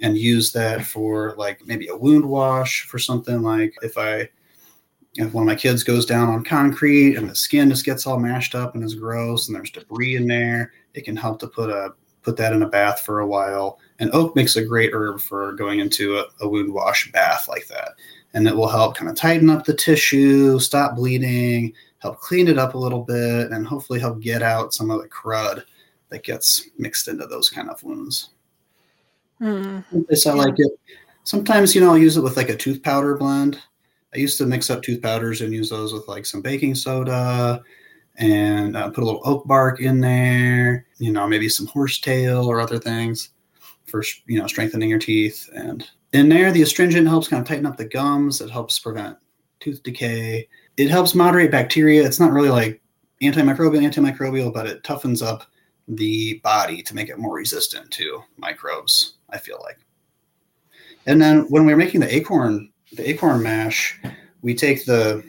and 0.02 0.18
use 0.18 0.52
that 0.52 0.86
for 0.86 1.34
like 1.38 1.66
maybe 1.66 1.88
a 1.88 1.96
wound 1.96 2.26
wash 2.26 2.84
for 2.84 3.00
something 3.00 3.42
like 3.42 3.74
if 3.82 3.98
I 3.98 4.30
if 5.16 5.34
one 5.34 5.44
of 5.44 5.48
my 5.48 5.56
kids 5.56 5.82
goes 5.82 6.06
down 6.06 6.28
on 6.28 6.44
concrete 6.44 7.16
and 7.16 7.30
the 7.30 7.36
skin 7.36 7.70
just 7.70 7.86
gets 7.86 8.06
all 8.06 8.20
mashed 8.20 8.54
up 8.54 8.76
and 8.76 8.84
is 8.84 8.96
gross 8.96 9.48
and 9.48 9.56
there's 9.56 9.72
debris 9.72 10.18
in 10.18 10.28
there, 10.28 10.74
it 10.94 11.06
can 11.06 11.16
help 11.16 11.40
to 11.40 11.48
put 11.48 11.70
a 11.70 11.94
put 12.22 12.36
that 12.38 12.54
in 12.54 12.64
a 12.64 12.70
bath 12.70 13.02
for 13.02 13.22
a 13.22 13.28
while. 13.28 13.80
And 14.00 14.12
oak 14.12 14.36
makes 14.36 14.56
a 14.58 14.66
great 14.66 14.92
herb 14.94 15.22
for 15.22 15.54
going 15.54 15.80
into 15.80 16.18
a, 16.18 16.26
a 16.42 16.50
wound 16.50 16.74
wash 16.74 17.12
bath 17.12 17.48
like 17.48 17.68
that 17.68 17.94
and 18.36 18.48
it 18.50 18.56
will 18.56 18.68
help 18.68 18.98
kind 18.98 19.10
of 19.10 19.16
tighten 19.16 19.50
up 19.50 19.64
the 19.64 19.74
tissue, 19.74 20.60
stop 20.60 20.96
bleeding, 20.96 21.74
help 22.06 22.20
clean 22.20 22.48
it 22.48 22.58
up 22.58 22.76
a 22.76 22.78
little 22.78 23.04
bit, 23.04 23.52
and 23.52 23.66
hopefully 23.66 24.00
help 24.00 24.20
get 24.20 24.44
out 24.44 24.74
some 24.74 24.92
of 24.92 25.02
the 25.02 25.10
crud 25.10 25.64
that 26.10 26.24
gets 26.24 26.70
mixed 26.78 27.08
into 27.08 27.26
those 27.26 27.50
kind 27.50 27.70
of 27.70 27.84
wounds. 27.84 28.30
Mm. 29.42 29.84
I 30.28 30.34
like 30.34 30.54
it. 30.58 30.72
Sometimes, 31.24 31.74
you 31.74 31.82
know, 31.82 31.90
I'll 31.90 31.98
use 31.98 32.18
it 32.18 32.22
with 32.22 32.38
like 32.38 32.50
a 32.50 32.56
tooth 32.56 32.84
powder 32.84 33.18
blend. 33.18 33.60
I 34.14 34.18
used 34.18 34.38
to 34.38 34.46
mix 34.46 34.70
up 34.70 34.82
tooth 34.82 35.02
powders 35.02 35.42
and 35.42 35.52
use 35.52 35.70
those 35.70 35.92
with 35.92 36.08
like 36.08 36.26
some 36.26 36.42
baking 36.42 36.76
soda 36.76 37.62
and 38.18 38.78
uh, 38.78 38.90
put 38.92 39.04
a 39.04 39.06
little 39.06 39.22
oak 39.26 39.46
bark 39.46 39.82
in 39.82 40.00
there, 40.00 40.86
you 41.00 41.12
know, 41.12 41.28
maybe 41.28 41.50
some 41.50 41.66
horsetail 41.66 42.46
or 42.46 42.62
other 42.62 42.80
things 42.80 43.32
for, 43.88 44.04
you 44.28 44.40
know, 44.40 44.48
strengthening 44.48 44.90
your 44.90 45.00
teeth. 45.00 45.50
And 45.54 45.86
in 46.14 46.30
there, 46.30 46.52
the 46.52 46.62
astringent 46.62 47.08
helps 47.08 47.28
kind 47.28 47.42
of 47.42 47.48
tighten 47.48 47.66
up 47.66 47.76
the 47.76 47.86
gums. 47.86 48.40
It 48.40 48.50
helps 48.50 48.80
prevent 48.80 49.18
tooth 49.60 49.84
decay. 49.84 50.48
It 50.78 50.90
helps 50.90 51.16
moderate 51.16 51.52
bacteria. 51.52 52.06
It's 52.06 52.20
not 52.20 52.32
really 52.32 52.50
like 52.50 52.82
antimicrobial, 53.22 53.90
antimicrobial, 53.90 54.54
but 54.54 54.68
it 54.68 54.84
toughens 54.84 55.26
up 55.26 55.46
the 55.88 56.40
body 56.44 56.82
to 56.82 56.96
make 56.96 57.10
it 57.10 57.20
more 57.20 57.36
resistant 57.36 57.92
to 57.92 58.24
microbes. 58.38 59.16
I 59.30 59.38
feel 59.38 59.60
like. 59.64 59.80
And 61.06 61.22
then 61.22 61.42
when 61.50 61.66
we 61.66 61.74
are 61.74 61.78
making 61.78 62.02
the 62.02 62.14
acorn, 62.14 62.72
the 62.94 63.10
acorn 63.10 63.42
mash, 63.42 64.00
we 64.42 64.54
take 64.56 64.86
the 64.86 65.24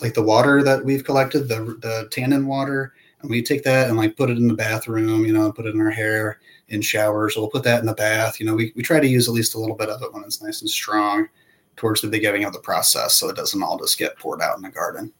like 0.00 0.14
the 0.14 0.22
water 0.22 0.62
that 0.62 0.84
we've 0.84 1.04
collected, 1.04 1.48
the 1.48 1.76
the 1.80 2.08
tannin 2.10 2.46
water, 2.46 2.92
and 3.20 3.30
we 3.30 3.42
take 3.42 3.62
that 3.64 3.88
and 3.88 3.96
like 3.96 4.16
put 4.16 4.30
it 4.30 4.36
in 4.36 4.48
the 4.48 4.54
bathroom, 4.54 5.24
you 5.24 5.32
know, 5.32 5.52
put 5.52 5.66
it 5.66 5.74
in 5.74 5.80
our 5.80 5.90
hair, 5.90 6.40
in 6.68 6.82
showers. 6.82 7.36
We'll 7.36 7.48
put 7.48 7.62
that 7.64 7.80
in 7.80 7.86
the 7.86 7.94
bath. 7.94 8.40
You 8.40 8.46
know, 8.46 8.54
we, 8.54 8.72
we 8.74 8.82
try 8.82 9.00
to 9.00 9.06
use 9.06 9.28
at 9.28 9.34
least 9.34 9.54
a 9.54 9.58
little 9.58 9.76
bit 9.76 9.88
of 9.88 10.02
it 10.02 10.12
when 10.12 10.24
it's 10.24 10.42
nice 10.42 10.60
and 10.60 10.70
strong 10.70 11.28
towards 11.76 12.00
the 12.00 12.08
beginning 12.08 12.44
of 12.44 12.52
the 12.52 12.58
process 12.60 13.14
so 13.14 13.28
it 13.28 13.36
doesn't 13.36 13.62
all 13.62 13.78
just 13.78 13.98
get 13.98 14.18
poured 14.18 14.40
out 14.40 14.56
in 14.56 14.62
the 14.62 14.70
garden. 14.70 15.12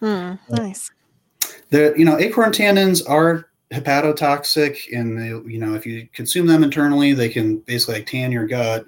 Hmm, 0.00 0.34
nice. 0.48 0.90
The 1.70 1.94
you 1.96 2.04
know 2.04 2.18
acorn 2.18 2.52
tannins 2.52 3.08
are 3.08 3.48
hepatotoxic 3.70 4.78
and 4.96 5.18
they, 5.18 5.28
you 5.50 5.58
know 5.58 5.74
if 5.74 5.86
you 5.86 6.08
consume 6.12 6.46
them 6.46 6.62
internally 6.62 7.12
they 7.12 7.28
can 7.28 7.58
basically 7.60 7.96
like 7.96 8.06
tan 8.06 8.30
your 8.30 8.46
gut 8.46 8.86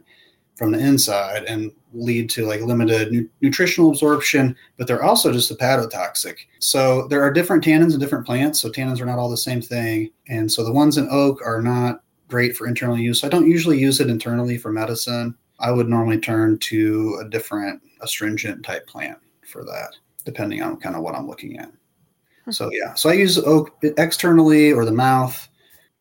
from 0.57 0.73
the 0.73 0.79
inside 0.79 1.45
and 1.45 1.71
lead 1.93 2.31
to 2.31 2.47
like 2.47 2.61
limited 2.63 3.13
nu- 3.13 3.29
nutritional 3.41 3.91
absorption, 3.91 4.57
but 4.77 4.87
they're 4.87 5.05
also 5.05 5.33
just 5.33 5.51
hepatotoxic. 5.51 6.37
So 6.59 7.07
there 7.09 7.23
are 7.23 7.33
different 7.33 7.63
tannins 7.63 7.95
in 7.95 8.01
different 8.01 8.27
plants. 8.27 8.61
So 8.61 8.71
tannins 8.71 9.01
are 9.01 9.07
not 9.07 9.19
all 9.19 9.31
the 9.31 9.37
same 9.37 9.61
thing. 9.61 10.11
And 10.29 10.51
so 10.51 10.65
the 10.65 10.73
ones 10.73 10.97
in 10.97 11.09
oak 11.11 11.41
are 11.45 11.63
not 11.63 12.01
great 12.29 12.57
for 12.57 12.67
internal 12.67 12.99
use. 12.99 13.23
I 13.23 13.29
don't 13.29 13.49
usually 13.49 13.79
use 13.79 14.01
it 14.01 14.11
internally 14.11 14.59
for 14.59 14.73
medicine. 14.73 15.37
I 15.59 15.71
would 15.71 15.89
normally 15.89 16.19
turn 16.19 16.59
to 16.59 17.21
a 17.25 17.29
different 17.29 17.81
astringent 18.01 18.65
type 18.65 18.87
plant 18.87 19.19
for 19.47 19.65
that, 19.65 19.97
depending 20.25 20.63
on 20.63 20.77
kind 20.77 20.97
of 20.97 21.03
what 21.03 21.15
I'm 21.15 21.29
looking 21.29 21.59
at. 21.59 21.73
Hmm. 22.45 22.51
So 22.51 22.71
yeah, 22.73 22.95
so 22.95 23.09
I 23.09 23.15
use 23.15 23.39
oak 23.39 23.77
externally 23.83 24.73
or 24.73 24.85
the 24.85 24.93
mouth. 24.93 25.49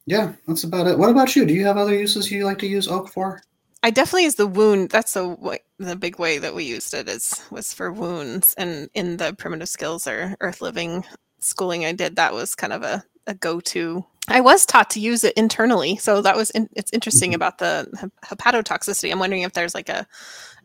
Yeah, 0.05 0.33
that's 0.47 0.63
about 0.63 0.87
it. 0.87 0.97
What 0.97 1.09
about 1.09 1.35
you? 1.35 1.45
Do 1.45 1.53
you 1.53 1.65
have 1.65 1.77
other 1.77 1.95
uses 1.95 2.31
you 2.31 2.45
like 2.45 2.59
to 2.59 2.67
use 2.67 2.87
oak 2.87 3.09
for? 3.09 3.41
I 3.81 3.91
definitely 3.91 4.23
use 4.23 4.35
the 4.35 4.47
wound. 4.47 4.89
That's 4.89 5.13
the 5.13 5.59
the 5.77 5.95
big 5.95 6.17
way 6.17 6.37
that 6.37 6.55
we 6.55 6.63
used 6.63 6.93
it 6.93 7.07
is 7.07 7.43
was 7.51 7.73
for 7.73 7.91
wounds. 7.91 8.55
And 8.57 8.89
in 8.93 9.17
the 9.17 9.33
primitive 9.33 9.69
skills 9.69 10.07
or 10.07 10.35
earth 10.41 10.61
living 10.61 11.05
schooling 11.39 11.85
I 11.85 11.91
did, 11.91 12.15
that 12.15 12.33
was 12.33 12.55
kind 12.55 12.73
of 12.73 12.81
a, 12.81 13.03
a 13.27 13.35
go 13.35 13.59
to 13.59 14.03
I 14.27 14.41
was 14.41 14.65
taught 14.65 14.89
to 14.91 14.99
use 14.99 15.23
it 15.23 15.33
internally, 15.35 15.97
so 15.97 16.21
that 16.21 16.35
was 16.35 16.49
in, 16.51 16.69
it's 16.73 16.91
interesting 16.91 17.31
mm-hmm. 17.31 17.35
about 17.35 17.59
the 17.59 18.09
hepatotoxicity. 18.23 19.11
I'm 19.11 19.19
wondering 19.19 19.43
if 19.43 19.53
there's 19.53 19.75
like 19.75 19.89
a 19.89 20.07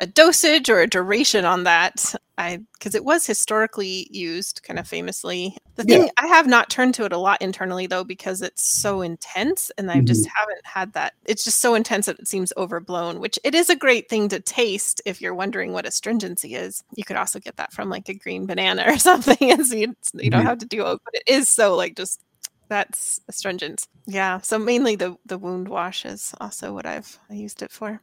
a 0.01 0.07
dosage 0.07 0.71
or 0.71 0.81
a 0.81 0.87
duration 0.87 1.45
on 1.45 1.65
that. 1.65 2.15
I 2.39 2.61
because 2.73 2.95
it 2.95 3.05
was 3.05 3.27
historically 3.27 4.09
used, 4.11 4.63
kind 4.63 4.79
of 4.79 4.89
famously. 4.89 5.59
The 5.77 5.85
thing 5.85 6.05
yeah. 6.05 6.11
I 6.17 6.27
have 6.27 6.47
not 6.47 6.71
turned 6.71 6.95
to 6.95 7.05
it 7.05 7.13
a 7.13 7.19
lot 7.19 7.43
internally 7.43 7.87
though, 7.87 8.03
because 8.03 8.41
it's 8.41 8.63
so 8.63 9.03
intense, 9.03 9.71
and 9.77 9.91
I 9.91 9.97
mm-hmm. 9.97 10.07
just 10.07 10.27
haven't 10.35 10.65
had 10.65 10.95
that. 10.95 11.13
It's 11.27 11.45
just 11.45 11.61
so 11.61 11.75
intense 11.75 12.07
that 12.07 12.19
it 12.19 12.29
seems 12.29 12.55
overblown. 12.57 13.21
Which 13.21 13.39
it 13.45 13.55
is 13.55 13.69
a 13.69 13.77
great 13.77 14.09
thing 14.09 14.29
to 14.31 14.41
taste 14.41 15.03
if 15.05 15.21
you're 15.21 15.35
wondering 15.35 15.73
what 15.73 15.87
astringency 15.87 16.55
is. 16.55 16.83
You 16.97 17.05
could 17.05 17.17
also 17.17 17.39
get 17.39 17.57
that 17.57 17.75
from 17.75 17.91
like 17.91 18.09
a 18.09 18.15
green 18.15 18.47
banana 18.47 18.85
or 18.87 18.97
something, 18.99 19.53
and 19.53 19.67
so 19.67 19.77
you, 19.77 19.95
you 20.15 20.31
don't 20.31 20.47
have 20.47 20.59
to 20.59 20.67
do 20.67 20.87
it, 20.87 21.01
but 21.05 21.15
it 21.15 21.25
is 21.27 21.49
so 21.51 21.77
like 21.77 21.95
just 21.95 22.23
that's 22.71 23.21
astringent. 23.29 23.87
Yeah. 24.07 24.39
So 24.39 24.59
mainly 24.59 24.97
the 24.97 25.17
the 25.27 25.37
wound 25.37 25.69
wash 25.69 26.07
is 26.07 26.33
also 26.41 26.73
what 26.73 26.87
I've 26.87 27.19
I 27.29 27.35
used 27.35 27.61
it 27.61 27.71
for. 27.71 28.01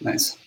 Nice. 0.00 0.38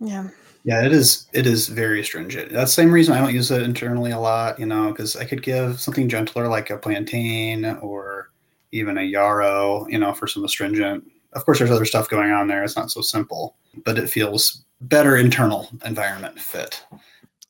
Yeah. 0.00 0.28
Yeah, 0.64 0.84
it 0.84 0.92
is. 0.92 1.28
It 1.32 1.46
is 1.46 1.68
very 1.68 2.00
astringent. 2.00 2.52
That's 2.52 2.72
the 2.72 2.82
same 2.82 2.92
reason 2.92 3.14
I 3.14 3.20
don't 3.20 3.32
use 3.34 3.50
it 3.50 3.62
internally 3.62 4.10
a 4.10 4.18
lot. 4.18 4.58
You 4.58 4.66
know, 4.66 4.90
because 4.90 5.16
I 5.16 5.24
could 5.24 5.42
give 5.42 5.80
something 5.80 6.08
gentler 6.08 6.48
like 6.48 6.68
a 6.68 6.76
plantain 6.76 7.64
or 7.64 8.30
even 8.72 8.98
a 8.98 9.02
yarrow. 9.02 9.86
You 9.88 9.98
know, 9.98 10.12
for 10.12 10.26
some 10.26 10.44
astringent. 10.44 11.04
Of 11.32 11.44
course, 11.44 11.58
there's 11.58 11.70
other 11.70 11.84
stuff 11.84 12.08
going 12.08 12.32
on 12.32 12.48
there. 12.48 12.64
It's 12.64 12.76
not 12.76 12.90
so 12.90 13.00
simple, 13.00 13.56
but 13.84 13.98
it 13.98 14.10
feels 14.10 14.64
better 14.80 15.16
internal 15.16 15.68
environment 15.84 16.38
fit. 16.40 16.84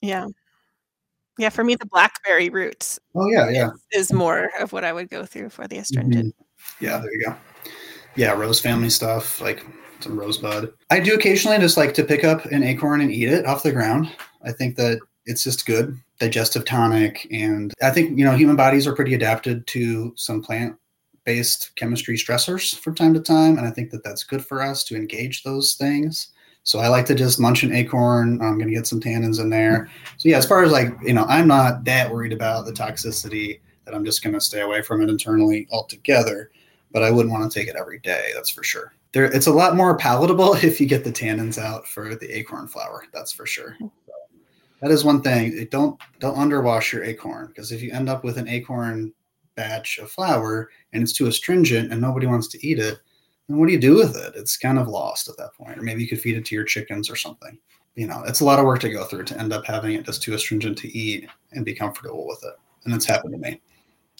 Yeah. 0.00 0.26
Yeah, 1.38 1.50
for 1.50 1.62
me, 1.64 1.76
the 1.76 1.86
blackberry 1.86 2.50
roots. 2.50 2.98
Oh 3.14 3.30
yeah, 3.30 3.48
yeah, 3.48 3.70
is, 3.92 4.12
more 4.12 4.50
of 4.58 4.72
what 4.72 4.84
I 4.84 4.92
would 4.92 5.08
go 5.08 5.24
through 5.24 5.50
for 5.50 5.68
the 5.68 5.78
astringent. 5.78 6.34
Mm-hmm. 6.34 6.84
Yeah, 6.84 6.98
there 6.98 7.12
you 7.12 7.24
go. 7.26 7.36
Yeah, 8.16 8.32
rose 8.32 8.60
family 8.60 8.90
stuff 8.90 9.40
like 9.40 9.64
some 10.00 10.18
rosebud. 10.18 10.72
I 10.90 11.00
do 11.00 11.14
occasionally 11.14 11.58
just 11.58 11.76
like 11.76 11.94
to 11.94 12.04
pick 12.04 12.24
up 12.24 12.44
an 12.46 12.64
acorn 12.64 13.00
and 13.00 13.12
eat 13.12 13.28
it 13.28 13.46
off 13.46 13.62
the 13.62 13.72
ground. 13.72 14.10
I 14.42 14.52
think 14.52 14.76
that 14.76 14.98
it's 15.26 15.44
just 15.44 15.66
good 15.66 15.96
digestive 16.18 16.64
tonic, 16.64 17.28
and 17.30 17.72
I 17.80 17.90
think 17.90 18.18
you 18.18 18.24
know 18.24 18.34
human 18.34 18.56
bodies 18.56 18.86
are 18.86 18.94
pretty 18.94 19.14
adapted 19.14 19.66
to 19.68 20.12
some 20.16 20.42
plant 20.42 20.76
based 21.24 21.76
chemistry 21.76 22.16
stressors 22.16 22.76
from 22.76 22.94
time 22.94 23.14
to 23.14 23.20
time, 23.20 23.58
and 23.58 23.66
I 23.66 23.70
think 23.70 23.90
that 23.90 24.02
that's 24.02 24.24
good 24.24 24.44
for 24.44 24.60
us 24.60 24.82
to 24.84 24.96
engage 24.96 25.44
those 25.44 25.74
things. 25.74 26.28
So 26.68 26.80
I 26.80 26.88
like 26.88 27.06
to 27.06 27.14
just 27.14 27.40
munch 27.40 27.62
an 27.62 27.72
acorn. 27.72 28.42
I'm 28.42 28.58
going 28.58 28.68
to 28.68 28.74
get 28.74 28.86
some 28.86 29.00
tannins 29.00 29.40
in 29.40 29.48
there. 29.48 29.88
So 30.18 30.28
yeah, 30.28 30.36
as 30.36 30.44
far 30.44 30.62
as 30.62 30.70
like, 30.70 30.88
you 31.02 31.14
know, 31.14 31.24
I'm 31.26 31.48
not 31.48 31.84
that 31.84 32.12
worried 32.12 32.34
about 32.34 32.66
the 32.66 32.72
toxicity 32.72 33.60
that 33.86 33.94
I'm 33.94 34.04
just 34.04 34.22
going 34.22 34.34
to 34.34 34.40
stay 34.40 34.60
away 34.60 34.82
from 34.82 35.00
it 35.00 35.08
internally 35.08 35.66
altogether, 35.72 36.50
but 36.92 37.02
I 37.02 37.10
wouldn't 37.10 37.32
want 37.32 37.50
to 37.50 37.58
take 37.58 37.68
it 37.68 37.76
every 37.76 38.00
day. 38.00 38.32
That's 38.34 38.50
for 38.50 38.62
sure. 38.62 38.92
There, 39.12 39.24
it's 39.24 39.46
a 39.46 39.52
lot 39.52 39.76
more 39.76 39.96
palatable 39.96 40.54
if 40.62 40.78
you 40.78 40.86
get 40.86 41.04
the 41.04 41.10
tannins 41.10 41.56
out 41.56 41.86
for 41.86 42.14
the 42.14 42.28
acorn 42.36 42.68
flour. 42.68 43.04
That's 43.14 43.32
for 43.32 43.46
sure. 43.46 43.78
That 44.82 44.90
is 44.90 45.06
one 45.06 45.22
thing. 45.22 45.66
Don't 45.70 45.98
don't 46.20 46.36
underwash 46.36 46.92
your 46.92 47.02
acorn 47.02 47.46
because 47.46 47.72
if 47.72 47.80
you 47.80 47.92
end 47.92 48.10
up 48.10 48.24
with 48.24 48.36
an 48.36 48.46
acorn 48.46 49.14
batch 49.54 49.98
of 49.98 50.10
flour 50.10 50.68
and 50.92 51.02
it's 51.02 51.14
too 51.14 51.28
astringent 51.28 51.90
and 51.90 52.00
nobody 52.02 52.26
wants 52.26 52.46
to 52.48 52.66
eat 52.66 52.78
it, 52.78 52.98
and 53.48 53.58
what 53.58 53.66
do 53.66 53.72
you 53.72 53.80
do 53.80 53.94
with 53.94 54.16
it? 54.16 54.34
It's 54.36 54.56
kind 54.56 54.78
of 54.78 54.88
lost 54.88 55.28
at 55.28 55.36
that 55.38 55.54
point. 55.54 55.78
Or 55.78 55.82
maybe 55.82 56.02
you 56.02 56.08
could 56.08 56.20
feed 56.20 56.36
it 56.36 56.44
to 56.46 56.54
your 56.54 56.64
chickens 56.64 57.10
or 57.10 57.16
something. 57.16 57.58
You 57.94 58.06
know, 58.06 58.22
it's 58.26 58.40
a 58.40 58.44
lot 58.44 58.58
of 58.58 58.64
work 58.64 58.80
to 58.80 58.90
go 58.90 59.04
through 59.04 59.24
to 59.24 59.38
end 59.38 59.52
up 59.52 59.64
having 59.64 59.94
it 59.94 60.04
just 60.04 60.22
too 60.22 60.34
astringent 60.34 60.78
to 60.78 60.96
eat 60.96 61.28
and 61.52 61.64
be 61.64 61.74
comfortable 61.74 62.26
with 62.26 62.42
it. 62.44 62.54
And 62.84 62.94
it's 62.94 63.06
happened 63.06 63.32
to 63.32 63.38
me. 63.38 63.60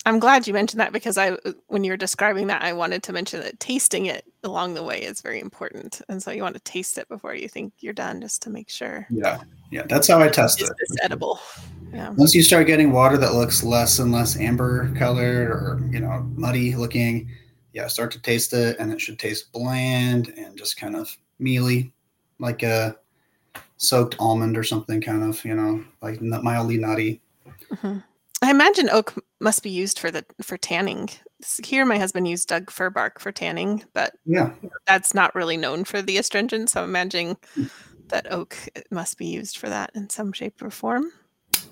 I'm 0.07 0.19
glad 0.19 0.47
you 0.47 0.55
mentioned 0.55 0.81
that 0.81 0.93
because 0.93 1.19
I, 1.19 1.37
when 1.67 1.85
you 1.85 1.91
were 1.91 1.97
describing 1.97 2.47
that, 2.47 2.63
I 2.63 2.73
wanted 2.73 3.03
to 3.05 3.13
mention 3.13 3.41
that 3.41 3.59
tasting 3.61 4.07
it 4.07 4.25
along 4.45 4.75
the 4.75 4.83
way 4.83 5.03
is 5.03 5.21
very 5.21 5.41
important, 5.41 6.01
and 6.09 6.23
so 6.23 6.31
you 6.31 6.43
want 6.43 6.55
to 6.55 6.61
taste 6.61 6.99
it 6.99 7.09
before 7.09 7.35
you 7.35 7.49
think 7.49 7.73
you're 7.81 7.93
done, 7.93 8.21
just 8.21 8.41
to 8.43 8.51
make 8.51 8.71
sure. 8.71 9.07
Yeah, 9.11 9.41
yeah, 9.73 9.83
that's 9.89 10.07
how 10.07 10.21
I 10.21 10.29
test 10.29 10.63
is 10.63 10.71
it. 10.71 10.77
It's 10.79 10.97
edible. 11.03 11.41
Yeah. 11.93 12.11
Once 12.11 12.35
you 12.35 12.43
start 12.43 12.67
getting 12.69 12.93
water 12.93 13.17
that 13.19 13.35
looks 13.35 13.65
less 13.65 13.99
and 13.99 14.13
less 14.13 14.37
amber 14.37 14.95
colored 14.95 15.51
or 15.51 15.81
you 15.91 16.01
know 16.01 16.31
muddy 16.37 16.77
looking, 16.77 17.29
yeah, 17.73 17.87
start 17.87 18.11
to 18.13 18.23
taste 18.23 18.53
it, 18.53 18.77
and 18.79 18.93
it 18.93 19.01
should 19.01 19.19
taste 19.19 19.53
bland 19.53 20.29
and 20.37 20.57
just 20.57 20.77
kind 20.77 20.97
of 20.97 21.17
mealy, 21.39 21.93
like 22.39 22.63
a 22.63 22.97
soaked 23.77 24.17
almond 24.19 24.57
or 24.57 24.65
something, 24.65 25.01
kind 25.01 25.23
of, 25.23 25.45
you 25.45 25.55
know, 25.55 25.85
like 26.03 26.21
mildly 26.21 26.79
nutty. 26.79 27.21
Mm-hmm. 27.71 27.99
I 28.43 28.51
imagine 28.51 28.89
oak 28.91 29.15
must 29.41 29.63
be 29.63 29.71
used 29.71 29.99
for 29.99 30.11
the 30.11 30.25
for 30.43 30.57
tanning. 30.57 31.09
Here, 31.65 31.85
my 31.85 31.99
husband 31.99 32.29
used 32.29 32.49
Doug 32.49 32.71
fir 32.71 32.91
bark 32.91 33.21
for 33.21 33.33
tanning, 33.33 33.85
but 33.95 34.15
yeah, 34.27 34.53
that's 34.87 35.15
not 35.15 35.35
really 35.35 35.57
known 35.57 35.85
for 35.85 36.03
the 36.03 36.19
astringent. 36.19 36.71
So 36.71 36.83
I'm 36.83 36.89
imagining 36.89 37.37
that 38.09 38.33
oak 38.33 38.57
must 38.91 39.19
be 39.19 39.27
used 39.27 39.59
for 39.59 39.69
that 39.69 39.91
in 39.95 40.09
some 40.11 40.33
shape 40.33 40.63
or 40.63 40.71
form. 40.71 41.13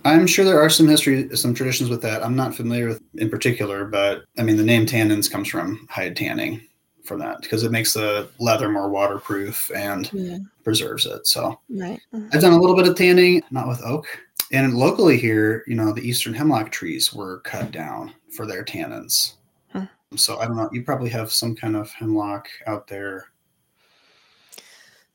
I'm 0.04 0.26
sure 0.26 0.44
there 0.44 0.60
are 0.60 0.70
some 0.70 0.88
history, 0.88 1.34
some 1.36 1.54
traditions 1.54 1.90
with 1.90 2.02
that. 2.02 2.24
I'm 2.24 2.36
not 2.36 2.54
familiar 2.54 2.88
with 2.88 3.02
in 3.14 3.30
particular, 3.30 3.84
but 3.84 4.24
I 4.38 4.42
mean, 4.42 4.56
the 4.56 4.64
name 4.64 4.86
tannins 4.86 5.30
comes 5.30 5.48
from 5.48 5.86
hide 5.90 6.16
tanning 6.16 6.60
from 7.04 7.20
that 7.20 7.40
because 7.40 7.62
it 7.62 7.72
makes 7.72 7.94
the 7.94 8.28
leather 8.38 8.68
more 8.68 8.90
waterproof 8.90 9.70
and 9.74 10.10
yeah. 10.12 10.38
preserves 10.64 11.06
it. 11.06 11.26
So 11.26 11.58
right. 11.70 12.00
Mm-hmm. 12.12 12.28
I've 12.32 12.40
done 12.40 12.52
a 12.52 12.60
little 12.60 12.76
bit 12.76 12.88
of 12.88 12.96
tanning, 12.96 13.42
not 13.50 13.68
with 13.68 13.82
oak. 13.82 14.06
And 14.52 14.74
locally 14.74 15.18
here, 15.18 15.64
you 15.66 15.74
know, 15.74 15.92
the 15.92 16.06
eastern 16.06 16.34
hemlock 16.34 16.70
trees 16.70 17.12
were 17.12 17.40
cut 17.40 17.72
down 17.72 18.14
for 18.30 18.46
their 18.46 18.64
tannins. 18.64 19.34
Hmm. 19.70 19.84
So 20.14 20.38
I 20.38 20.46
don't 20.46 20.56
know. 20.56 20.68
You 20.72 20.84
probably 20.84 21.10
have 21.10 21.32
some 21.32 21.56
kind 21.56 21.76
of 21.76 21.90
hemlock 21.90 22.48
out 22.66 22.86
there 22.86 23.26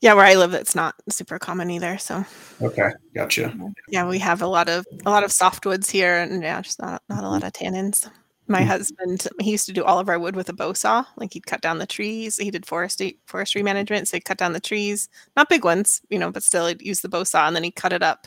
yeah, 0.02 0.14
where 0.14 0.26
I 0.26 0.34
live, 0.34 0.52
it's 0.52 0.74
not 0.74 0.96
super 1.08 1.38
common 1.38 1.70
either. 1.70 1.96
So 1.96 2.24
okay, 2.60 2.90
gotcha. 3.14 3.56
Yeah, 3.88 4.06
we 4.06 4.18
have 4.18 4.42
a 4.42 4.46
lot 4.48 4.68
of 4.68 4.84
a 5.06 5.10
lot 5.10 5.22
of 5.22 5.30
softwoods 5.30 5.88
here, 5.88 6.16
and 6.16 6.42
yeah, 6.42 6.60
just 6.60 6.80
not 6.80 7.02
not 7.08 7.22
a 7.22 7.28
lot 7.28 7.44
of 7.44 7.52
tannins. 7.52 8.10
My 8.48 8.58
mm-hmm. 8.58 8.68
husband, 8.68 9.28
he 9.40 9.52
used 9.52 9.66
to 9.66 9.72
do 9.72 9.84
all 9.84 10.00
of 10.00 10.08
our 10.08 10.18
wood 10.18 10.34
with 10.34 10.48
a 10.48 10.52
bow 10.52 10.72
saw. 10.72 11.04
Like 11.16 11.32
he'd 11.32 11.46
cut 11.46 11.60
down 11.60 11.78
the 11.78 11.86
trees. 11.86 12.36
He 12.36 12.50
did 12.50 12.66
forestry 12.66 13.20
forestry 13.26 13.62
management, 13.62 14.08
so 14.08 14.16
he'd 14.16 14.24
cut 14.24 14.38
down 14.38 14.52
the 14.52 14.60
trees, 14.60 15.08
not 15.36 15.48
big 15.48 15.64
ones, 15.64 16.02
you 16.10 16.18
know, 16.18 16.32
but 16.32 16.42
still 16.42 16.66
he'd 16.66 16.82
use 16.82 17.00
the 17.00 17.08
bow 17.08 17.22
saw, 17.22 17.46
and 17.46 17.54
then 17.54 17.62
he'd 17.62 17.76
cut 17.76 17.92
it 17.92 18.02
up 18.02 18.26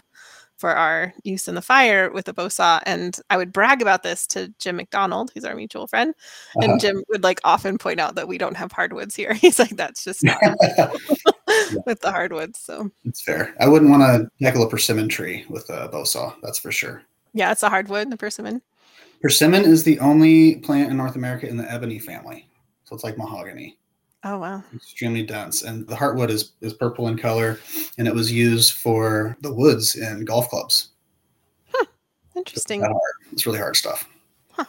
for 0.58 0.72
our 0.72 1.14
use 1.24 1.50
in 1.50 1.56
the 1.56 1.62
fire 1.62 2.10
with 2.10 2.30
a 2.30 2.34
bow 2.34 2.48
saw. 2.48 2.80
And 2.86 3.20
I 3.30 3.36
would 3.36 3.52
brag 3.52 3.82
about 3.82 4.04
this 4.04 4.26
to 4.28 4.54
Jim 4.60 4.78
McDonald, 4.78 5.32
who's 5.34 5.44
our 5.44 5.56
mutual 5.56 5.88
friend. 5.88 6.14
And 6.56 6.72
uh-huh. 6.72 6.80
Jim 6.80 7.04
would 7.10 7.24
like 7.24 7.42
often 7.44 7.78
point 7.78 8.00
out 8.00 8.16
that 8.16 8.30
we 8.30 8.38
don't 8.38 8.56
have 8.56 8.72
hardwoods 8.72 9.16
here. 9.16 9.34
He's 9.42 9.60
like, 9.60 9.76
that's 9.76 10.06
just 10.06 10.24
not 10.24 10.38
with 11.86 12.02
the 12.02 12.12
hardwoods. 12.12 12.60
So 12.60 12.92
it's 13.04 13.22
fair. 13.22 13.56
I 13.60 13.68
wouldn't 13.68 13.92
want 13.92 14.04
to 14.04 14.44
tackle 14.44 14.64
a 14.64 14.70
persimmon 14.70 15.10
tree 15.10 15.46
with 15.50 15.70
a 15.70 15.88
bow 15.90 16.04
saw. 16.04 16.34
That's 16.42 16.60
for 16.60 16.72
sure. 16.72 17.04
Yeah, 17.34 17.52
it's 17.52 17.64
a 17.64 17.70
hardwood, 17.70 18.12
the 18.12 18.18
persimmon. 18.18 18.62
Persimmon 19.22 19.64
is 19.64 19.84
the 19.84 20.00
only 20.00 20.58
plant 20.58 20.92
in 20.92 20.98
North 20.98 21.16
America 21.16 21.48
in 21.48 21.58
the 21.58 21.70
ebony 21.72 22.00
family. 22.00 22.48
So 22.86 22.96
it's 22.96 23.04
like 23.04 23.18
mahogany. 23.18 23.78
Oh 24.24 24.40
wow! 24.40 24.64
Extremely 24.74 25.22
dense, 25.22 25.62
and 25.62 25.88
the 25.88 25.96
heartwood 25.96 26.30
is 26.30 26.54
is 26.62 26.74
purple 26.74 27.10
in 27.10 27.18
color, 27.18 27.60
and 28.00 28.08
it 28.08 28.16
was 28.16 28.32
used 28.32 28.74
for 28.74 29.38
the 29.42 29.54
woods 29.54 29.96
in 29.96 30.26
golf 30.26 30.50
clubs. 30.50 30.90
Huh. 31.72 31.86
Interesting. 32.36 32.82
It's, 32.82 33.34
it's 33.34 33.46
really 33.46 33.60
hard 33.60 33.76
stuff. 33.76 34.10
Huh. 34.52 34.66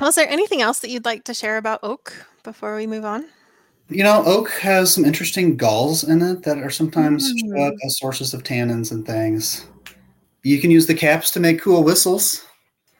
Well, 0.00 0.08
is 0.08 0.16
there 0.16 0.28
anything 0.28 0.60
else 0.60 0.80
that 0.80 0.90
you'd 0.90 1.04
like 1.04 1.22
to 1.24 1.34
share 1.34 1.56
about 1.56 1.80
oak 1.84 2.26
before 2.42 2.74
we 2.74 2.88
move 2.88 3.04
on? 3.04 3.26
You 3.88 4.04
know, 4.04 4.22
oak 4.24 4.50
has 4.52 4.92
some 4.92 5.04
interesting 5.04 5.56
galls 5.56 6.04
in 6.04 6.22
it 6.22 6.42
that 6.44 6.58
are 6.58 6.70
sometimes 6.70 7.30
mm. 7.44 7.76
as 7.84 7.98
sources 7.98 8.32
of 8.32 8.42
tannins 8.42 8.90
and 8.90 9.06
things. 9.06 9.66
You 10.42 10.60
can 10.60 10.70
use 10.70 10.86
the 10.86 10.94
caps 10.94 11.30
to 11.32 11.40
make 11.40 11.60
cool 11.60 11.84
whistles. 11.84 12.46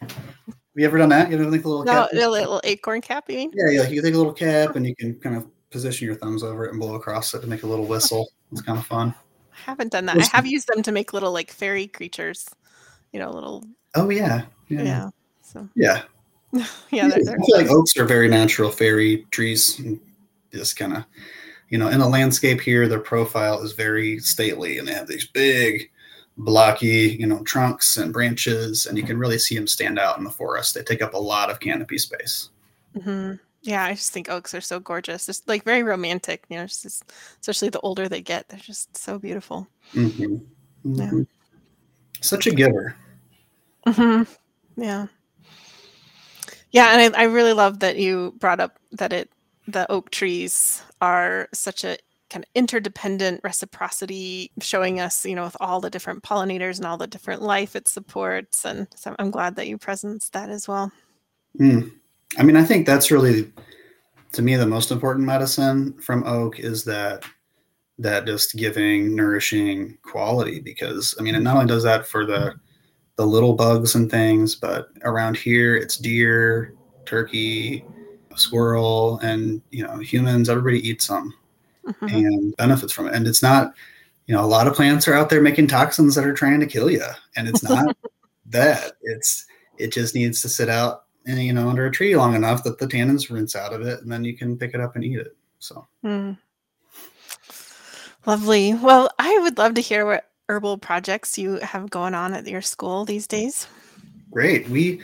Have 0.00 0.80
you 0.80 0.86
ever 0.86 0.98
done 0.98 1.08
that? 1.10 1.30
You 1.30 1.38
ever 1.38 1.50
think 1.50 1.64
a 1.64 1.68
little 1.68 1.84
no, 1.84 1.92
cap? 1.92 2.10
A 2.12 2.28
little 2.28 2.60
acorn 2.64 3.00
cap, 3.00 3.24
you 3.28 3.36
mean? 3.36 3.50
Yeah, 3.54 3.82
yeah. 3.82 3.88
You 3.88 4.00
take 4.00 4.14
a 4.14 4.16
little 4.16 4.32
cap 4.32 4.76
and 4.76 4.86
you 4.86 4.94
can 4.94 5.18
kind 5.20 5.36
of 5.36 5.46
position 5.70 6.06
your 6.06 6.14
thumbs 6.14 6.42
over 6.42 6.66
it 6.66 6.70
and 6.70 6.80
blow 6.80 6.94
across 6.94 7.34
it 7.34 7.40
to 7.40 7.46
make 7.46 7.62
a 7.62 7.66
little 7.66 7.86
whistle. 7.86 8.30
It's 8.52 8.62
kind 8.62 8.78
of 8.78 8.86
fun. 8.86 9.14
I 9.52 9.70
haven't 9.70 9.92
done 9.92 10.06
that. 10.06 10.16
I 10.16 10.36
have 10.36 10.46
used 10.46 10.68
them 10.68 10.82
to 10.82 10.92
make 10.92 11.12
little 11.12 11.32
like 11.32 11.50
fairy 11.50 11.86
creatures. 11.88 12.48
You 13.12 13.20
know, 13.20 13.30
little. 13.30 13.64
Oh 13.94 14.08
yeah. 14.08 14.44
Yeah. 14.68 14.82
yeah 14.82 15.10
so. 15.42 15.68
Yeah. 15.74 16.02
yeah. 16.90 17.08
They're, 17.08 17.24
they're 17.24 17.38
I 17.38 17.44
feel 17.44 17.56
like 17.56 17.70
oaks 17.70 17.96
are 17.96 18.04
very 18.04 18.28
natural 18.28 18.70
fairy 18.70 19.26
trees. 19.30 19.80
Just 20.52 20.76
kind 20.76 20.94
of, 20.94 21.04
you 21.70 21.78
know, 21.78 21.88
in 21.88 22.00
a 22.00 22.08
landscape 22.08 22.60
here, 22.60 22.86
their 22.88 23.00
profile 23.00 23.62
is 23.62 23.72
very 23.72 24.18
stately, 24.18 24.78
and 24.78 24.86
they 24.86 24.92
have 24.92 25.08
these 25.08 25.26
big 25.26 25.90
blocky, 26.36 27.16
you 27.18 27.26
know, 27.26 27.42
trunks 27.42 27.96
and 27.96 28.12
branches, 28.12 28.86
and 28.86 28.96
you 28.96 29.04
can 29.04 29.18
really 29.18 29.38
see 29.38 29.54
them 29.54 29.66
stand 29.66 29.98
out 29.98 30.18
in 30.18 30.24
the 30.24 30.30
forest. 30.30 30.74
They 30.74 30.82
take 30.82 31.02
up 31.02 31.14
a 31.14 31.18
lot 31.18 31.50
of 31.50 31.60
canopy 31.60 31.98
space. 31.98 32.50
Mm-hmm. 32.96 33.34
Yeah, 33.62 33.84
I 33.84 33.94
just 33.94 34.12
think 34.12 34.28
oaks 34.28 34.54
are 34.54 34.60
so 34.60 34.80
gorgeous. 34.80 35.26
Just 35.26 35.48
like 35.48 35.64
very 35.64 35.82
romantic, 35.82 36.44
you 36.48 36.56
know, 36.56 36.66
just, 36.66 37.04
especially 37.40 37.68
the 37.68 37.80
older 37.80 38.08
they 38.08 38.20
get, 38.20 38.48
they're 38.48 38.58
just 38.58 38.96
so 38.96 39.18
beautiful. 39.18 39.68
Mm-hmm. 39.94 40.36
Mm-hmm. 40.84 41.18
Yeah. 41.18 41.24
Such 42.20 42.46
a 42.46 42.50
giver. 42.50 42.96
Mm-hmm. 43.86 44.82
Yeah. 44.82 45.06
Yeah, 46.70 46.96
and 46.96 47.14
I, 47.14 47.22
I 47.22 47.24
really 47.24 47.52
love 47.52 47.80
that 47.80 47.96
you 47.96 48.34
brought 48.38 48.60
up 48.60 48.78
that 48.92 49.12
it 49.12 49.30
the 49.66 49.90
oak 49.90 50.10
trees 50.10 50.82
are 51.00 51.48
such 51.52 51.84
a 51.84 51.96
kind 52.30 52.44
of 52.44 52.50
interdependent 52.54 53.40
reciprocity 53.44 54.50
showing 54.60 54.98
us 54.98 55.26
you 55.26 55.34
know 55.34 55.44
with 55.44 55.56
all 55.60 55.80
the 55.80 55.90
different 55.90 56.22
pollinators 56.22 56.78
and 56.78 56.86
all 56.86 56.96
the 56.96 57.06
different 57.06 57.42
life 57.42 57.76
it 57.76 57.86
supports 57.86 58.64
and 58.64 58.88
so 58.96 59.14
i'm 59.18 59.30
glad 59.30 59.54
that 59.54 59.68
you 59.68 59.76
presence 59.76 60.30
that 60.30 60.48
as 60.48 60.66
well 60.66 60.90
mm. 61.60 61.90
i 62.38 62.42
mean 62.42 62.56
i 62.56 62.64
think 62.64 62.86
that's 62.86 63.10
really 63.10 63.52
to 64.32 64.40
me 64.40 64.56
the 64.56 64.66
most 64.66 64.90
important 64.90 65.26
medicine 65.26 65.92
from 66.00 66.24
oak 66.24 66.58
is 66.58 66.84
that 66.84 67.22
that 67.98 68.24
just 68.24 68.56
giving 68.56 69.14
nourishing 69.14 69.98
quality 70.02 70.58
because 70.58 71.14
i 71.20 71.22
mean 71.22 71.34
it 71.34 71.40
not 71.40 71.56
only 71.56 71.66
does 71.66 71.82
that 71.82 72.06
for 72.06 72.24
the 72.24 72.54
the 73.16 73.26
little 73.26 73.52
bugs 73.52 73.94
and 73.94 74.10
things 74.10 74.56
but 74.56 74.88
around 75.02 75.36
here 75.36 75.76
it's 75.76 75.98
deer 75.98 76.74
turkey 77.04 77.84
squirrel 78.34 79.18
and 79.22 79.60
you 79.70 79.84
know 79.84 79.98
humans 79.98 80.48
everybody 80.48 80.86
eats 80.86 81.06
them 81.08 81.34
mm-hmm. 81.86 82.06
and 82.06 82.56
benefits 82.56 82.92
from 82.92 83.08
it. 83.08 83.14
And 83.14 83.26
it's 83.26 83.42
not, 83.42 83.74
you 84.26 84.34
know, 84.34 84.44
a 84.44 84.46
lot 84.46 84.66
of 84.66 84.74
plants 84.74 85.08
are 85.08 85.14
out 85.14 85.30
there 85.30 85.40
making 85.42 85.66
toxins 85.66 86.14
that 86.14 86.26
are 86.26 86.34
trying 86.34 86.60
to 86.60 86.66
kill 86.66 86.90
you, 86.90 87.04
and 87.36 87.48
it's 87.48 87.62
not 87.62 87.96
that. 88.46 88.92
It's 89.02 89.46
it 89.78 89.92
just 89.92 90.14
needs 90.14 90.40
to 90.42 90.48
sit 90.48 90.68
out, 90.68 91.04
and 91.26 91.42
you 91.42 91.52
know, 91.52 91.68
under 91.68 91.86
a 91.86 91.90
tree 91.90 92.16
long 92.16 92.34
enough 92.34 92.62
that 92.64 92.78
the 92.78 92.86
tannins 92.86 93.30
rinse 93.30 93.56
out 93.56 93.72
of 93.72 93.82
it, 93.82 94.00
and 94.00 94.10
then 94.10 94.24
you 94.24 94.36
can 94.36 94.56
pick 94.56 94.74
it 94.74 94.80
up 94.80 94.94
and 94.94 95.04
eat 95.04 95.18
it. 95.18 95.36
So. 95.58 95.86
Mm. 96.04 96.38
Lovely. 98.24 98.74
Well, 98.74 99.10
I 99.18 99.36
would 99.40 99.58
love 99.58 99.74
to 99.74 99.80
hear 99.80 100.06
what 100.06 100.28
herbal 100.48 100.78
projects 100.78 101.36
you 101.38 101.54
have 101.54 101.90
going 101.90 102.14
on 102.14 102.34
at 102.34 102.46
your 102.46 102.62
school 102.62 103.04
these 103.04 103.26
days. 103.26 103.66
Great. 104.30 104.68
We 104.68 105.00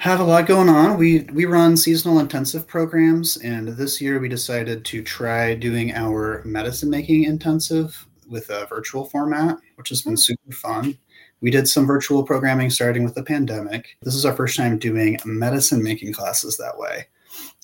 have 0.00 0.20
a 0.20 0.24
lot 0.24 0.46
going 0.46 0.70
on. 0.70 0.96
We 0.96 1.20
we 1.34 1.44
run 1.44 1.76
seasonal 1.76 2.20
intensive 2.20 2.66
programs, 2.66 3.36
and 3.36 3.68
this 3.68 4.00
year 4.00 4.18
we 4.18 4.30
decided 4.30 4.82
to 4.86 5.02
try 5.02 5.54
doing 5.54 5.94
our 5.94 6.42
medicine 6.46 6.88
making 6.88 7.24
intensive 7.24 8.06
with 8.26 8.48
a 8.48 8.64
virtual 8.64 9.04
format, 9.04 9.58
which 9.74 9.90
has 9.90 10.00
been 10.00 10.14
hmm. 10.14 10.16
super 10.16 10.52
fun. 10.52 10.98
We 11.42 11.50
did 11.50 11.68
some 11.68 11.86
virtual 11.86 12.22
programming 12.22 12.70
starting 12.70 13.04
with 13.04 13.14
the 13.14 13.22
pandemic. 13.22 13.98
This 14.00 14.14
is 14.14 14.24
our 14.24 14.34
first 14.34 14.56
time 14.56 14.78
doing 14.78 15.18
medicine 15.26 15.82
making 15.82 16.14
classes 16.14 16.56
that 16.56 16.78
way. 16.78 17.06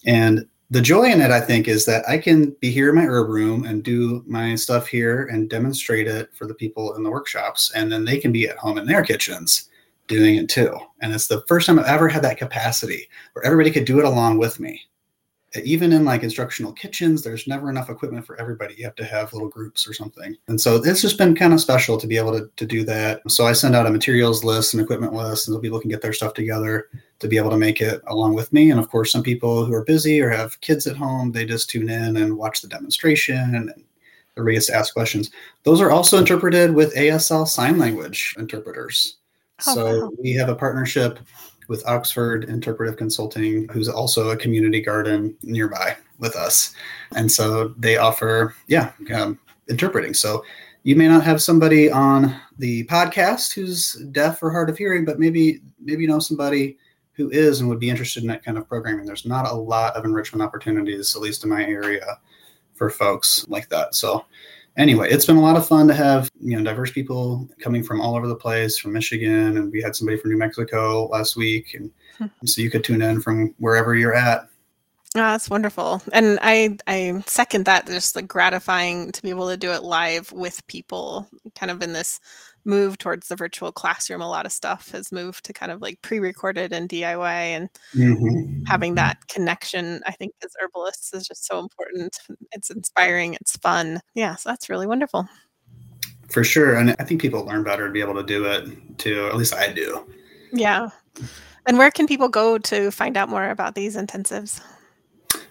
And 0.05 0.47
the 0.71 0.83
joy 0.83 1.05
in 1.05 1.23
it, 1.23 1.31
I 1.31 1.41
think, 1.41 1.69
is 1.69 1.87
that 1.87 2.07
I 2.07 2.19
can 2.19 2.51
be 2.61 2.71
here 2.71 2.91
in 2.91 2.97
my 2.97 3.07
herb 3.07 3.31
room 3.31 3.65
and 3.65 3.83
do 3.83 4.23
my 4.27 4.57
stuff 4.57 4.89
here 4.89 5.25
and 5.27 5.49
demonstrate 5.49 6.07
it 6.07 6.35
for 6.35 6.47
the 6.47 6.55
people 6.55 6.95
in 6.97 7.03
the 7.03 7.11
workshops. 7.11 7.71
And 7.75 7.91
then 7.91 8.05
they 8.05 8.19
can 8.19 8.33
be 8.33 8.47
at 8.47 8.59
home 8.59 8.77
in 8.77 8.87
their 8.87 9.03
kitchens 9.03 9.71
doing 10.09 10.37
it 10.37 10.49
too. 10.49 10.77
And 11.01 11.13
it's 11.13 11.29
the 11.29 11.43
first 11.49 11.67
time 11.67 11.79
I've 11.79 11.87
ever 11.87 12.09
had 12.09 12.23
that 12.23 12.39
capacity 12.39 13.09
where 13.33 13.45
everybody 13.45 13.71
could 13.71 13.85
do 13.85 13.99
it 13.99 14.05
along 14.05 14.39
with 14.39 14.61
me 14.61 14.81
uh, 15.55 15.61
even 15.65 15.93
in 15.93 16.05
like 16.05 16.23
instructional 16.23 16.73
kitchens, 16.73 17.23
there's 17.23 17.47
never 17.47 17.71
enough 17.71 17.89
equipment 17.89 18.27
for 18.27 18.39
everybody. 18.41 18.75
You 18.77 18.85
have 18.85 18.97
to 18.97 19.05
have 19.05 19.33
little 19.33 19.49
groups 19.49 19.87
or 19.87 19.93
something. 19.93 20.37
And 20.49 20.61
so 20.61 20.77
it's 20.77 21.03
just 21.03 21.19
been 21.19 21.35
kind 21.35 21.53
of 21.53 21.61
special 21.61 21.99
to 21.99 22.07
be 22.07 22.17
able 22.17 22.33
to, 22.33 22.51
to 22.57 22.67
do 22.67 22.85
that. 22.85 23.23
So 23.31 23.47
I 23.47 23.53
send 23.53 23.75
out 23.75 23.87
a 23.87 23.91
materials 23.91 24.43
list 24.43 24.75
and 24.75 24.83
equipment 24.83 25.13
list, 25.13 25.47
and 25.47 25.55
so 25.55 25.61
people 25.61 25.81
can 25.81 25.91
get 25.91 26.03
their 26.03 26.13
stuff 26.13 26.35
together 26.35 26.89
to 27.21 27.29
be 27.29 27.39
able 27.39 27.51
to 27.51 27.57
make 27.57 27.81
it 27.81 28.03
along 28.09 28.35
with 28.35 28.53
me. 28.53 28.71
And 28.71 28.81
of 28.81 28.91
course, 28.91 29.13
some 29.13 29.23
people 29.23 29.65
who 29.65 29.73
are 29.73 29.85
busy 29.85 30.21
or 30.21 30.31
have 30.31 30.61
kids 30.61 30.87
at 30.87 30.97
home, 30.97 31.33
they 31.33 31.45
just 31.45 31.71
tune 31.71 31.89
in 31.89 32.17
and 32.17 32.37
watch 32.37 32.61
the 32.61 32.69
demonstration 32.69 33.55
and 33.55 33.73
everybody 34.37 34.57
gets 34.57 34.67
to 34.67 34.75
ask 34.75 34.93
questions. 34.93 35.31
Those 35.63 35.81
are 35.81 35.91
also 35.91 36.19
interpreted 36.19 36.75
with 36.75 36.95
ASL 36.95 37.49
sign 37.49 37.79
language 37.79 38.35
interpreters. 38.37 39.17
Oh, 39.67 39.75
so 39.75 40.01
wow. 40.01 40.11
we 40.23 40.33
have 40.33 40.49
a 40.49 40.55
partnership 40.55 41.19
with 41.69 41.87
Oxford 41.87 42.45
Interpretive 42.45 42.97
Consulting, 42.97 43.69
who's 43.69 43.89
also 43.89 44.31
a 44.31 44.37
community 44.37 44.81
garden 44.81 45.37
nearby 45.43 45.97
with 46.19 46.37
us. 46.37 46.75
And 47.15 47.31
so 47.31 47.69
they 47.79 47.97
offer, 47.97 48.55
yeah, 48.69 48.93
um, 49.15 49.39
interpreting. 49.69 50.15
So 50.15 50.45
you 50.83 50.95
may 50.95 51.09
not 51.09 51.25
have 51.25 51.43
somebody 51.43 51.91
on 51.91 52.39
the 52.59 52.85
podcast 52.85 53.53
who's 53.53 53.95
deaf 54.13 54.43
or 54.43 54.51
hard 54.51 54.71
of 54.71 54.79
hearing, 54.79 55.05
but 55.05 55.19
maybe 55.19 55.61
maybe 55.81 56.03
you 56.03 56.09
know 56.09 56.21
somebody 56.21 56.79
who 57.13 57.31
is 57.31 57.61
and 57.61 57.69
would 57.69 57.81
be 57.81 57.91
interested 57.91 58.23
in 58.23 58.29
that 58.29 58.45
kind 58.45 58.59
of 58.59 58.69
programming. 58.69 59.07
There's 59.07 59.27
not 59.27 59.51
a 59.51 59.55
lot 59.55 59.97
of 59.97 60.05
enrichment 60.05 60.43
opportunities, 60.43 61.17
at 61.17 61.23
least 61.23 61.43
in 61.43 61.51
my 61.51 61.65
area, 61.65 62.19
for 62.75 62.91
folks 62.91 63.45
like 63.49 63.69
that. 63.71 63.95
So 63.95 64.27
anyway, 64.77 65.11
it's 65.11 65.25
been 65.25 65.37
a 65.37 65.43
lot 65.43 65.57
of 65.57 65.67
fun 65.67 65.89
to 65.89 65.95
have 65.95 66.31
you 66.41 66.57
know 66.57 66.65
diverse 66.65 66.91
people 66.91 67.49
coming 67.61 67.83
from 67.83 68.01
all 68.01 68.17
over 68.17 68.29
the 68.29 68.37
place, 68.37 68.79
from 68.79 68.93
Michigan, 68.93 69.57
and 69.57 69.73
we 69.73 69.83
had 69.83 69.97
somebody 69.97 70.19
from 70.19 70.31
New 70.31 70.39
Mexico 70.39 71.07
last 71.07 71.37
week, 71.37 71.75
and 71.75 72.31
so 72.45 72.61
you 72.61 72.71
could 72.71 72.85
tune 72.85 73.03
in 73.03 73.21
from 73.21 73.55
wherever 73.59 73.95
you're 73.95 74.15
at. 74.15 74.49
Oh, 75.15 75.21
that's 75.21 75.49
wonderful, 75.49 76.03
and 76.13 76.39
I 76.43 76.77
I 76.87 77.23
second 77.27 77.65
that. 77.65 77.87
Just 77.87 78.17
like 78.17 78.29
gratifying 78.29 79.13
to 79.13 79.23
be 79.23 79.31
able 79.31 79.49
to 79.49 79.57
do 79.57 79.73
it 79.73 79.83
live 79.83 80.31
with 80.33 80.67
people, 80.67 81.29
kind 81.55 81.71
of 81.71 81.83
in 81.83 81.93
this 81.93 82.21
move 82.67 82.99
towards 82.99 83.29
the 83.29 83.37
virtual 83.37 83.73
classroom, 83.73 84.21
a 84.21 84.29
lot 84.29 84.45
of 84.45 84.53
stuff 84.53 84.91
has 84.91 85.13
moved 85.13 85.45
to 85.45 85.53
kind 85.53 85.73
of 85.73 85.81
like 85.81 86.03
pre-recorded 86.03 86.73
and 86.73 86.89
DIY 86.89 87.25
and 87.25 87.69
mm-hmm. 87.95 88.65
having 88.67 88.97
that 88.97 89.27
connection, 89.29 90.03
I 90.07 90.13
think 90.13 90.33
as 90.45 90.53
herbalists 90.61 91.15
is 91.15 91.27
just 91.27 91.47
so 91.47 91.59
important. 91.59 92.19
It's 92.53 92.71
inspiring, 92.71 93.35
it's 93.35 93.57
fun. 93.57 94.01
Yeah, 94.15 94.35
so 94.35 94.51
that's 94.51 94.69
really 94.69 94.87
wonderful. 94.87 95.29
For 96.29 96.43
sure. 96.43 96.75
And 96.77 96.95
I 96.99 97.05
think 97.05 97.21
people 97.21 97.45
learn 97.45 97.63
better 97.63 97.87
to 97.87 97.93
be 97.93 98.01
able 98.01 98.15
to 98.15 98.25
do 98.25 98.45
it 98.45 98.99
too. 98.99 99.27
At 99.29 99.37
least 99.37 99.55
I 99.55 99.73
do. 99.73 100.05
Yeah. 100.53 100.89
And 101.67 101.79
where 101.79 101.91
can 101.91 102.07
people 102.07 102.29
go 102.29 102.59
to 102.59 102.91
find 102.91 103.17
out 103.17 103.29
more 103.29 103.49
about 103.49 103.75
these 103.75 103.97
intensives? 103.97 104.61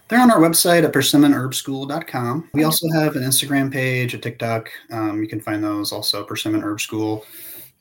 They're 0.08 0.22
on 0.22 0.30
our 0.30 0.40
website 0.40 0.84
at 0.84 0.94
persimmonherbschool.com. 0.94 2.50
We 2.54 2.64
also 2.64 2.88
have 2.94 3.16
an 3.16 3.24
Instagram 3.24 3.74
page, 3.74 4.14
a 4.14 4.20
TikTok. 4.20 4.70
Um, 4.92 5.20
you 5.20 5.28
can 5.28 5.42
find 5.42 5.64
those 5.64 5.92
also, 5.92 6.24
Persimmon 6.24 6.62
Herb 6.62 6.80
School. 6.80 7.26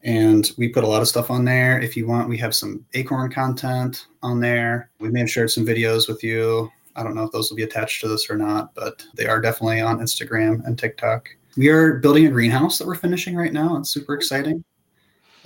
And 0.05 0.51
we 0.57 0.68
put 0.68 0.85
a 0.85 0.87
lot 0.87 1.03
of 1.03 1.09
stuff 1.09 1.31
on 1.31 1.45
there. 1.45 1.79
If 1.81 1.99
you 1.99 2.07
want, 2.07 2.31
we 2.31 2.39
have 2.39 2.55
some 2.55 2.85
acorn 2.95 3.31
content 3.31 4.07
on 4.22 4.41
there. 4.41 4.91
We 5.01 5.11
may 5.11 5.20
have 5.20 5.31
shared 5.31 5.51
some 5.51 5.66
videos 5.66 6.09
with 6.09 6.25
you. 6.25 6.70
I 6.97 7.03
don't 7.03 7.14
know 7.14 7.25
if 7.25 7.33
those 7.33 7.51
will 7.51 7.57
be 7.57 7.62
attached 7.62 8.01
to 8.01 8.09
this 8.09 8.31
or 8.31 8.37
not, 8.37 8.75
but 8.75 9.05
they 9.14 9.27
are 9.27 9.41
definitely 9.41 9.83
on 9.83 9.99
Instagram 9.99 10.64
and 10.66 10.79
TikTok. 10.79 11.29
We 11.59 11.68
are 11.68 11.99
building 11.99 12.27
a 12.27 12.31
greenhouse 12.31 12.79
that 12.79 12.87
we're 12.87 12.95
finishing 12.95 13.37
right 13.37 13.53
now. 13.53 13.77
It's 13.77 13.91
super 13.91 14.14
exciting. 14.14 14.64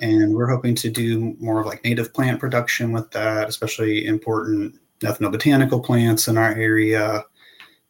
And 0.01 0.33
we're 0.33 0.49
hoping 0.49 0.77
to 0.77 0.91
do 0.91 1.35
more 1.41 1.61
of 1.61 1.67
like 1.67 1.83
native 1.83 2.15
plant 2.15 2.39
production 2.39 2.93
with 2.93 3.11
that, 3.11 3.49
especially 3.49 4.07
important 4.07 4.79
ethnobotanical 5.01 5.85
plants 5.85 6.29
in 6.29 6.37
our 6.37 6.55
area. 6.55 7.25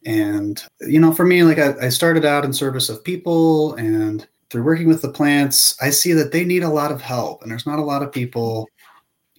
And, 0.05 0.61
you 0.81 0.99
know, 0.99 1.11
for 1.11 1.25
me, 1.25 1.43
like 1.43 1.59
I, 1.59 1.75
I 1.81 1.89
started 1.89 2.25
out 2.25 2.45
in 2.45 2.53
service 2.53 2.89
of 2.89 3.03
people 3.03 3.73
and 3.75 4.27
through 4.49 4.63
working 4.63 4.87
with 4.87 5.01
the 5.01 5.11
plants, 5.11 5.75
I 5.81 5.89
see 5.89 6.13
that 6.13 6.31
they 6.31 6.43
need 6.43 6.63
a 6.63 6.69
lot 6.69 6.91
of 6.91 7.01
help 7.01 7.41
and 7.41 7.51
there's 7.51 7.67
not 7.67 7.79
a 7.79 7.83
lot 7.83 8.01
of 8.01 8.11
people 8.11 8.67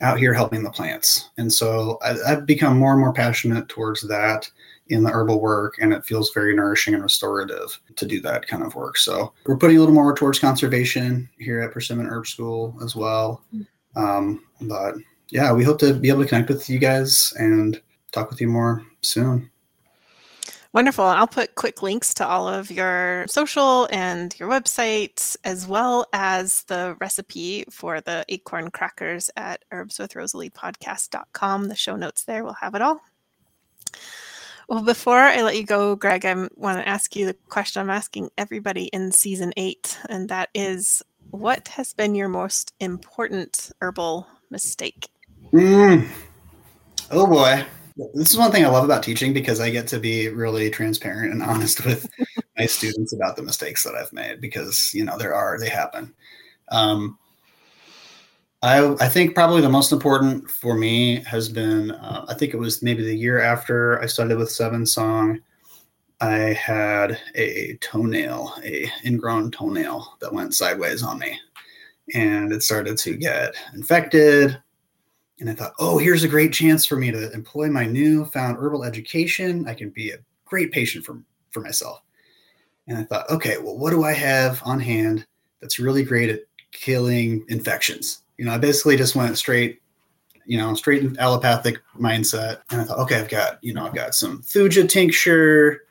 out 0.03 0.19
here 0.19 0.33
helping 0.33 0.63
the 0.63 0.71
plants. 0.71 1.31
And 1.37 1.53
so 1.53 1.99
I, 2.03 2.17
I've 2.27 2.47
become 2.47 2.79
more 2.79 2.93
and 2.93 3.01
more 3.01 3.13
passionate 3.13 3.69
towards 3.69 4.07
that 4.09 4.51
in 4.91 5.05
the 5.05 5.11
herbal 5.11 5.41
work 5.41 5.77
and 5.81 5.93
it 5.93 6.05
feels 6.05 6.33
very 6.33 6.55
nourishing 6.55 6.95
and 6.95 7.03
restorative 7.03 7.81
to 7.97 8.07
do 8.07 8.21
that 8.21 8.47
kind 8.47 8.63
of 8.63 8.75
work 8.75 8.99
so 8.99 9.33
we're 9.47 9.57
putting 9.57 9.77
a 9.77 9.81
little 9.81 9.95
more 9.95 10.15
towards 10.15 10.41
conservation 10.41 11.29
here 11.39 11.61
at 11.61 11.73
persimmon 11.73 12.07
herb 12.07 12.27
school 12.27 12.77
as 12.83 12.97
well 12.97 13.43
um, 13.97 14.45
but 14.63 14.95
yeah, 15.31 15.53
we 15.53 15.65
hope 15.65 15.79
to 15.81 15.95
be 15.95 16.09
able 16.09 16.23
to 16.23 16.29
connect 16.29 16.49
with 16.49 16.69
you 16.69 16.79
guys 16.79 17.33
and 17.39 17.81
talk 18.13 18.31
with 18.31 18.41
you 18.41 18.49
more 18.49 18.85
soon. 19.03 19.51
Wonderful. 20.73 21.05
I'll 21.05 21.27
put 21.27 21.57
quick 21.57 21.83
links 21.83 22.15
to 22.15 22.27
all 22.27 22.49
of 22.49 22.71
your 22.71 23.27
social 23.29 23.89
and 23.91 24.39
your 24.39 24.49
websites, 24.49 25.37
as 25.43 25.67
well 25.67 26.07
as 26.13 26.63
the 26.65 26.97
recipe 27.01 27.65
for 27.71 28.01
the 28.01 28.25
acorn 28.29 28.71
crackers 28.71 29.31
at 29.37 29.65
herbswithrosaliepodcast.com. 29.73 31.69
The 31.69 31.75
show 31.75 31.97
notes 31.97 32.23
there 32.23 32.45
will 32.45 32.53
have 32.55 32.77
it 32.77 32.83
all. 32.83 33.01
Well, 34.69 34.85
before 34.85 35.19
I 35.19 35.43
let 35.43 35.57
you 35.57 35.65
go, 35.65 35.97
Greg, 35.97 36.25
I 36.25 36.35
want 36.55 36.79
to 36.79 36.89
ask 36.89 37.17
you 37.17 37.27
the 37.27 37.35
question 37.49 37.81
I'm 37.81 37.91
asking 37.91 38.31
everybody 38.39 38.85
in 38.93 39.11
season 39.11 39.53
eight, 39.57 39.99
and 40.09 40.29
that 40.29 40.51
is 40.55 41.03
what 41.31 41.67
has 41.67 41.93
been 41.93 42.15
your 42.15 42.29
most 42.29 42.75
important 42.79 43.73
herbal 43.81 44.29
mistake? 44.51 45.09
Mm. 45.53 46.09
Oh 47.11 47.27
boy. 47.27 47.65
This 48.15 48.31
is 48.31 48.39
one 48.39 48.53
thing 48.53 48.65
I 48.65 48.69
love 48.69 48.85
about 48.85 49.03
teaching 49.03 49.33
because 49.33 49.61
I 49.61 49.69
get 49.69 49.87
to 49.89 49.99
be 49.99 50.29
really 50.29 50.71
transparent 50.71 51.33
and 51.33 51.43
honest 51.51 51.85
with 51.85 52.09
my 52.57 52.67
students 52.67 53.13
about 53.13 53.37
the 53.37 53.43
mistakes 53.43 53.83
that 53.83 53.95
I've 53.95 54.13
made 54.13 54.41
because, 54.41 54.93
you 54.95 55.05
know, 55.05 55.19
there 55.19 55.35
are, 55.35 55.59
they 55.59 55.69
happen. 55.69 56.15
Um, 56.69 57.19
I, 58.63 58.95
I 59.01 59.09
think 59.09 59.35
probably 59.35 59.61
the 59.61 59.69
most 59.69 59.91
important 59.91 60.49
for 60.51 60.77
me 60.77 61.25
has 61.25 61.49
been, 61.49 61.91
uh, 61.91 62.27
I 62.29 62.35
think 62.35 62.55
it 62.55 62.59
was 62.59 62.83
maybe 62.83 63.03
the 63.03 63.17
year 63.17 63.41
after 63.41 64.01
I 64.01 64.07
started 64.07 64.39
with 64.39 64.51
7Song. 64.51 65.41
I 66.21 66.53
had 66.53 67.19
a 67.35 67.77
toenail, 67.81 68.55
a 68.63 68.91
ingrown 69.05 69.51
toenail 69.51 70.17
that 70.21 70.33
went 70.33 70.55
sideways 70.55 71.03
on 71.03 71.19
me, 71.19 71.41
and 72.13 72.53
it 72.53 72.63
started 72.63 72.99
to 72.99 73.17
get 73.17 73.55
infected 73.75 74.61
and 75.41 75.49
I 75.49 75.55
thought, 75.55 75.73
oh, 75.79 75.97
here's 75.97 76.23
a 76.23 76.29
great 76.29 76.53
chance 76.53 76.85
for 76.85 76.97
me 76.97 77.11
to 77.11 77.33
employ 77.33 77.69
my 77.69 77.87
newfound 77.87 78.59
herbal 78.59 78.85
education. 78.85 79.67
I 79.67 79.75
can 79.75 79.89
be 79.89 80.11
a 80.11 80.19
great 80.45 80.71
patient 80.71 81.05
for, 81.05 81.21
for 81.51 81.61
myself. 81.61 82.03
And 82.87 82.99
I 82.99 83.05
thought, 83.05 83.29
okay, 83.31 83.57
well, 83.57 83.79
what 83.79 83.91
do 83.91 84.05
I 84.05 84.13
have 84.13 84.61
on 84.65 84.79
hand 84.79 85.27
that's 85.61 85.79
really 85.79 86.05
great 86.05 86.29
at 86.29 86.41
killing 86.73 87.45
infections? 87.49 88.23
You 88.37 88.45
know, 88.45 88.53
I 88.53 88.59
basically 88.59 88.97
just 88.97 89.17
went 89.17 89.39
straight, 89.39 89.81
you 90.45 90.59
know, 90.59 90.75
straight 90.75 91.17
allopathic 91.19 91.81
mindset. 91.99 92.61
And 92.71 92.83
I 92.83 92.85
thought, 92.85 92.99
okay, 92.99 93.19
I've 93.19 93.29
got, 93.31 93.63
you 93.65 93.73
know, 93.73 93.87
I've 93.87 93.95
got 93.95 94.15
some 94.15 94.43
Thuja 94.43 94.87
tincture 94.89 95.83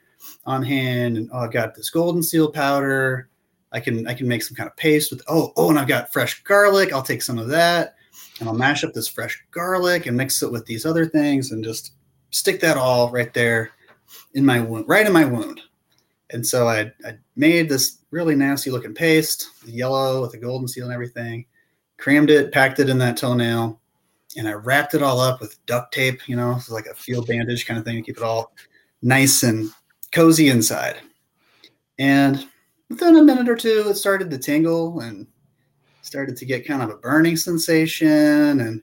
on 0.45 0.61
hand, 0.61 1.17
and 1.17 1.29
oh, 1.33 1.39
I've 1.39 1.51
got 1.51 1.73
this 1.73 1.89
golden 1.89 2.21
seal 2.21 2.51
powder. 2.51 3.29
I 3.71 3.79
can 3.79 4.07
I 4.07 4.13
can 4.15 4.27
make 4.27 4.41
some 4.41 4.55
kind 4.55 4.67
of 4.67 4.75
paste 4.75 5.11
with 5.11 5.21
oh 5.27 5.53
oh, 5.55 5.69
and 5.69 5.77
I've 5.77 5.87
got 5.87 6.11
fresh 6.11 6.43
garlic. 6.43 6.91
I'll 6.91 7.03
take 7.03 7.21
some 7.21 7.37
of 7.37 7.47
that 7.49 7.95
and 8.39 8.47
I'll 8.47 8.55
mash 8.55 8.83
up 8.83 8.93
this 8.93 9.07
fresh 9.07 9.43
garlic 9.51 10.05
and 10.05 10.15
mix 10.15 10.41
it 10.41 10.51
with 10.51 10.65
these 10.65 10.85
other 10.85 11.05
things 11.05 11.51
and 11.51 11.63
just 11.63 11.93
stick 12.31 12.59
that 12.61 12.77
all 12.77 13.11
right 13.11 13.33
there 13.33 13.71
in 14.33 14.45
my 14.45 14.59
wound, 14.59 14.85
right 14.87 15.05
in 15.05 15.13
my 15.13 15.25
wound. 15.25 15.61
And 16.31 16.45
so 16.45 16.67
I, 16.67 16.91
I 17.05 17.17
made 17.35 17.69
this 17.69 17.99
really 18.11 18.35
nasty 18.35 18.69
looking 18.69 18.93
paste, 18.93 19.49
yellow 19.65 20.21
with 20.21 20.31
the 20.31 20.37
golden 20.37 20.67
seal 20.67 20.85
and 20.85 20.93
everything, 20.93 21.45
crammed 21.97 22.29
it, 22.29 22.51
packed 22.51 22.79
it 22.79 22.89
in 22.89 22.99
that 22.99 23.17
toenail, 23.17 23.79
and 24.37 24.47
I 24.47 24.53
wrapped 24.53 24.93
it 24.93 25.01
all 25.01 25.19
up 25.19 25.41
with 25.41 25.63
duct 25.65 25.93
tape, 25.93 26.27
you 26.29 26.35
know, 26.35 26.59
like 26.69 26.85
a 26.85 26.93
field 26.93 27.27
bandage 27.27 27.65
kind 27.65 27.79
of 27.79 27.85
thing 27.85 27.95
to 27.95 28.01
keep 28.01 28.17
it 28.17 28.23
all 28.23 28.53
nice 29.01 29.43
and 29.43 29.69
cozy 30.11 30.49
inside. 30.49 30.97
And 31.97 32.47
within 32.89 33.17
a 33.17 33.23
minute 33.23 33.49
or 33.49 33.55
two, 33.55 33.85
it 33.89 33.95
started 33.95 34.29
to 34.29 34.37
tingle 34.37 34.99
and 34.99 35.25
started 36.09 36.35
to 36.37 36.45
get 36.45 36.65
kind 36.65 36.81
of 36.81 36.89
a 36.89 36.97
burning 36.97 37.37
sensation. 37.37 38.61
And 38.61 38.81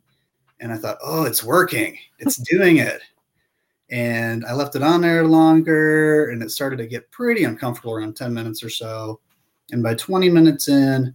and 0.60 0.72
I 0.72 0.76
thought, 0.76 0.98
oh, 1.02 1.24
it's 1.24 1.42
working. 1.42 1.98
It's 2.18 2.36
doing 2.36 2.78
it. 2.78 3.02
And 3.90 4.44
I 4.46 4.54
left 4.54 4.76
it 4.76 4.82
on 4.82 5.00
there 5.00 5.26
longer 5.26 6.30
and 6.30 6.42
it 6.42 6.50
started 6.50 6.76
to 6.78 6.86
get 6.86 7.10
pretty 7.10 7.44
uncomfortable 7.44 7.94
around 7.94 8.16
10 8.16 8.32
minutes 8.32 8.62
or 8.62 8.70
so. 8.70 9.20
And 9.70 9.82
by 9.82 9.94
20 9.94 10.30
minutes 10.30 10.68
in, 10.68 11.14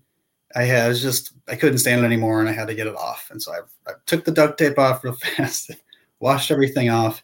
I 0.54 0.64
had 0.64 0.90
was 0.90 1.02
just 1.02 1.32
I 1.48 1.56
couldn't 1.56 1.80
stand 1.80 2.02
it 2.02 2.06
anymore 2.06 2.42
and 2.42 2.50
I 2.50 2.52
had 2.52 2.68
to 2.68 2.76
get 2.76 2.88
it 2.88 2.96
off. 2.96 3.30
And 3.32 3.42
so 3.42 3.54
I, 3.54 3.60
I 3.90 3.94
took 4.06 4.26
the 4.26 4.32
duct 4.32 4.58
tape 4.58 4.78
off 4.78 5.04
real 5.04 5.14
fast, 5.38 5.72
washed 6.20 6.52
everything 6.52 6.90
off, 6.90 7.24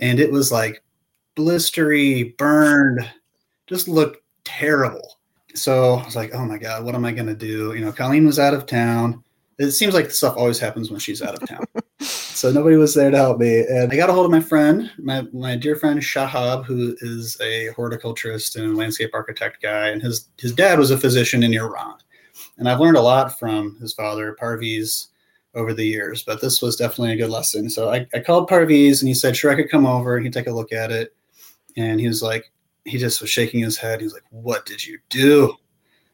and 0.00 0.18
it 0.18 0.30
was 0.30 0.50
like 0.50 0.82
blistery, 1.36 2.36
burned, 2.36 3.08
just 3.68 3.86
looked 3.86 4.22
terrible. 4.44 5.18
So 5.54 5.94
I 5.94 6.04
was 6.04 6.16
like, 6.16 6.34
oh 6.34 6.44
my 6.44 6.58
God, 6.58 6.84
what 6.84 6.94
am 6.94 7.04
I 7.04 7.12
gonna 7.12 7.34
do? 7.34 7.74
You 7.74 7.84
know, 7.84 7.92
Colleen 7.92 8.26
was 8.26 8.38
out 8.38 8.54
of 8.54 8.66
town. 8.66 9.22
It 9.58 9.70
seems 9.70 9.94
like 9.94 10.10
stuff 10.10 10.36
always 10.36 10.58
happens 10.58 10.90
when 10.90 10.98
she's 10.98 11.22
out 11.22 11.40
of 11.40 11.48
town. 11.48 11.64
so 12.00 12.50
nobody 12.50 12.76
was 12.76 12.94
there 12.94 13.10
to 13.10 13.16
help 13.16 13.38
me. 13.38 13.60
And 13.60 13.92
I 13.92 13.96
got 13.96 14.10
a 14.10 14.12
hold 14.12 14.26
of 14.26 14.32
my 14.32 14.40
friend, 14.40 14.90
my, 14.98 15.22
my 15.32 15.54
dear 15.54 15.76
friend 15.76 16.00
Shahab, 16.00 16.64
who 16.64 16.96
is 17.00 17.40
a 17.40 17.68
horticulturist 17.68 18.56
and 18.56 18.76
landscape 18.76 19.10
architect 19.14 19.62
guy. 19.62 19.90
And 19.90 20.02
his, 20.02 20.28
his 20.38 20.52
dad 20.52 20.80
was 20.80 20.90
a 20.90 20.98
physician 20.98 21.44
in 21.44 21.54
Iran. 21.54 21.94
And 22.58 22.68
I've 22.68 22.80
learned 22.80 22.96
a 22.96 23.02
lot 23.02 23.38
from 23.38 23.76
his 23.80 23.92
father, 23.92 24.36
Parviz, 24.40 25.06
over 25.54 25.72
the 25.72 25.84
years, 25.84 26.22
but 26.24 26.40
this 26.40 26.60
was 26.60 26.76
definitely 26.76 27.12
a 27.12 27.16
good 27.16 27.30
lesson. 27.30 27.70
So 27.70 27.90
I, 27.92 28.06
I 28.12 28.20
called 28.20 28.48
Parviz 28.48 29.00
and 29.00 29.08
he 29.08 29.14
said, 29.14 29.36
sure, 29.36 29.52
I 29.52 29.54
could 29.54 29.70
come 29.70 29.86
over 29.86 30.16
and 30.16 30.24
he'd 30.24 30.32
take 30.32 30.48
a 30.48 30.52
look 30.52 30.72
at 30.72 30.90
it. 30.90 31.14
And 31.76 32.00
he 32.00 32.08
was 32.08 32.22
like, 32.22 32.50
he 32.84 32.98
just 32.98 33.20
was 33.20 33.30
shaking 33.30 33.60
his 33.60 33.76
head. 33.76 34.00
He 34.00 34.04
was 34.04 34.14
like, 34.14 34.24
what 34.30 34.66
did 34.66 34.84
you 34.84 34.98
do? 35.08 35.56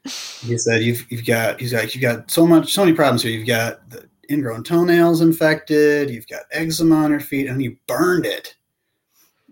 He 0.05 0.57
said, 0.59 0.83
you've, 0.83 1.11
you've 1.11 1.27
got, 1.27 1.61
he's 1.61 1.75
like, 1.75 1.95
you've 1.95 2.03
got 2.03 2.31
so 2.31 2.47
much, 2.47 2.73
so 2.73 2.85
many 2.85 2.97
problems 2.97 3.23
here. 3.23 3.33
You've 3.33 3.47
got 3.47 3.89
the 3.91 4.09
ingrown 4.31 4.65
toenails 4.65 5.21
infected. 5.21 6.11
You've 6.11 6.29
got 6.29 6.43
eczema 6.53 6.97
on 6.97 7.11
your 7.11 7.21
feet 7.21 7.49
and 7.49 7.63
you 7.63 7.77
burned 7.87 8.27
it. 8.27 8.55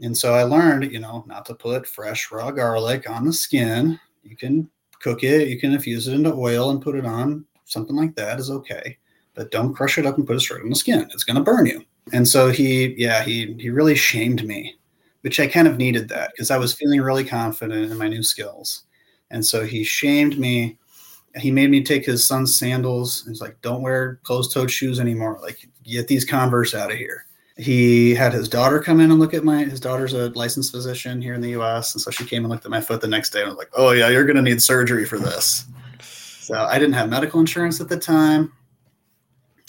And 0.03 0.17
so 0.17 0.35
I 0.35 0.45
learned, 0.45 0.93
you 0.93 1.01
know, 1.01 1.25
not 1.27 1.45
to 1.47 1.55
put 1.55 1.87
fresh 1.87 2.31
raw 2.31 2.51
garlic 2.51 3.11
on 3.11 3.25
the 3.25 3.33
skin. 3.33 3.99
You 4.23 4.37
can 4.37 4.71
cook 5.01 5.25
it, 5.25 5.49
you 5.49 5.59
can 5.59 5.73
infuse 5.73 6.09
it 6.09 6.15
into 6.15 6.33
oil 6.33 6.71
and 6.71 6.83
put 6.83 6.95
it 6.95 7.05
on. 7.05 7.45
Something 7.65 7.97
like 7.97 8.15
that 8.15 8.39
is 8.39 8.51
okay, 8.51 8.97
but 9.35 9.51
don't 9.51 9.75
crush 9.75 9.99
it 9.99 10.07
up 10.07 10.17
and 10.17 10.27
put 10.27 10.37
it 10.37 10.41
straight 10.41 10.63
on 10.63 10.71
the 10.71 10.77
skin. 10.77 11.09
It's 11.13 11.25
going 11.25 11.37
to 11.37 11.43
burn 11.43 11.67
you. 11.67 11.85
And 12.13 12.27
so 12.27 12.51
he, 12.51 12.95
yeah, 12.97 13.23
he 13.23 13.55
he 13.59 13.69
really 13.69 13.95
shamed 13.95 14.47
me, 14.47 14.78
which 15.23 15.41
I 15.41 15.47
kind 15.47 15.69
of 15.69 15.77
needed 15.77 16.09
that 16.09 16.33
because 16.33 16.51
I 16.51 16.59
was 16.59 16.75
feeling 16.75 17.01
really 17.01 17.25
confident 17.25 17.91
in 17.91 17.99
my 17.99 18.09
new 18.09 18.23
skills. 18.23 18.85
And 19.31 19.45
so 19.45 19.65
he 19.65 19.85
shamed 19.85 20.39
me. 20.39 20.79
He 21.37 21.51
made 21.51 21.71
me 21.71 21.83
take 21.83 22.07
his 22.07 22.27
son's 22.27 22.57
sandals. 22.57 23.25
He's 23.29 23.41
like, 23.41 23.61
"Don't 23.61 23.83
wear 23.83 24.21
closed-toed 24.25 24.71
shoes 24.71 24.99
anymore. 24.99 25.39
Like, 25.43 25.69
get 25.85 26.09
these 26.09 26.25
Converse 26.25 26.75
out 26.75 26.91
of 26.91 26.97
here." 26.97 27.27
he 27.59 28.15
had 28.15 28.33
his 28.33 28.49
daughter 28.49 28.79
come 28.79 29.01
in 29.01 29.11
and 29.11 29.19
look 29.19 29.35
at 29.35 29.43
my 29.43 29.65
his 29.65 29.81
daughter's 29.81 30.15
a 30.15 30.29
licensed 30.31 30.71
physician 30.71 31.21
here 31.21 31.35
in 31.35 31.41
the 31.41 31.51
US 31.61 31.93
and 31.93 32.01
so 32.01 32.11
she 32.11 32.25
came 32.25 32.45
and 32.45 32.51
looked 32.51 32.65
at 32.65 32.71
my 32.71 32.81
foot 32.81 33.01
the 33.01 33.09
next 33.09 33.31
day 33.31 33.41
and 33.41 33.49
was 33.49 33.59
like 33.59 33.71
oh 33.75 33.91
yeah 33.91 34.09
you're 34.09 34.25
going 34.25 34.37
to 34.37 34.43
need 34.43 34.63
surgery 34.63 35.05
for 35.05 35.19
this 35.19 35.67
so 36.01 36.55
I 36.55 36.79
didn't 36.79 36.95
have 36.95 37.11
medical 37.11 37.41
insurance 37.41 37.81
at 37.81 37.89
the 37.89 37.99
time 37.99 38.53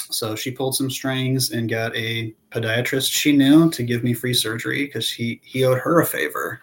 so 0.09 0.35
she 0.35 0.51
pulled 0.51 0.75
some 0.75 0.89
strings 0.89 1.51
and 1.51 1.69
got 1.69 1.95
a 1.95 2.33
podiatrist 2.51 3.11
she 3.11 3.31
knew 3.31 3.69
to 3.69 3.83
give 3.83 4.03
me 4.03 4.13
free 4.13 4.33
surgery 4.33 4.85
because 4.85 5.09
he 5.09 5.39
he 5.43 5.63
owed 5.63 5.79
her 5.79 6.01
a 6.01 6.05
favor. 6.05 6.61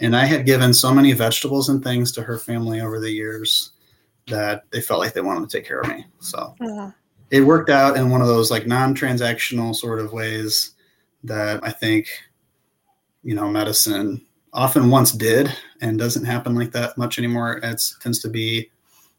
And 0.00 0.16
I 0.16 0.24
had 0.24 0.46
given 0.46 0.72
so 0.72 0.94
many 0.94 1.12
vegetables 1.12 1.68
and 1.68 1.82
things 1.82 2.12
to 2.12 2.22
her 2.22 2.38
family 2.38 2.80
over 2.80 3.00
the 3.00 3.10
years 3.10 3.72
that 4.28 4.64
they 4.70 4.80
felt 4.80 5.00
like 5.00 5.12
they 5.12 5.20
wanted 5.20 5.48
to 5.48 5.56
take 5.56 5.66
care 5.66 5.80
of 5.80 5.88
me. 5.88 6.06
So 6.20 6.54
uh-huh. 6.60 6.90
it 7.30 7.40
worked 7.40 7.70
out 7.70 7.96
in 7.96 8.10
one 8.10 8.20
of 8.20 8.28
those 8.28 8.50
like 8.50 8.66
non-transactional 8.66 9.74
sort 9.74 9.98
of 9.98 10.12
ways 10.12 10.72
that 11.24 11.60
I 11.62 11.70
think 11.70 12.08
you 13.22 13.34
know 13.34 13.48
medicine 13.50 14.24
often 14.52 14.88
once 14.88 15.12
did 15.12 15.52
and 15.82 15.98
doesn't 15.98 16.24
happen 16.24 16.54
like 16.54 16.72
that 16.72 16.96
much 16.96 17.18
anymore. 17.18 17.60
It 17.62 17.82
tends 18.00 18.20
to 18.20 18.30
be 18.30 18.70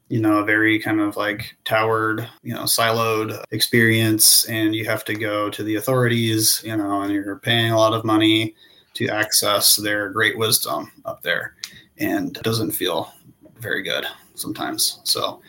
you 0.10 0.20
know 0.20 0.40
a 0.40 0.46
very 0.46 0.80
kind 0.80 1.00
of 1.00 1.16
like 1.16 1.56
towered 1.64 2.28
you 2.44 2.54
know 2.54 2.64
siloed 2.64 3.42
experience 3.52 4.46
and 4.46 4.76
you 4.76 4.86
have 4.86 5.06
to 5.06 5.14
go 5.14 5.50
to 5.50 5.64
the 5.64 5.76
authorities 5.76 6.62
you 6.66 6.76
know 6.76 7.02
and 7.02 7.14
you're 7.14 7.38
paying 7.38 7.72
a 7.72 7.78
lot 7.78 7.94
of 7.94 8.04
money 8.04 8.56
to 8.94 9.08
access 9.08 9.76
their 9.78 10.10
great 10.10 10.38
wisdom 10.38 10.92
up 11.06 11.22
there 11.22 11.56
and 12.00 12.38
it 12.38 12.44
doesn't 12.44 12.72
feel 12.72 13.14
very 13.60 13.82
good 13.82 14.06
sometimes 14.36 15.00
so 15.04 15.42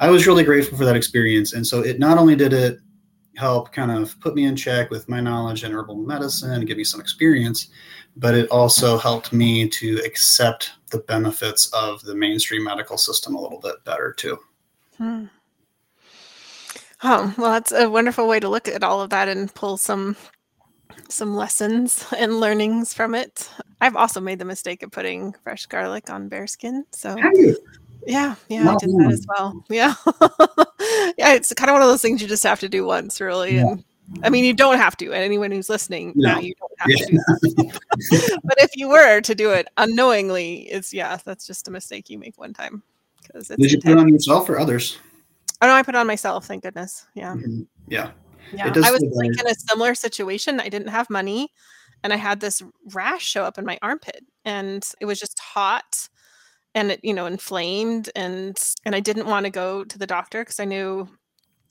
I 0.00 0.10
was 0.10 0.26
really 0.26 0.44
grateful 0.44 0.78
for 0.78 0.84
that 0.84 0.96
experience. 0.96 1.54
And 1.54 1.66
so 1.66 1.80
it 1.80 1.98
not 1.98 2.18
only 2.18 2.36
did 2.36 2.52
it 2.52 2.78
help 3.36 3.72
kind 3.72 3.90
of 3.90 4.18
put 4.20 4.34
me 4.34 4.44
in 4.44 4.54
check 4.54 4.90
with 4.90 5.08
my 5.08 5.20
knowledge 5.20 5.64
in 5.64 5.72
herbal 5.72 5.96
medicine 5.96 6.52
and 6.52 6.66
give 6.66 6.76
me 6.76 6.84
some 6.84 7.00
experience, 7.00 7.68
but 8.16 8.34
it 8.34 8.48
also 8.50 8.96
helped 8.96 9.32
me 9.32 9.68
to 9.68 10.00
accept 10.04 10.72
the 10.90 10.98
benefits 10.98 11.66
of 11.72 12.02
the 12.02 12.14
mainstream 12.14 12.64
medical 12.64 12.98
system 12.98 13.34
a 13.34 13.40
little 13.40 13.60
bit 13.60 13.84
better 13.84 14.12
too. 14.12 14.38
Hmm. 14.96 15.24
Oh, 17.02 17.32
well, 17.38 17.52
that's 17.52 17.70
a 17.70 17.88
wonderful 17.88 18.26
way 18.26 18.40
to 18.40 18.48
look 18.48 18.66
at 18.66 18.82
all 18.82 19.00
of 19.00 19.10
that 19.10 19.28
and 19.28 19.54
pull 19.54 19.76
some 19.76 20.16
some 21.08 21.36
lessons 21.36 22.06
and 22.16 22.40
learnings 22.40 22.92
from 22.92 23.14
it. 23.14 23.48
I've 23.80 23.96
also 23.96 24.20
made 24.20 24.38
the 24.38 24.44
mistake 24.44 24.82
of 24.82 24.90
putting 24.90 25.34
fresh 25.44 25.66
garlic 25.66 26.10
on 26.10 26.28
bare 26.28 26.46
skin. 26.46 26.84
So 26.92 27.16
yeah, 28.06 28.34
yeah, 28.48 28.62
Not 28.62 28.82
I 28.82 28.86
did 28.86 28.96
that 28.96 29.12
as 29.12 29.26
well. 29.28 29.64
Yeah. 29.70 29.94
yeah, 31.18 31.34
it's 31.34 31.52
kind 31.54 31.70
of 31.70 31.74
one 31.74 31.82
of 31.82 31.88
those 31.88 32.02
things 32.02 32.22
you 32.22 32.28
just 32.28 32.42
have 32.44 32.60
to 32.60 32.68
do 32.68 32.86
once, 32.86 33.20
really. 33.20 33.56
Yeah. 33.56 33.68
And 33.72 33.84
I 34.22 34.30
mean, 34.30 34.44
you 34.44 34.54
don't 34.54 34.78
have 34.78 34.96
to. 34.98 35.06
And 35.06 35.22
anyone 35.22 35.50
who's 35.50 35.68
listening, 35.68 36.12
no. 36.16 36.34
now 36.34 36.40
you 36.40 36.54
don't 36.58 36.72
have 36.78 36.90
yeah. 36.90 37.06
to. 37.06 38.40
but 38.44 38.58
if 38.58 38.70
you 38.74 38.88
were 38.88 39.20
to 39.20 39.34
do 39.34 39.50
it 39.50 39.68
unknowingly, 39.76 40.68
it's 40.70 40.92
yeah, 40.92 41.18
that's 41.24 41.46
just 41.46 41.68
a 41.68 41.70
mistake 41.70 42.08
you 42.08 42.18
make 42.18 42.38
one 42.38 42.52
time. 42.52 42.82
Because 43.22 43.48
did 43.48 43.72
you 43.72 43.80
put 43.80 43.92
it 43.92 43.98
on 43.98 44.08
yourself 44.08 44.48
or 44.48 44.58
others? 44.58 44.98
Oh 45.60 45.66
no, 45.66 45.72
I 45.72 45.82
put 45.82 45.94
it 45.94 45.98
on 45.98 46.06
myself. 46.06 46.46
Thank 46.46 46.62
goodness. 46.62 47.06
Yeah. 47.14 47.34
Mm-hmm. 47.34 47.62
Yeah. 47.88 48.10
Yeah. 48.52 48.72
I 48.82 48.90
was 48.90 49.04
like 49.12 49.38
in 49.38 49.46
a 49.46 49.54
similar 49.54 49.94
situation. 49.94 50.60
I 50.60 50.68
didn't 50.68 50.88
have 50.88 51.10
money, 51.10 51.52
and 52.02 52.12
I 52.12 52.16
had 52.16 52.40
this 52.40 52.62
rash 52.94 53.24
show 53.24 53.44
up 53.44 53.58
in 53.58 53.66
my 53.66 53.78
armpit, 53.82 54.24
and 54.44 54.86
it 55.00 55.06
was 55.06 55.20
just 55.20 55.38
hot 55.38 56.08
and 56.74 56.92
it 56.92 57.00
you 57.02 57.14
know 57.14 57.26
inflamed 57.26 58.10
and 58.14 58.58
and 58.84 58.94
i 58.94 59.00
didn't 59.00 59.26
want 59.26 59.44
to 59.44 59.50
go 59.50 59.84
to 59.84 59.98
the 59.98 60.06
doctor 60.06 60.42
because 60.42 60.60
i 60.60 60.64
knew 60.64 61.08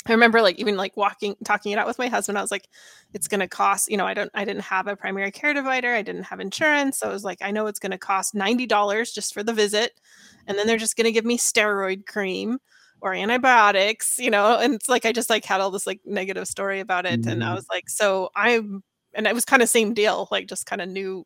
i 0.10 0.12
remember 0.12 0.41
like 0.41 0.58
even 0.60 0.76
like 0.76 0.95
walking 0.97 1.36
talking 1.43 1.72
it 1.72 1.78
out 1.78 1.88
with 1.88 1.99
my 1.99 2.08
husband 2.08 2.38
i 2.38 2.41
was 2.41 2.51
like 2.51 2.68
it's 3.14 3.28
going 3.28 3.39
to 3.39 3.47
cost 3.47 3.89
you 3.89 3.97
know 3.97 4.05
i 4.05 4.14
don't 4.14 4.32
i 4.34 4.43
didn't 4.43 4.62
have 4.62 4.88
a 4.88 4.95
primary 4.95 5.32
care 5.32 5.53
divider 5.53 5.93
i 5.93 6.01
didn't 6.01 6.24
have 6.24 6.39
insurance 6.39 6.99
so 6.99 7.10
i 7.10 7.14
was 7.14 7.24
like 7.24 7.38
i 7.41 7.51
know 7.51 7.68
it's 7.68 7.80
going 7.80 7.91
to 7.91 7.97
cost 7.97 8.36
$90 8.36 9.14
just 9.14 9.34
for 9.34 9.43
the 9.43 9.53
visit 9.53 9.99
and 10.47 10.58
then 10.58 10.68
they're 10.68 10.78
just 10.78 10.95
going 10.95 11.05
to 11.05 11.12
give 11.12 11.26
me 11.26 11.38
steroid 11.38 12.05
cream 12.05 12.58
or 13.01 13.14
antibiotics 13.14 14.18
you 14.18 14.32
know 14.32 14.58
and 14.58 14.74
it's 14.74 14.89
like 14.89 15.05
i 15.05 15.12
just 15.12 15.30
like 15.30 15.45
had 15.45 15.62
all 15.62 15.72
this 15.72 15.88
like 15.88 15.99
negative 16.05 16.47
story 16.47 16.80
about 16.80 17.05
it 17.05 17.22
mm-hmm. 17.22 17.30
and 17.30 17.43
i 17.43 17.47
mm-hmm. 17.47 17.55
was 17.55 17.68
like 17.70 17.89
so 17.89 18.30
i'm 18.36 18.84
and 19.14 19.28
it 19.28 19.36
was 19.36 19.45
kind 19.45 19.62
of 19.62 19.70
same 19.70 19.93
deal 19.93 20.28
like 20.32 20.47
just 20.47 20.66
kind 20.66 20.82
of 20.82 20.89
new 20.89 21.26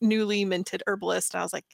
newly 0.00 0.44
minted 0.44 0.82
herbalist 0.86 1.34
and 1.34 1.40
i 1.40 1.44
was 1.44 1.52
like 1.52 1.64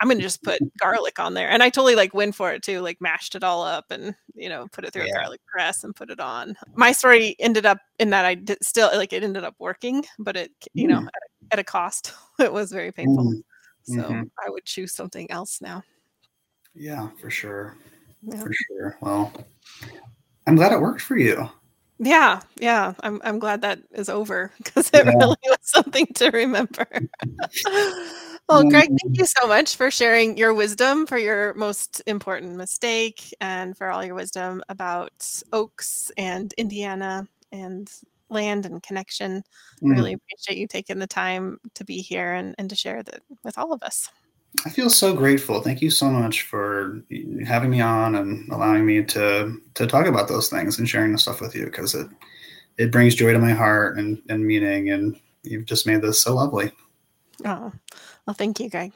I'm 0.00 0.08
gonna 0.08 0.20
just 0.20 0.42
put 0.42 0.60
garlic 0.78 1.18
on 1.18 1.34
there. 1.34 1.48
And 1.48 1.62
I 1.62 1.70
totally 1.70 1.94
like 1.94 2.14
went 2.14 2.34
for 2.34 2.52
it 2.52 2.62
too, 2.62 2.80
like 2.80 3.00
mashed 3.00 3.34
it 3.34 3.44
all 3.44 3.62
up 3.62 3.86
and 3.90 4.14
you 4.34 4.48
know 4.48 4.66
put 4.72 4.84
it 4.84 4.92
through 4.92 5.06
yeah. 5.06 5.12
a 5.12 5.14
garlic 5.14 5.40
press 5.46 5.84
and 5.84 5.94
put 5.94 6.10
it 6.10 6.20
on. 6.20 6.56
My 6.74 6.92
story 6.92 7.36
ended 7.38 7.66
up 7.66 7.78
in 7.98 8.10
that 8.10 8.24
I 8.24 8.34
did 8.34 8.58
still 8.62 8.90
like 8.94 9.12
it 9.12 9.22
ended 9.22 9.44
up 9.44 9.54
working, 9.58 10.04
but 10.18 10.36
it 10.36 10.52
you 10.72 10.86
mm. 10.86 10.90
know 10.90 10.98
at 10.98 11.04
a, 11.04 11.52
at 11.54 11.58
a, 11.58 11.64
cost. 11.64 12.12
it 12.38 12.52
was 12.52 12.72
very 12.72 12.92
painful. 12.92 13.24
Mm. 13.24 13.42
So 13.84 14.02
mm-hmm. 14.02 14.22
I 14.44 14.50
would 14.50 14.64
choose 14.64 14.94
something 14.94 15.30
else 15.30 15.60
now. 15.60 15.82
Yeah, 16.74 17.08
for 17.20 17.30
sure. 17.30 17.76
Yeah. 18.22 18.40
For 18.40 18.52
sure. 18.52 18.96
Well, 19.00 19.32
I'm 20.46 20.56
glad 20.56 20.72
it 20.72 20.80
worked 20.80 21.02
for 21.02 21.16
you. 21.16 21.48
Yeah, 21.98 22.40
yeah. 22.56 22.94
I'm 23.00 23.20
I'm 23.24 23.38
glad 23.38 23.62
that 23.62 23.80
is 23.92 24.08
over 24.08 24.50
because 24.62 24.90
it 24.94 25.06
yeah. 25.06 25.12
really 25.16 25.36
was 25.44 25.58
something 25.62 26.06
to 26.14 26.30
remember. 26.30 26.86
Well, 28.48 28.68
Greg, 28.68 28.88
thank 28.88 29.16
you 29.16 29.24
so 29.24 29.46
much 29.46 29.76
for 29.76 29.90
sharing 29.90 30.36
your 30.36 30.52
wisdom 30.52 31.06
for 31.06 31.16
your 31.16 31.54
most 31.54 32.02
important 32.06 32.56
mistake 32.56 33.34
and 33.40 33.76
for 33.76 33.90
all 33.90 34.04
your 34.04 34.14
wisdom 34.14 34.62
about 34.68 35.12
oaks 35.52 36.12
and 36.18 36.52
Indiana 36.58 37.26
and 37.52 37.90
land 38.28 38.66
and 38.66 38.82
connection. 38.82 39.42
Mm. 39.82 39.96
Really 39.96 40.12
appreciate 40.12 40.58
you 40.58 40.66
taking 40.66 40.98
the 40.98 41.06
time 41.06 41.58
to 41.74 41.84
be 41.84 41.98
here 41.98 42.34
and, 42.34 42.54
and 42.58 42.68
to 42.68 42.76
share 42.76 43.02
that 43.02 43.22
with 43.44 43.56
all 43.56 43.72
of 43.72 43.82
us. 43.82 44.10
I 44.66 44.70
feel 44.70 44.90
so 44.90 45.14
grateful. 45.14 45.60
Thank 45.60 45.80
you 45.80 45.90
so 45.90 46.10
much 46.10 46.42
for 46.42 47.02
having 47.46 47.70
me 47.70 47.80
on 47.80 48.14
and 48.14 48.48
allowing 48.52 48.86
me 48.86 49.02
to 49.04 49.60
to 49.74 49.86
talk 49.86 50.06
about 50.06 50.28
those 50.28 50.48
things 50.48 50.78
and 50.78 50.88
sharing 50.88 51.12
the 51.12 51.18
stuff 51.18 51.40
with 51.40 51.54
you 51.54 51.64
because 51.64 51.94
it 51.94 52.06
it 52.78 52.92
brings 52.92 53.14
joy 53.14 53.32
to 53.32 53.38
my 53.38 53.52
heart 53.52 53.98
and, 53.98 54.22
and 54.28 54.46
meaning 54.46 54.90
and 54.90 55.18
you've 55.42 55.64
just 55.64 55.86
made 55.86 56.02
this 56.02 56.20
so 56.20 56.34
lovely. 56.34 56.70
Oh, 57.44 57.72
well, 58.26 58.34
thank 58.34 58.60
you, 58.60 58.68
Greg. 58.68 58.92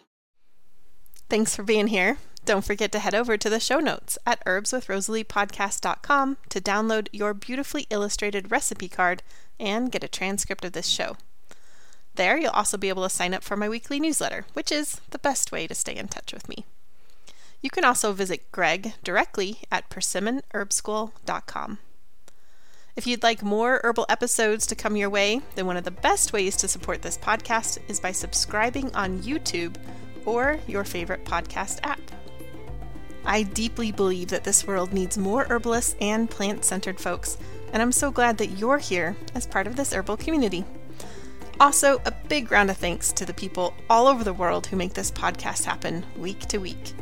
Thanks 1.28 1.54
for 1.54 1.62
being 1.62 1.88
here. 1.88 2.18
Don't 2.44 2.64
forget 2.64 2.90
to 2.92 2.98
head 2.98 3.14
over 3.14 3.36
to 3.36 3.50
the 3.50 3.60
show 3.60 3.78
notes 3.78 4.16
at 4.24 4.42
herbswithrosaliepodcast.com 4.46 6.38
to 6.48 6.60
download 6.60 7.08
your 7.12 7.34
beautifully 7.34 7.86
illustrated 7.90 8.50
recipe 8.50 8.88
card 8.88 9.22
and 9.60 9.92
get 9.92 10.04
a 10.04 10.08
transcript 10.08 10.64
of 10.64 10.72
this 10.72 10.86
show. 10.86 11.16
There, 12.14 12.38
you'll 12.38 12.50
also 12.50 12.78
be 12.78 12.88
able 12.88 13.02
to 13.02 13.10
sign 13.10 13.34
up 13.34 13.44
for 13.44 13.56
my 13.56 13.68
weekly 13.68 14.00
newsletter, 14.00 14.46
which 14.54 14.72
is 14.72 15.00
the 15.10 15.18
best 15.18 15.52
way 15.52 15.66
to 15.66 15.74
stay 15.74 15.94
in 15.94 16.08
touch 16.08 16.32
with 16.32 16.48
me. 16.48 16.64
You 17.60 17.70
can 17.70 17.84
also 17.84 18.12
visit 18.12 18.50
Greg 18.50 18.94
directly 19.04 19.58
at 19.70 19.90
persimmonherbschool.com. 19.90 21.78
If 22.98 23.06
you'd 23.06 23.22
like 23.22 23.44
more 23.44 23.80
herbal 23.84 24.06
episodes 24.08 24.66
to 24.66 24.74
come 24.74 24.96
your 24.96 25.08
way, 25.08 25.40
then 25.54 25.66
one 25.66 25.76
of 25.76 25.84
the 25.84 25.92
best 25.92 26.32
ways 26.32 26.56
to 26.56 26.66
support 26.66 27.00
this 27.00 27.16
podcast 27.16 27.78
is 27.86 28.00
by 28.00 28.10
subscribing 28.10 28.92
on 28.92 29.20
YouTube 29.20 29.76
or 30.26 30.58
your 30.66 30.82
favorite 30.82 31.24
podcast 31.24 31.78
app. 31.84 32.00
I 33.24 33.44
deeply 33.44 33.92
believe 33.92 34.30
that 34.30 34.42
this 34.42 34.66
world 34.66 34.92
needs 34.92 35.16
more 35.16 35.46
herbalists 35.48 35.94
and 36.00 36.28
plant 36.28 36.64
centered 36.64 36.98
folks, 36.98 37.38
and 37.72 37.80
I'm 37.80 37.92
so 37.92 38.10
glad 38.10 38.36
that 38.38 38.58
you're 38.58 38.78
here 38.78 39.16
as 39.32 39.46
part 39.46 39.68
of 39.68 39.76
this 39.76 39.92
herbal 39.92 40.16
community. 40.16 40.64
Also, 41.60 42.02
a 42.04 42.10
big 42.28 42.50
round 42.50 42.68
of 42.68 42.78
thanks 42.78 43.12
to 43.12 43.24
the 43.24 43.32
people 43.32 43.74
all 43.88 44.08
over 44.08 44.24
the 44.24 44.32
world 44.32 44.66
who 44.66 44.76
make 44.76 44.94
this 44.94 45.12
podcast 45.12 45.62
happen 45.62 46.04
week 46.16 46.40
to 46.46 46.58
week. 46.58 46.94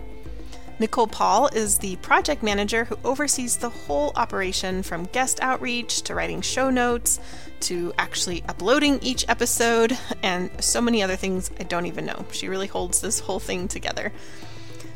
Nicole 0.78 1.06
Paul 1.06 1.48
is 1.54 1.78
the 1.78 1.96
project 1.96 2.42
manager 2.42 2.84
who 2.84 2.98
oversees 3.02 3.56
the 3.56 3.70
whole 3.70 4.12
operation 4.14 4.82
from 4.82 5.04
guest 5.06 5.40
outreach 5.40 6.02
to 6.02 6.14
writing 6.14 6.42
show 6.42 6.68
notes 6.68 7.18
to 7.60 7.94
actually 7.96 8.44
uploading 8.46 8.98
each 9.00 9.24
episode 9.26 9.96
and 10.22 10.50
so 10.62 10.82
many 10.82 11.02
other 11.02 11.16
things 11.16 11.50
I 11.58 11.62
don't 11.62 11.86
even 11.86 12.04
know. 12.04 12.26
She 12.30 12.48
really 12.48 12.66
holds 12.66 13.00
this 13.00 13.20
whole 13.20 13.40
thing 13.40 13.68
together. 13.68 14.12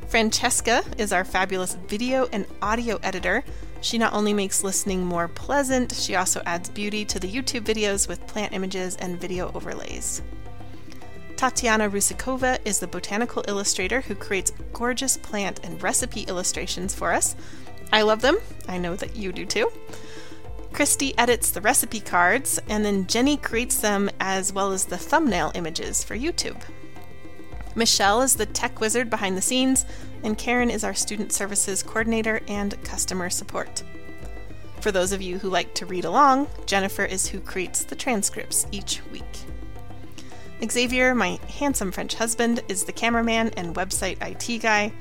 Francesca 0.09 0.83
is 0.99 1.15
our 1.15 1.25
fabulous 1.25 1.75
video 1.87 2.29
and 2.31 2.45
audio 2.61 2.99
editor. 3.03 3.43
She 3.81 3.97
not 3.97 4.13
only 4.13 4.35
makes 4.35 4.63
listening 4.63 5.07
more 5.07 5.29
pleasant, 5.29 5.95
she 5.95 6.15
also 6.15 6.43
adds 6.45 6.69
beauty 6.69 7.07
to 7.07 7.19
the 7.19 7.33
YouTube 7.33 7.63
videos 7.63 8.07
with 8.07 8.27
plant 8.27 8.53
images 8.53 8.97
and 8.97 9.19
video 9.19 9.51
overlays. 9.55 10.21
Tatiana 11.41 11.89
Rusikova 11.89 12.59
is 12.67 12.81
the 12.81 12.87
botanical 12.87 13.43
illustrator 13.49 14.03
who 14.03 14.15
creates 14.15 14.53
gorgeous 14.75 15.17
plant 15.17 15.59
and 15.65 15.83
recipe 15.83 16.25
illustrations 16.25 16.95
for 16.95 17.15
us. 17.15 17.35
I 17.91 18.03
love 18.03 18.21
them. 18.21 18.37
I 18.69 18.77
know 18.77 18.95
that 18.97 19.17
you 19.17 19.33
do 19.33 19.47
too. 19.47 19.73
Christy 20.75 21.17
edits 21.17 21.51
the 21.51 21.63
recipe 21.63 22.01
cards, 22.01 22.61
and 22.69 22.85
then 22.85 23.07
Jenny 23.07 23.39
creates 23.39 23.79
them 23.79 24.11
as 24.21 24.53
well 24.53 24.71
as 24.71 24.85
the 24.85 24.99
thumbnail 24.99 25.51
images 25.55 26.05
for 26.05 26.15
YouTube. 26.15 26.61
Michelle 27.75 28.21
is 28.21 28.37
the 28.37 28.45
tech 28.45 28.79
wizard 28.79 29.09
behind 29.09 29.35
the 29.35 29.41
scenes, 29.41 29.87
and 30.23 30.37
Karen 30.37 30.69
is 30.69 30.85
our 30.85 30.93
student 30.93 31.33
services 31.33 31.83
coordinator 31.83 32.43
and 32.49 32.85
customer 32.85 33.31
support. 33.31 33.83
For 34.83 34.93
those 34.93 35.13
of 35.13 35.23
you 35.23 35.39
who 35.39 35.49
like 35.49 35.73
to 35.77 35.87
read 35.87 36.05
along, 36.05 36.49
Jennifer 36.67 37.07
is 37.07 37.29
who 37.29 37.41
creates 37.41 37.83
the 37.83 37.97
transcripts 37.97 38.67
each 38.73 39.01
week. 39.11 39.25
Xavier, 40.69 41.15
my 41.15 41.39
handsome 41.59 41.91
French 41.91 42.15
husband, 42.15 42.63
is 42.69 42.85
the 42.85 42.93
cameraman 42.93 43.51
and 43.57 43.75
website 43.75 44.19
IT 44.21 44.61
guy. 44.61 44.93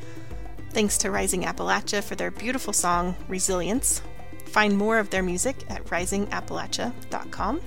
Thanks 0.71 0.97
to 0.99 1.11
Rising 1.11 1.43
Appalachia 1.43 2.03
for 2.03 2.15
their 2.15 2.31
beautiful 2.31 2.73
song, 2.73 3.15
Resilience. 3.27 4.01
Find 4.45 4.77
more 4.77 4.99
of 4.99 5.09
their 5.09 5.23
music 5.23 5.57
at 5.69 5.83
risingappalachia.com. 5.85 7.61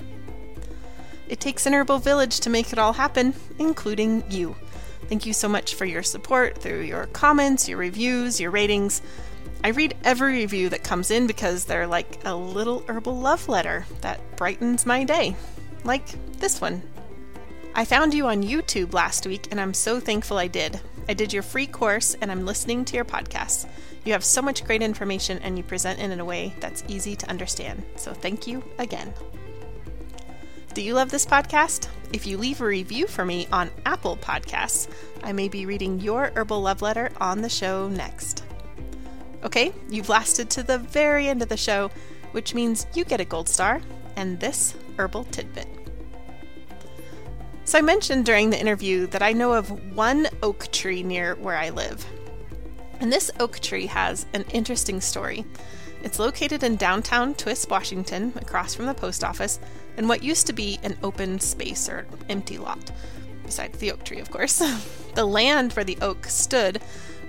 It 1.27 1.39
takes 1.39 1.65
an 1.65 1.73
herbal 1.73 1.99
village 1.99 2.39
to 2.41 2.49
make 2.49 2.73
it 2.73 2.79
all 2.79 2.93
happen, 2.93 3.33
including 3.59 4.23
you. 4.29 4.55
Thank 5.07 5.25
you 5.25 5.33
so 5.33 5.47
much 5.47 5.75
for 5.75 5.85
your 5.85 6.03
support 6.03 6.57
through 6.57 6.81
your 6.81 7.05
comments, 7.07 7.69
your 7.69 7.77
reviews, 7.77 8.39
your 8.39 8.51
ratings. 8.51 9.01
I 9.63 9.69
read 9.69 9.95
every 10.03 10.33
review 10.33 10.69
that 10.69 10.83
comes 10.83 11.11
in 11.11 11.27
because 11.27 11.65
they're 11.65 11.87
like 11.87 12.25
a 12.25 12.35
little 12.35 12.83
herbal 12.87 13.17
love 13.17 13.47
letter 13.47 13.85
that 14.01 14.35
brightens 14.35 14.85
my 14.85 15.03
day. 15.03 15.35
Like 15.83 16.05
this 16.39 16.59
one 16.59 16.81
I 17.75 17.85
found 17.85 18.13
you 18.13 18.27
on 18.27 18.43
YouTube 18.43 18.93
last 18.93 19.25
week, 19.25 19.47
and 19.49 19.59
I'm 19.59 19.73
so 19.73 19.99
thankful 19.99 20.37
I 20.37 20.47
did. 20.47 20.79
I 21.09 21.15
did 21.15 21.33
your 21.33 21.41
free 21.41 21.65
course, 21.65 22.15
and 22.21 22.31
I'm 22.31 22.45
listening 22.45 22.85
to 22.85 22.95
your 22.95 23.03
podcast. 23.03 23.67
You 24.05 24.13
have 24.13 24.23
so 24.23 24.43
much 24.43 24.63
great 24.63 24.83
information, 24.83 25.39
and 25.39 25.57
you 25.57 25.63
present 25.63 25.99
it 25.99 26.11
in 26.11 26.19
a 26.19 26.25
way 26.25 26.53
that's 26.59 26.83
easy 26.87 27.15
to 27.15 27.29
understand. 27.31 27.83
So 27.95 28.13
thank 28.13 28.45
you 28.45 28.63
again. 28.77 29.11
Do 30.75 30.83
you 30.83 30.93
love 30.93 31.09
this 31.09 31.25
podcast? 31.25 31.87
If 32.13 32.27
you 32.27 32.37
leave 32.37 32.61
a 32.61 32.65
review 32.65 33.07
for 33.07 33.25
me 33.25 33.47
on 33.51 33.71
Apple 33.87 34.17
Podcasts, 34.17 34.87
I 35.23 35.33
may 35.33 35.47
be 35.47 35.65
reading 35.65 35.99
your 35.99 36.31
herbal 36.35 36.61
love 36.61 36.83
letter 36.83 37.09
on 37.19 37.41
the 37.41 37.49
show 37.49 37.87
next. 37.87 38.43
Okay, 39.43 39.73
you've 39.89 40.09
lasted 40.09 40.51
to 40.51 40.61
the 40.61 40.77
very 40.77 41.27
end 41.27 41.41
of 41.41 41.49
the 41.49 41.57
show, 41.57 41.89
which 42.33 42.53
means 42.53 42.85
you 42.93 43.03
get 43.03 43.19
a 43.19 43.25
gold 43.25 43.49
star 43.49 43.81
and 44.15 44.39
this 44.39 44.75
herbal 44.99 45.23
tidbit. 45.25 45.82
So, 47.65 47.77
I 47.77 47.81
mentioned 47.81 48.25
during 48.25 48.49
the 48.49 48.59
interview 48.59 49.07
that 49.07 49.23
I 49.23 49.31
know 49.31 49.53
of 49.53 49.95
one 49.95 50.27
oak 50.41 50.69
tree 50.71 51.01
near 51.01 51.35
where 51.35 51.55
I 51.55 51.69
live. 51.69 52.05
And 52.99 53.11
this 53.11 53.31
oak 53.39 53.59
tree 53.59 53.85
has 53.87 54.25
an 54.33 54.43
interesting 54.51 54.99
story. 54.99 55.45
It's 56.03 56.19
located 56.19 56.63
in 56.63 56.75
downtown 56.75 57.33
Twisp, 57.33 57.71
Washington, 57.71 58.33
across 58.35 58.75
from 58.75 58.85
the 58.85 58.93
post 58.93 59.23
office, 59.23 59.61
in 59.95 60.09
what 60.09 60.21
used 60.21 60.45
to 60.47 60.53
be 60.53 60.77
an 60.83 60.97
open 61.03 61.39
space 61.39 61.87
or 61.87 62.05
empty 62.27 62.57
lot, 62.57 62.91
besides 63.45 63.79
the 63.79 63.91
oak 63.93 64.03
tree, 64.03 64.19
of 64.19 64.29
course. 64.29 64.61
the 65.15 65.25
land 65.25 65.71
where 65.71 65.85
the 65.85 65.97
oak 66.01 66.25
stood 66.25 66.81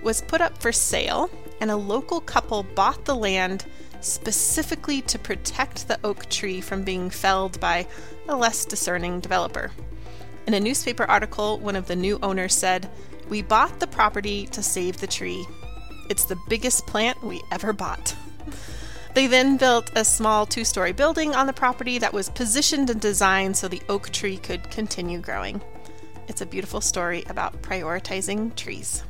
was 0.03 0.23
put 0.23 0.41
up 0.41 0.59
for 0.59 0.73
sale, 0.73 1.31
and 1.61 1.71
a 1.71 1.77
local 1.77 2.21
couple 2.21 2.65
bought 2.65 3.05
the 3.05 3.15
land 3.15 3.65
specifically 4.01 5.01
to 5.03 5.19
protect 5.19 5.87
the 5.87 5.99
oak 6.03 6.29
tree 6.29 6.61
from 6.61 6.83
being 6.83 7.09
felled 7.09 7.61
by 7.61 7.87
a 8.29 8.35
less 8.35 8.65
discerning 8.65 9.21
developer. 9.21 9.71
In 10.47 10.55
a 10.55 10.61
newspaper 10.61 11.05
article, 11.05 11.59
one 11.59 11.75
of 11.75 11.87
the 11.87 11.97
new 11.97 12.19
owners 12.23 12.55
said, 12.55 12.91
We 13.29 13.41
bought 13.41 13.81
the 13.81 13.87
property 13.87 14.47
to 14.49 14.63
save 14.63 14.99
the 14.99 15.07
tree. 15.07 15.47
It's 16.11 16.27
the 16.27 16.39
biggest 16.49 16.87
plant 16.87 17.23
we 17.23 17.43
ever 17.51 17.73
bought. 17.73 18.15
They 19.15 19.27
then 19.27 19.57
built 19.57 19.91
a 19.95 20.05
small 20.05 20.45
two 20.45 20.65
story 20.65 20.93
building 20.93 21.35
on 21.35 21.47
the 21.47 21.53
property 21.53 21.99
that 21.99 22.13
was 22.13 22.29
positioned 22.29 22.91
and 22.91 23.01
designed 23.01 23.57
so 23.57 23.69
the 23.69 23.83
oak 23.89 24.11
tree 24.11 24.37
could 24.37 24.71
continue 24.71 25.19
growing. 25.19 25.63
It's 26.29 26.41
a 26.41 26.47
beautiful 26.47 26.81
story 26.81 27.25
about 27.29 27.63
prioritizing 27.63 28.55
trees. 28.57 29.03